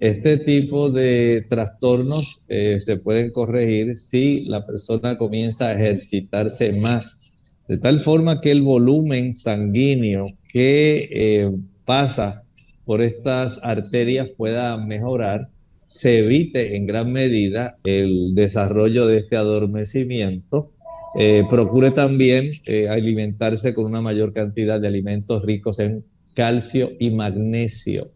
Este 0.00 0.38
tipo 0.38 0.90
de 0.90 1.46
trastornos 1.48 2.40
eh, 2.48 2.78
se 2.80 2.96
pueden 2.96 3.30
corregir 3.30 3.96
si 3.96 4.44
la 4.46 4.64
persona 4.66 5.18
comienza 5.18 5.68
a 5.68 5.74
ejercitarse 5.74 6.80
más, 6.80 7.22
de 7.68 7.78
tal 7.78 8.00
forma 8.00 8.40
que 8.40 8.50
el 8.50 8.62
volumen 8.62 9.36
sanguíneo 9.36 10.26
que 10.48 11.08
eh, 11.12 11.50
pasa 11.84 12.42
por 12.84 13.00
estas 13.00 13.58
arterias 13.62 14.28
pueda 14.36 14.76
mejorar, 14.76 15.48
se 15.92 16.18
evite 16.18 16.76
en 16.76 16.86
gran 16.86 17.12
medida 17.12 17.78
el 17.84 18.34
desarrollo 18.34 19.06
de 19.06 19.18
este 19.18 19.36
adormecimiento. 19.36 20.72
Eh, 21.18 21.44
procure 21.48 21.90
también 21.90 22.52
alimentarse 22.90 23.74
con 23.74 23.84
una 23.84 24.00
mayor 24.00 24.32
cantidad 24.32 24.80
de 24.80 24.88
alimentos 24.88 25.44
ricos 25.44 25.78
en 25.78 26.04
calcio 26.34 26.90
y 26.98 27.10
magnesio 27.10 28.10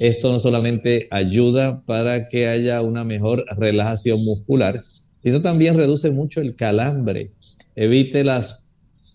esto 0.00 0.32
no 0.32 0.40
solamente 0.40 1.08
ayuda 1.10 1.82
para 1.84 2.28
que 2.28 2.48
haya 2.48 2.80
una 2.80 3.04
mejor 3.04 3.44
relajación 3.58 4.24
muscular, 4.24 4.82
sino 5.22 5.42
también 5.42 5.76
reduce 5.76 6.10
mucho 6.10 6.40
el 6.40 6.56
calambre. 6.56 7.32
Evite 7.76 8.24
las 8.24 8.70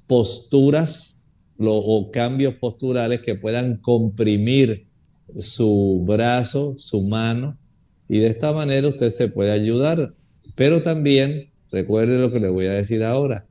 posturas 0.05 1.23
o 1.57 2.11
cambios 2.11 2.53
posturales 2.55 3.23
que 3.23 3.33
puedan 3.33 3.77
comprimir 3.77 4.85
su 5.39 6.03
brazo, 6.05 6.75
su 6.77 7.01
mano, 7.01 7.57
y 8.07 8.19
de 8.19 8.27
esta 8.27 8.53
manera 8.53 8.87
usted 8.87 9.11
se 9.11 9.27
puede 9.27 9.51
ayudar. 9.51 10.13
Pero 10.55 10.83
también, 10.83 11.49
recuerde 11.71 12.17
lo 12.17 12.31
que 12.31 12.39
le 12.39 12.49
voy 12.49 12.67
a 12.67 12.73
decir 12.73 13.03
ahora, 13.03 13.45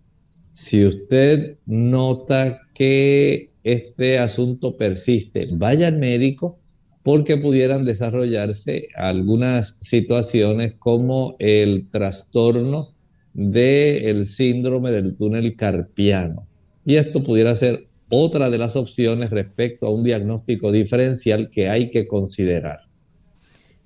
si 0.53 0.85
usted 0.85 1.59
nota 1.67 2.61
que 2.75 3.51
este 3.65 4.19
asunto 4.19 4.77
persiste, 4.77 5.49
vaya 5.53 5.89
al 5.89 5.99
médico, 5.99 6.59
porque 7.03 7.37
pudieran 7.37 7.85
desarrollarse 7.85 8.89
algunas 8.95 9.77
situaciones 9.81 10.75
como 10.79 11.37
el 11.39 11.89
trastorno 11.91 12.95
del 13.35 14.25
síndrome 14.25 14.91
del 14.91 15.15
túnel 15.17 15.57
carpiano. 15.57 16.47
Y 16.85 16.97
esto 16.97 17.23
pudiera 17.23 17.55
ser 17.57 17.89
otra 18.09 18.49
de 18.49 18.59
las 18.59 18.77
opciones 18.77 19.31
respecto 19.31 19.87
a 19.87 19.91
un 19.91 20.05
diagnóstico 20.05 20.73
diferencial 20.73 21.51
que 21.51 21.69
hay 21.69 21.91
que 21.91 22.07
considerar. 22.07 22.84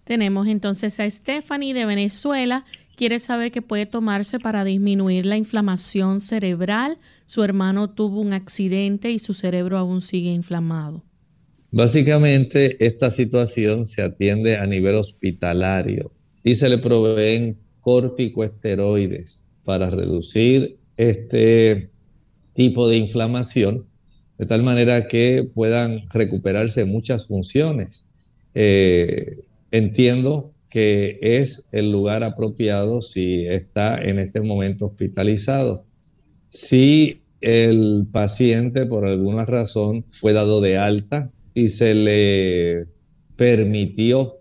Tenemos 0.09 0.49
entonces 0.49 0.99
a 1.01 1.11
Stephanie 1.11 1.75
de 1.75 1.85
Venezuela. 1.85 2.65
Quiere 2.97 3.19
saber 3.19 3.53
qué 3.53 3.61
puede 3.61 3.85
tomarse 3.85 4.39
para 4.39 4.65
disminuir 4.65 5.27
la 5.27 5.37
inflamación 5.37 6.23
cerebral. 6.23 6.97
Su 7.27 7.45
hermano 7.45 7.91
tuvo 7.91 8.23
un 8.23 8.33
accidente 8.33 9.11
y 9.11 9.19
su 9.19 9.35
cerebro 9.35 9.77
aún 9.77 10.01
sigue 10.01 10.31
inflamado. 10.31 11.05
Básicamente, 11.73 12.83
esta 12.87 13.11
situación 13.11 13.85
se 13.85 14.01
atiende 14.01 14.57
a 14.57 14.67
nivel 14.67 14.95
hospitalario 14.95 16.11
y 16.43 16.55
se 16.55 16.71
le 16.71 16.79
proveen 16.79 17.59
corticoesteroides 17.83 19.45
para 19.65 19.91
reducir 19.91 20.79
este 20.97 21.91
tipo 22.55 22.89
de 22.89 22.97
inflamación, 22.97 23.85
de 24.39 24.47
tal 24.47 24.63
manera 24.63 25.07
que 25.07 25.47
puedan 25.55 26.09
recuperarse 26.09 26.87
muchas 26.87 27.27
funciones. 27.27 28.07
Eh, 28.55 29.45
entiendo 29.71 30.53
que 30.71 31.19
es 31.21 31.69
el 31.73 31.91
lugar 31.91 32.25
apropiado 32.25 33.01
si 33.01 33.47
está 33.47 34.03
en 34.03 34.19
este 34.19 34.41
momento 34.41 34.87
hospitalizado. 34.87 35.85
Si 36.51 37.23
el 37.41 38.07
paciente 38.11 38.87
por 38.87 39.07
alguna 39.07 39.45
razón 39.45 40.05
fue 40.09 40.33
dado 40.33 40.61
de 40.61 40.77
alta 40.77 41.31
y 41.55 41.69
se 41.71 41.95
le 41.95 42.87
permitió 43.37 44.39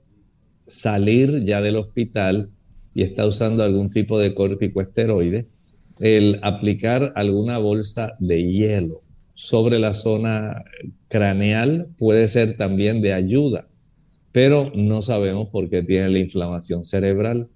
salir 0.65 1.45
ya 1.45 1.61
del 1.61 1.77
hospital 1.77 2.49
y 2.93 3.03
está 3.03 3.25
usando 3.25 3.63
algún 3.63 3.89
tipo 3.89 4.19
de 4.19 4.33
corticoesteroide, 4.33 5.47
el 5.99 6.39
aplicar 6.41 7.13
alguna 7.15 7.57
bolsa 7.57 8.15
de 8.19 8.43
hielo 8.43 9.03
sobre 9.35 9.77
la 9.77 9.93
zona 9.93 10.63
craneal 11.09 11.87
puede 11.97 12.27
ser 12.27 12.57
también 12.57 13.01
de 13.01 13.13
ayuda, 13.13 13.67
pero 14.37 14.71
no 14.75 15.01
sabemos 15.01 15.49
por 15.49 15.67
qué 15.67 15.81
tiene 15.81 16.09
la 16.09 16.19
inflamación 16.19 16.85
cerebral. 16.85 17.49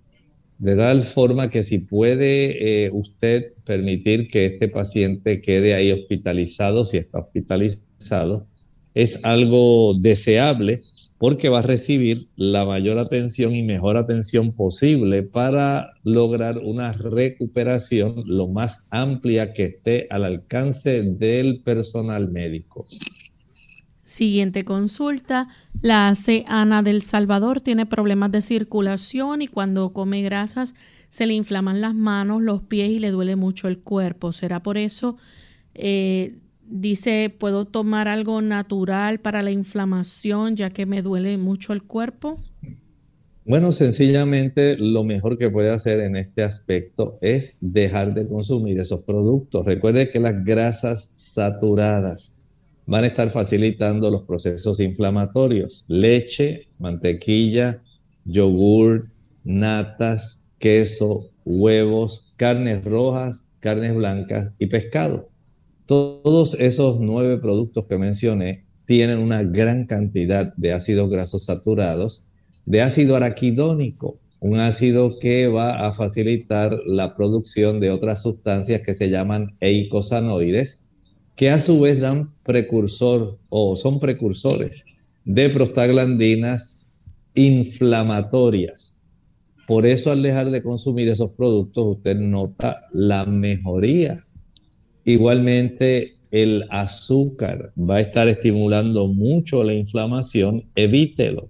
De 0.58 0.76
tal 0.76 1.04
forma 1.04 1.52
que 1.52 1.64
si 1.64 1.78
puede 1.78 2.86
eh, 2.86 2.90
usted 2.92 3.54
permitir 3.64 4.28
que 4.30 4.48
este 4.48 4.68
paciente 4.68 5.42
quede 5.42 5.76
ahí 5.76 5.92
hospitalizado, 5.92 6.86
si 6.86 6.98
está 6.98 7.20
hospitalizado, 7.20 8.48
es 8.96 9.20
algo 9.22 9.94
deseable 10.00 10.82
porque 11.20 11.50
va 11.50 11.60
a 11.60 11.62
recibir 11.62 12.30
la 12.36 12.66
mayor 12.66 12.98
atención 12.98 13.56
y 13.56 13.62
mejor 13.62 13.96
atención 13.96 14.52
posible 14.52 15.22
para 15.22 15.94
lograr 16.04 16.58
una 16.58 16.94
recuperación 16.94 18.24
lo 18.26 18.48
más 18.48 18.82
amplia 18.90 19.54
que 19.54 19.66
esté 19.66 20.08
al 20.10 20.24
alcance 20.24 21.04
del 21.04 21.62
personal 21.62 22.32
médico. 22.32 22.88
Siguiente 24.12 24.66
consulta, 24.66 25.48
la 25.82 26.10
hace 26.10 26.44
Ana 26.50 26.84
del 26.84 27.02
Salvador, 27.02 27.62
tiene 27.62 27.86
problemas 27.86 28.30
de 28.30 28.42
circulación 28.42 29.42
y 29.42 29.48
cuando 29.48 29.94
come 29.94 30.22
grasas 30.22 30.74
se 31.08 31.26
le 31.26 31.34
inflaman 31.34 31.80
las 31.80 31.96
manos, 31.96 32.42
los 32.42 32.62
pies 32.62 32.90
y 32.90 33.00
le 33.00 33.10
duele 33.10 33.38
mucho 33.38 33.70
el 33.70 33.80
cuerpo. 33.80 34.34
¿Será 34.34 34.62
por 34.62 34.78
eso? 34.78 35.16
Eh, 35.76 36.40
dice, 36.68 37.34
¿puedo 37.40 37.64
tomar 37.64 38.10
algo 38.10 38.42
natural 38.42 39.22
para 39.22 39.44
la 39.44 39.52
inflamación 39.52 40.58
ya 40.58 40.70
que 40.72 40.86
me 40.86 41.02
duele 41.02 41.38
mucho 41.38 41.72
el 41.72 41.82
cuerpo? 41.82 42.38
Bueno, 43.46 43.72
sencillamente 43.72 44.76
lo 44.76 45.06
mejor 45.06 45.38
que 45.38 45.50
puede 45.50 45.70
hacer 45.70 46.02
en 46.02 46.18
este 46.18 46.44
aspecto 46.44 47.18
es 47.22 47.56
dejar 47.62 48.14
de 48.14 48.28
consumir 48.28 48.78
esos 48.78 49.04
productos. 49.04 49.66
Recuerde 49.66 50.12
que 50.12 50.20
las 50.20 50.44
grasas 50.44 51.12
saturadas 51.14 52.36
van 52.92 53.06
a 53.06 53.08
estar 53.08 53.30
facilitando 53.30 54.12
los 54.12 54.24
procesos 54.24 54.82
inflamatorios. 54.82 55.86
Leche, 55.88 56.68
mantequilla, 56.78 57.82
yogur, 58.26 59.08
natas, 59.46 60.50
queso, 60.60 61.30
huevos, 61.46 62.34
carnes 62.36 62.84
rojas, 62.84 63.46
carnes 63.62 63.96
blancas 63.96 64.52
y 64.60 64.66
pescado. 64.66 65.30
Todos 65.86 66.58
esos 66.60 67.00
nueve 67.00 67.38
productos 67.38 67.86
que 67.88 67.98
mencioné 67.98 68.66
tienen 68.86 69.20
una 69.20 69.42
gran 69.44 69.86
cantidad 69.86 70.54
de 70.58 70.74
ácidos 70.74 71.10
grasos 71.10 71.46
saturados, 71.46 72.26
de 72.66 72.82
ácido 72.82 73.16
araquidónico, 73.16 74.20
un 74.42 74.60
ácido 74.60 75.18
que 75.18 75.48
va 75.48 75.88
a 75.88 75.94
facilitar 75.94 76.78
la 76.86 77.16
producción 77.16 77.80
de 77.80 77.90
otras 77.90 78.22
sustancias 78.22 78.82
que 78.82 78.96
se 78.96 79.10
llaman 79.10 79.56
eicosanoides, 79.62 80.91
que 81.36 81.50
a 81.50 81.60
su 81.60 81.80
vez 81.80 82.00
dan 82.00 82.32
precursor 82.44 83.38
o 83.50 83.76
son 83.76 84.00
precursores 84.00 84.84
de 85.26 85.50
prostaglandinas 85.50 86.94
inflamatorias. 87.36 88.96
Por 89.68 89.86
eso 89.86 90.12
al 90.12 90.22
dejar 90.22 90.52
de 90.52 90.64
consumir 90.64 91.08
esos 91.08 91.32
productos 91.32 91.98
usted 91.98 92.18
nota 92.18 92.82
la 92.92 93.26
mejoría. 93.26 94.26
Igualmente 95.06 96.18
el 96.32 96.66
azúcar 96.70 97.72
va 97.78 97.98
a 97.98 98.02
estar 98.02 98.28
estimulando 98.28 99.08
mucho 99.08 99.64
la 99.64 99.74
inflamación, 99.74 100.66
evítelo. 100.76 101.50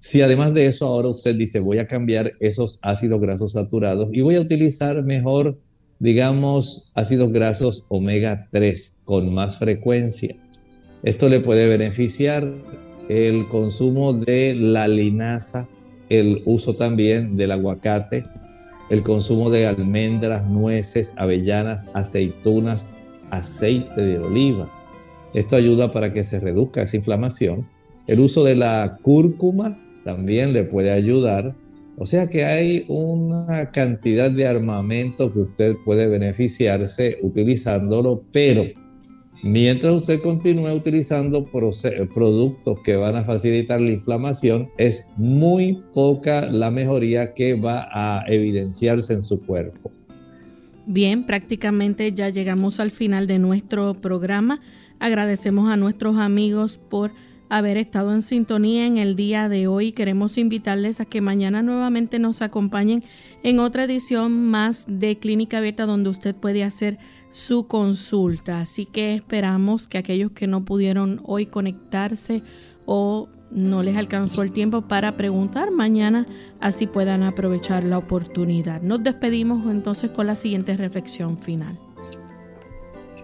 Si 0.00 0.22
además 0.22 0.54
de 0.54 0.66
eso 0.66 0.86
ahora 0.86 1.08
usted 1.08 1.34
dice 1.34 1.58
voy 1.60 1.78
a 1.78 1.88
cambiar 1.88 2.32
esos 2.40 2.78
ácidos 2.82 3.20
grasos 3.20 3.52
saturados 3.52 4.08
y 4.12 4.20
voy 4.20 4.36
a 4.36 4.40
utilizar 4.40 5.02
mejor 5.02 5.56
digamos, 5.98 6.90
ácidos 6.94 7.32
grasos 7.32 7.84
omega 7.88 8.48
3 8.52 9.02
con 9.04 9.32
más 9.32 9.58
frecuencia. 9.58 10.34
Esto 11.02 11.28
le 11.28 11.40
puede 11.40 11.68
beneficiar 11.68 12.52
el 13.08 13.48
consumo 13.48 14.12
de 14.12 14.54
la 14.54 14.88
linaza, 14.88 15.68
el 16.08 16.42
uso 16.44 16.74
también 16.74 17.36
del 17.36 17.52
aguacate, 17.52 18.24
el 18.90 19.02
consumo 19.02 19.50
de 19.50 19.66
almendras, 19.66 20.46
nueces, 20.46 21.14
avellanas, 21.16 21.86
aceitunas, 21.94 22.88
aceite 23.30 24.00
de 24.00 24.18
oliva. 24.18 24.70
Esto 25.34 25.56
ayuda 25.56 25.92
para 25.92 26.12
que 26.12 26.24
se 26.24 26.40
reduzca 26.40 26.82
esa 26.82 26.96
inflamación. 26.96 27.66
El 28.06 28.20
uso 28.20 28.44
de 28.44 28.54
la 28.54 28.98
cúrcuma 29.02 29.78
también 30.04 30.52
le 30.52 30.62
puede 30.64 30.92
ayudar 30.92 31.54
o 31.98 32.06
sea 32.06 32.28
que 32.28 32.44
hay 32.44 32.84
una 32.88 33.70
cantidad 33.70 34.30
de 34.30 34.46
armamento 34.46 35.32
que 35.32 35.40
usted 35.40 35.76
puede 35.84 36.06
beneficiarse 36.08 37.18
utilizándolo, 37.22 38.22
pero 38.32 38.64
mientras 39.42 39.94
usted 39.96 40.20
continúe 40.20 40.72
utilizando 40.72 41.44
productos 41.46 42.80
que 42.84 42.96
van 42.96 43.16
a 43.16 43.24
facilitar 43.24 43.80
la 43.80 43.92
inflamación, 43.92 44.68
es 44.76 45.06
muy 45.16 45.82
poca 45.94 46.50
la 46.50 46.70
mejoría 46.70 47.32
que 47.32 47.54
va 47.54 47.88
a 47.92 48.24
evidenciarse 48.26 49.14
en 49.14 49.22
su 49.22 49.40
cuerpo. 49.44 49.90
Bien, 50.86 51.24
prácticamente 51.24 52.12
ya 52.12 52.28
llegamos 52.28 52.78
al 52.78 52.90
final 52.90 53.26
de 53.26 53.38
nuestro 53.38 53.94
programa. 53.94 54.60
Agradecemos 55.00 55.68
a 55.68 55.76
nuestros 55.76 56.16
amigos 56.16 56.78
por 56.90 57.10
haber 57.48 57.76
estado 57.76 58.12
en 58.12 58.22
sintonía 58.22 58.86
en 58.86 58.96
el 58.96 59.16
día 59.16 59.48
de 59.48 59.66
hoy. 59.66 59.92
Queremos 59.92 60.38
invitarles 60.38 61.00
a 61.00 61.04
que 61.04 61.20
mañana 61.20 61.62
nuevamente 61.62 62.18
nos 62.18 62.42
acompañen 62.42 63.04
en 63.42 63.58
otra 63.58 63.84
edición 63.84 64.46
más 64.46 64.84
de 64.88 65.18
Clínica 65.18 65.58
Abierta 65.58 65.86
donde 65.86 66.10
usted 66.10 66.34
puede 66.34 66.64
hacer 66.64 66.98
su 67.30 67.66
consulta. 67.66 68.60
Así 68.60 68.86
que 68.86 69.14
esperamos 69.14 69.88
que 69.88 69.98
aquellos 69.98 70.32
que 70.32 70.46
no 70.46 70.64
pudieron 70.64 71.20
hoy 71.24 71.46
conectarse 71.46 72.42
o 72.86 73.28
no 73.50 73.82
les 73.82 73.96
alcanzó 73.96 74.42
el 74.42 74.52
tiempo 74.52 74.82
para 74.82 75.16
preguntar 75.16 75.70
mañana, 75.70 76.26
así 76.60 76.86
puedan 76.86 77.22
aprovechar 77.22 77.84
la 77.84 77.98
oportunidad. 77.98 78.82
Nos 78.82 79.02
despedimos 79.04 79.70
entonces 79.70 80.10
con 80.10 80.26
la 80.26 80.34
siguiente 80.34 80.76
reflexión 80.76 81.38
final. 81.38 81.78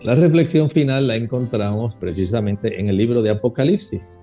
La 0.05 0.17
reflexión 0.17 0.69
final 0.69 1.07
la 1.07 1.15
encontramos 1.15 1.95
precisamente 1.95 2.81
en 2.81 2.89
el 2.89 2.97
libro 2.97 3.23
de 3.23 3.31
Apocalipsis. 3.31 4.21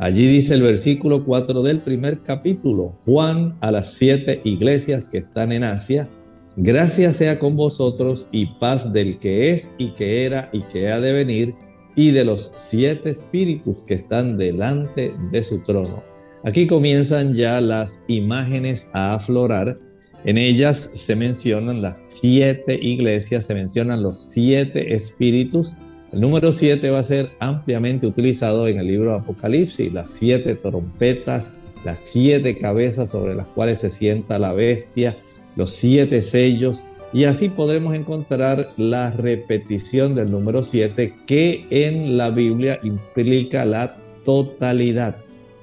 Allí 0.00 0.26
dice 0.26 0.54
el 0.54 0.62
versículo 0.62 1.24
4 1.24 1.62
del 1.62 1.78
primer 1.78 2.18
capítulo, 2.22 2.98
Juan 3.04 3.56
a 3.60 3.70
las 3.70 3.92
siete 3.92 4.40
iglesias 4.42 5.06
que 5.06 5.18
están 5.18 5.52
en 5.52 5.62
Asia, 5.62 6.08
gracias 6.56 7.16
sea 7.16 7.38
con 7.38 7.54
vosotros 7.54 8.26
y 8.32 8.46
paz 8.58 8.92
del 8.92 9.16
que 9.20 9.52
es 9.52 9.70
y 9.78 9.92
que 9.92 10.24
era 10.24 10.50
y 10.52 10.60
que 10.72 10.90
ha 10.90 10.98
de 10.98 11.12
venir 11.12 11.54
y 11.94 12.10
de 12.10 12.24
los 12.24 12.50
siete 12.56 13.10
espíritus 13.10 13.84
que 13.84 13.94
están 13.94 14.36
delante 14.36 15.14
de 15.30 15.42
su 15.44 15.62
trono. 15.62 16.02
Aquí 16.42 16.66
comienzan 16.66 17.34
ya 17.34 17.60
las 17.60 18.00
imágenes 18.08 18.90
a 18.92 19.14
aflorar 19.14 19.78
en 20.24 20.38
ellas 20.38 20.90
se 20.94 21.16
mencionan 21.16 21.82
las 21.82 21.96
siete 22.20 22.78
iglesias, 22.80 23.46
se 23.46 23.54
mencionan 23.54 24.02
los 24.02 24.16
siete 24.16 24.94
espíritus. 24.94 25.72
El 26.12 26.20
número 26.20 26.52
siete 26.52 26.90
va 26.90 27.00
a 27.00 27.04
ser 27.04 27.30
ampliamente 27.40 28.06
utilizado 28.06 28.68
en 28.68 28.78
el 28.78 28.86
libro 28.86 29.10
de 29.10 29.18
Apocalipsis, 29.18 29.92
las 29.92 30.10
siete 30.10 30.54
trompetas, 30.54 31.50
las 31.84 31.98
siete 31.98 32.56
cabezas 32.56 33.10
sobre 33.10 33.34
las 33.34 33.48
cuales 33.48 33.80
se 33.80 33.90
sienta 33.90 34.38
la 34.38 34.52
bestia, 34.52 35.16
los 35.56 35.70
siete 35.70 36.22
sellos, 36.22 36.84
y 37.12 37.24
así 37.24 37.48
podremos 37.48 37.94
encontrar 37.94 38.72
la 38.76 39.10
repetición 39.10 40.14
del 40.14 40.30
número 40.30 40.62
siete 40.62 41.14
que 41.26 41.66
en 41.70 42.16
la 42.16 42.30
Biblia 42.30 42.78
implica 42.82 43.64
la 43.64 43.96
totalidad. 44.24 45.16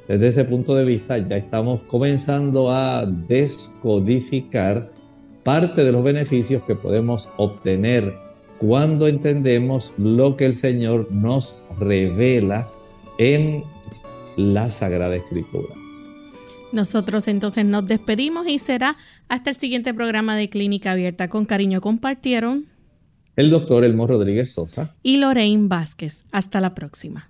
Desde 0.09 0.29
ese 0.29 0.43
punto 0.43 0.73
de 0.73 0.85
vista 0.85 1.19
ya 1.19 1.37
estamos 1.37 1.83
comenzando 1.83 2.71
a 2.71 3.05
descodificar 3.05 4.91
parte 5.43 5.83
de 5.83 5.91
los 5.91 6.03
beneficios 6.03 6.63
que 6.63 6.73
podemos 6.73 7.29
obtener 7.37 8.15
cuando 8.57 9.07
entendemos 9.07 9.93
lo 9.99 10.35
que 10.35 10.47
el 10.47 10.55
Señor 10.55 11.11
nos 11.11 11.55
revela 11.79 12.67
en 13.19 13.63
la 14.35 14.71
Sagrada 14.71 15.15
Escritura. 15.15 15.75
Nosotros 16.71 17.27
entonces 17.27 17.63
nos 17.65 17.85
despedimos 17.85 18.47
y 18.47 18.57
será 18.57 18.97
hasta 19.27 19.51
el 19.51 19.57
siguiente 19.57 19.93
programa 19.93 20.35
de 20.35 20.49
Clínica 20.49 20.93
Abierta. 20.93 21.27
Con 21.27 21.45
cariño 21.45 21.81
compartieron 21.81 22.65
el 23.35 23.51
doctor 23.51 23.83
Elmo 23.83 24.07
Rodríguez 24.07 24.53
Sosa 24.53 24.95
y 25.03 25.17
Lorraine 25.17 25.67
Vázquez. 25.67 26.25
Hasta 26.31 26.59
la 26.61 26.73
próxima. 26.73 27.29